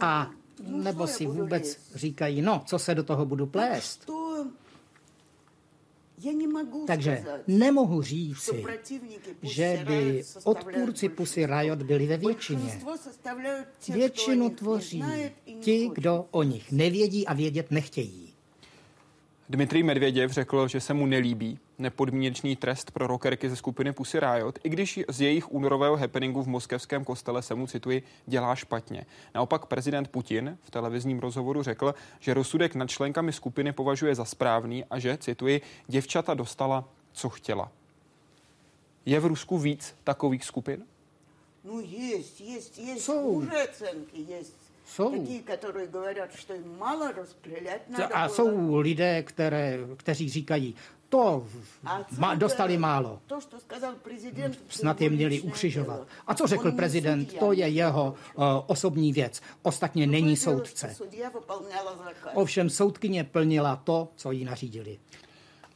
a 0.00 0.30
nebo 0.60 1.06
si 1.06 1.26
vůbec 1.26 1.78
říkají, 1.94 2.42
no, 2.42 2.62
co 2.66 2.78
se 2.78 2.94
do 2.94 3.04
toho 3.04 3.26
budu 3.26 3.46
plést. 3.46 4.10
Takže 6.86 7.24
nemohu 7.46 8.02
říct 8.02 8.38
si, 8.38 8.64
že 9.42 9.84
by 9.86 10.24
odpůrci 10.44 11.08
Pussy 11.08 11.46
Riot 11.46 11.82
byli 11.82 12.06
ve 12.06 12.16
většině. 12.16 12.80
Většinu 13.88 14.50
tvoří 14.50 15.04
ti, 15.60 15.90
kdo 15.94 16.26
o 16.30 16.42
nich 16.42 16.72
nevědí 16.72 17.26
a 17.26 17.34
vědět 17.34 17.70
nechtějí. 17.70 18.25
Dmitrij 19.48 19.82
Medvěděv 19.82 20.30
řekl, 20.30 20.68
že 20.68 20.80
se 20.80 20.94
mu 20.94 21.06
nelíbí 21.06 21.58
nepodmínečný 21.78 22.56
trest 22.56 22.90
pro 22.90 23.06
rockerky 23.06 23.50
ze 23.50 23.56
skupiny 23.56 23.92
Pussy 23.92 24.20
Riot, 24.20 24.58
i 24.64 24.68
když 24.68 25.00
z 25.08 25.20
jejich 25.20 25.52
únorového 25.52 25.96
happeningu 25.96 26.42
v 26.42 26.48
moskevském 26.48 27.04
kostele 27.04 27.42
se 27.42 27.54
mu, 27.54 27.66
cituji, 27.66 28.02
dělá 28.26 28.54
špatně. 28.54 29.06
Naopak 29.34 29.66
prezident 29.66 30.08
Putin 30.08 30.58
v 30.62 30.70
televizním 30.70 31.18
rozhovoru 31.18 31.62
řekl, 31.62 31.94
že 32.20 32.34
rozsudek 32.34 32.74
nad 32.74 32.90
členkami 32.90 33.32
skupiny 33.32 33.72
považuje 33.72 34.14
za 34.14 34.24
správný 34.24 34.84
a 34.84 34.98
že, 34.98 35.16
cituji, 35.16 35.60
děvčata 35.86 36.34
dostala, 36.34 36.88
co 37.12 37.28
chtěla. 37.28 37.72
Je 39.06 39.20
v 39.20 39.26
Rusku 39.26 39.58
víc 39.58 39.94
takových 40.04 40.44
skupin? 40.44 40.84
No 41.64 41.80
jest, 41.80 42.40
jest, 42.40 42.78
jest. 42.78 43.04
Jsou. 43.04 43.42
Jest. 44.12 44.65
jsou. 44.85 45.11
Taky, 45.11 45.39
kteří 45.39 45.87
говорят, 45.91 46.29
že 46.35 46.53
jim 46.53 46.77
málo 46.77 47.11
rozstřelat. 47.11 47.81
A 48.13 48.29
jsou 48.29 48.77
lidé, 48.77 49.23
které, 49.23 49.77
kteří 49.97 50.29
říkají, 50.29 50.75
to 51.09 51.47
ma, 52.17 52.35
dostali 52.35 52.77
málo. 52.77 53.19
To, 53.27 53.39
co 53.41 53.59
сказал 53.59 53.95
prezident, 53.95 54.59
Snad 54.69 55.01
je 55.01 55.09
měli 55.09 55.41
ukřižovat. 55.41 56.07
A 56.27 56.35
co 56.35 56.47
řekl 56.47 56.71
prezident, 56.71 57.33
to 57.33 57.51
je 57.51 57.67
jeho 57.67 58.15
uh, 58.35 58.43
osobní 58.67 59.13
věc. 59.13 59.41
Ostatně 59.61 60.07
není 60.07 60.37
soudce. 60.37 60.95
Ovšem 62.33 62.69
soudkyně 62.69 63.23
plnila 63.23 63.75
to, 63.75 64.07
co 64.15 64.31
jí 64.31 64.45
nařídili. 64.45 64.99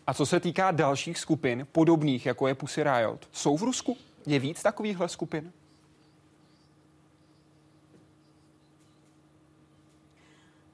A 0.08 0.14
co 0.14 0.26
se 0.26 0.40
týká 0.40 0.72
dalších 0.72 1.20
skupin, 1.20 1.68
podobných 1.72 2.26
jako 2.26 2.48
je 2.48 2.56
Pussy 2.56 2.84
Riot, 2.84 3.28
jsou 3.32 3.58
v 3.58 3.64
Rusku? 3.64 3.98
Je 4.26 4.40
víc 4.40 4.64
takovýchhle 4.64 5.10
skupin? 5.10 5.52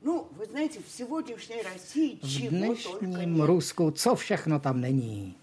No, 0.06 0.26
вы 0.32 0.46
знаете, 0.46 0.80
в 0.80 0.90
сегодняшней 0.90 1.62
России 1.62 2.20
v 2.24 2.50
dnešním 2.50 3.42
Rusku, 3.42 3.92
co 3.92 4.16
všechno 4.16 4.60
tam 4.60 4.82
není. 4.82 5.36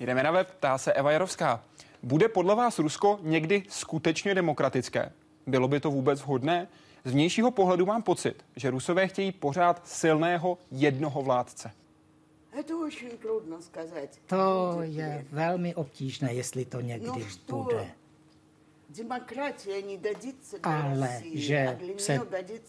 Jdeme 0.00 0.22
na 0.22 0.30
web, 0.30 0.50
ptá 0.50 0.78
se 0.78 0.92
Eva 0.92 1.12
Jarovská. 1.12 1.64
Bude 2.02 2.28
podle 2.28 2.54
vás 2.54 2.78
Rusko 2.78 3.18
někdy 3.22 3.62
skutečně 3.68 4.34
demokratické? 4.34 5.12
Bylo 5.46 5.68
by 5.68 5.80
to 5.80 5.90
vůbec 5.90 6.20
vhodné? 6.20 6.68
Z 7.04 7.12
vnějšího 7.12 7.50
pohledu 7.50 7.86
mám 7.86 8.02
pocit, 8.02 8.44
že 8.56 8.70
Rusové 8.70 9.08
chtějí 9.08 9.32
pořád 9.32 9.88
silného 9.88 10.58
jednoho 10.70 11.22
vládce. 11.22 11.70
To 14.26 14.78
je 14.82 15.24
velmi 15.32 15.74
obtížné, 15.74 16.34
jestli 16.34 16.64
to 16.64 16.80
někdy 16.80 17.26
no, 17.48 17.62
bude 17.62 17.90
ale 20.63 21.21
že 21.33 21.77
se 21.97 22.19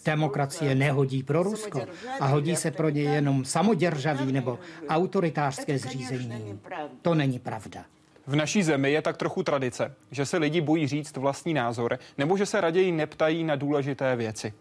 demokracie 0.04 0.74
nehodí 0.74 1.22
pro 1.22 1.42
Rusko 1.42 1.80
a 2.20 2.26
hodí 2.26 2.56
se 2.56 2.70
pro 2.70 2.88
ně 2.88 3.02
jenom 3.02 3.44
samoděržaví 3.44 4.32
nebo 4.32 4.58
autoritářské 4.88 5.78
zřízení, 5.78 6.60
to 7.02 7.14
není 7.14 7.38
pravda. 7.38 7.84
V 8.26 8.36
naší 8.36 8.62
zemi 8.62 8.92
je 8.92 9.02
tak 9.02 9.16
trochu 9.16 9.42
tradice, 9.42 9.94
že 10.10 10.26
se 10.26 10.36
lidi 10.36 10.60
bojí 10.60 10.88
říct 10.88 11.16
vlastní 11.16 11.54
názor 11.54 11.98
nebo 12.18 12.36
že 12.36 12.46
se 12.46 12.60
raději 12.60 12.92
neptají 12.92 13.44
na 13.44 13.56
důležité 13.56 14.16
věci. 14.16 14.52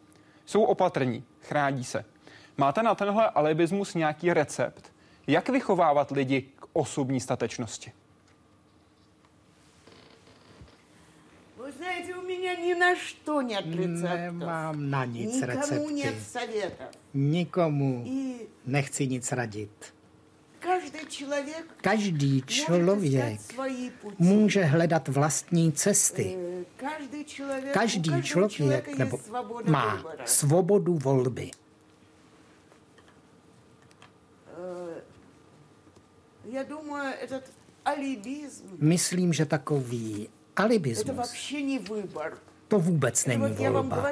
Jsou 0.45 0.63
opatrní, 0.63 1.23
chrání 1.41 1.83
se. 1.83 2.05
Máte 2.57 2.83
na 2.83 2.95
tenhle 2.95 3.29
alibismus 3.29 3.95
nějaký 3.95 4.33
recept? 4.33 4.91
Jak 5.27 5.49
vychovávat 5.49 6.11
lidi 6.11 6.41
k 6.41 6.65
osobní 6.73 7.19
statečnosti? 7.19 7.91
меня 12.40 12.54
ни 12.54 12.74
на 12.74 12.96
что 12.96 13.42
нет 13.42 13.64
рецептов. 13.66 14.10
Nemám 14.20 14.90
na 14.90 15.04
nic 15.04 15.34
Никому 15.34 15.46
recepty. 15.46 15.92
нет 15.92 16.14
советов. 16.32 16.88
Nikomu 17.14 18.02
И 18.06 18.48
nechci 18.66 19.06
nic 19.06 19.32
radit. 19.32 19.92
каждый 20.60 21.06
человек 21.08 21.64
Každý 21.82 22.42
может 22.42 22.50
člověk 22.50 23.02
искать 23.04 23.40
свои 23.40 23.90
пути. 23.90 24.16
může 24.18 24.64
hledat 24.64 25.08
vlastní 25.08 25.72
cesty. 25.72 26.36
Э, 26.36 26.64
Каждый 26.76 27.24
человек, 27.24 27.70
у 27.70 27.78
Každý 27.78 28.10
каждого 28.10 28.22
člověk 28.22 28.52
человека 28.52 28.90
nebo 28.98 29.16
есть 29.16 29.26
свобода 29.26 29.70
má 29.70 29.96
выбора. 29.96 30.26
svobodu 30.26 30.94
volby. 30.98 31.50
Э, 34.56 35.00
Я 36.44 36.64
думаю, 36.64 37.14
этот 37.22 37.44
алибизм, 37.84 38.64
Myslím, 38.78 39.32
že 39.32 39.46
takový 39.46 40.28
это 40.28 40.30
alibismus. 40.55 41.33
To 42.67 42.79
vůbec 42.79 43.25
není 43.25 43.53
volba. 43.53 44.05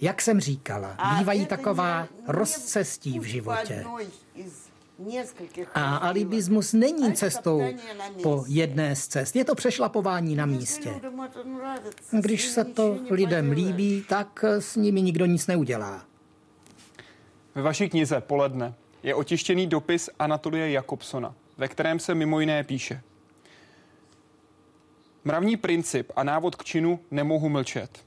Jak 0.00 0.22
jsem 0.22 0.40
říkala, 0.40 0.96
bývají 1.18 1.46
taková 1.46 2.08
rozcestí 2.28 3.18
v 3.18 3.22
životě. 3.22 3.84
A 5.74 5.96
alibismus 5.96 6.72
není 6.72 7.12
cestou 7.12 7.62
po 8.22 8.44
jedné 8.48 8.96
z 8.96 9.06
cest. 9.06 9.36
Je 9.36 9.44
to 9.44 9.54
přešlapování 9.54 10.36
na 10.36 10.46
místě. 10.46 11.00
Když 12.10 12.46
se 12.46 12.64
to 12.64 12.98
lidem 13.10 13.50
líbí, 13.50 14.04
tak 14.08 14.44
s 14.44 14.76
nimi 14.76 15.02
nikdo 15.02 15.26
nic 15.26 15.46
neudělá. 15.46 16.04
Ve 17.54 17.62
vaší 17.62 17.88
knize 17.88 18.20
Poledne 18.20 18.74
je 19.02 19.14
otištěný 19.14 19.66
dopis 19.66 20.10
Anatolie 20.18 20.70
Jakobsona, 20.70 21.34
ve 21.58 21.68
kterém 21.68 21.98
se 21.98 22.14
mimo 22.14 22.40
jiné 22.40 22.64
píše– 22.64 23.02
Mravní 25.25 25.57
princip 25.57 26.11
a 26.15 26.23
návod 26.23 26.55
k 26.55 26.63
činu 26.63 26.99
nemohu 27.11 27.49
mlčet. 27.49 28.03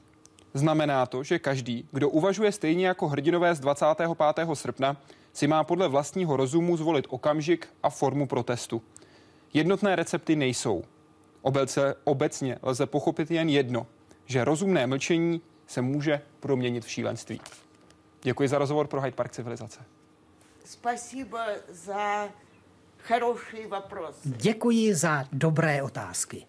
Znamená 0.55 1.07
to, 1.07 1.23
že 1.23 1.39
každý, 1.39 1.89
kdo 1.93 2.09
uvažuje 2.09 2.53
stejně 2.53 2.87
jako 2.87 3.09
hrdinové 3.09 3.55
z 3.55 3.61
25. 3.61 4.55
srpna, 4.55 4.97
si 5.33 5.47
má 5.47 5.65
podle 5.65 5.89
vlastního 5.89 6.37
rozumu 6.37 6.77
zvolit 6.77 7.07
okamžik 7.09 7.69
a 7.83 7.91
formu 7.91 8.27
protestu. 8.27 8.83
Jednotné 9.53 9.97
recepty 9.97 10.37
nejsou. 10.37 10.85
Obelce, 11.43 11.95
obecně 12.05 12.59
lze 12.63 12.87
pochopit 12.87 13.31
jen 13.31 13.49
jedno, 13.49 13.87
že 14.27 14.45
rozumné 14.45 14.87
mlčení 14.87 15.41
se 15.67 15.83
může 15.83 16.21
proměnit 16.41 16.85
v 16.85 16.91
šílenství. 16.91 17.41
Děkuji 18.23 18.49
za 18.49 18.59
rozhovor 18.59 18.87
pro 18.87 19.01
Hyde 19.01 19.17
Park 19.17 19.33
Civilizace. 19.33 19.81
Спасибо 20.65 21.39
за 21.69 22.29
хорошие 23.09 23.67
вопросы. 23.69 24.19
Děkuji 24.25 24.95
za 24.95 25.25
dobré 25.33 25.83
otázky. 25.83 26.47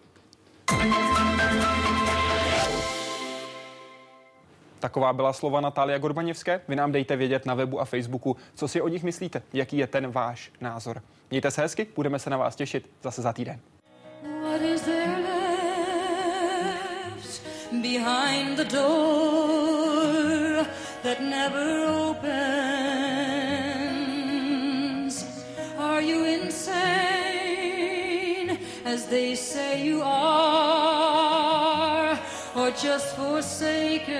Taková 4.81 5.13
byla 5.13 5.33
slova 5.33 5.61
Natália 5.61 5.97
Gorbaněvské. 5.97 6.61
Vy 6.67 6.75
nám 6.75 6.91
dejte 6.91 7.15
vědět 7.15 7.45
na 7.45 7.53
webu 7.53 7.81
a 7.81 7.85
Facebooku, 7.85 8.37
co 8.55 8.67
si 8.67 8.81
o 8.81 8.87
nich 8.87 9.03
myslíte, 9.03 9.41
jaký 9.53 9.77
je 9.77 9.87
ten 9.87 10.11
váš 10.11 10.51
názor. 10.61 11.01
Mějte 11.29 11.51
se 11.51 11.61
hezky, 11.61 11.87
budeme 11.95 12.19
se 12.19 12.29
na 12.29 12.37
vás 12.37 12.55
těšit 12.55 12.89
zase 13.03 13.21
za 13.21 13.33
týden. 13.33 13.59
Behind 17.71 18.57
the 18.57 18.63
door 18.63 20.65
that 21.03 21.19
never 21.19 21.87
opens? 22.09 22.70
As 28.91 29.05
they 29.05 29.35
say 29.35 29.81
you 29.81 30.01
are, 30.03 30.99
or 32.55 32.71
just 32.71 33.15
forsaken? 33.15 34.11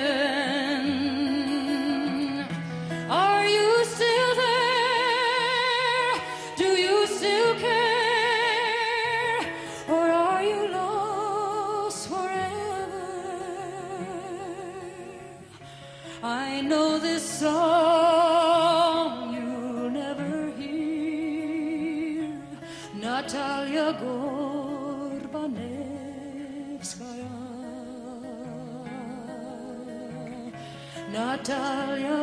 battaglia 31.41 32.19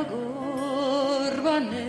urbane 1.27 1.88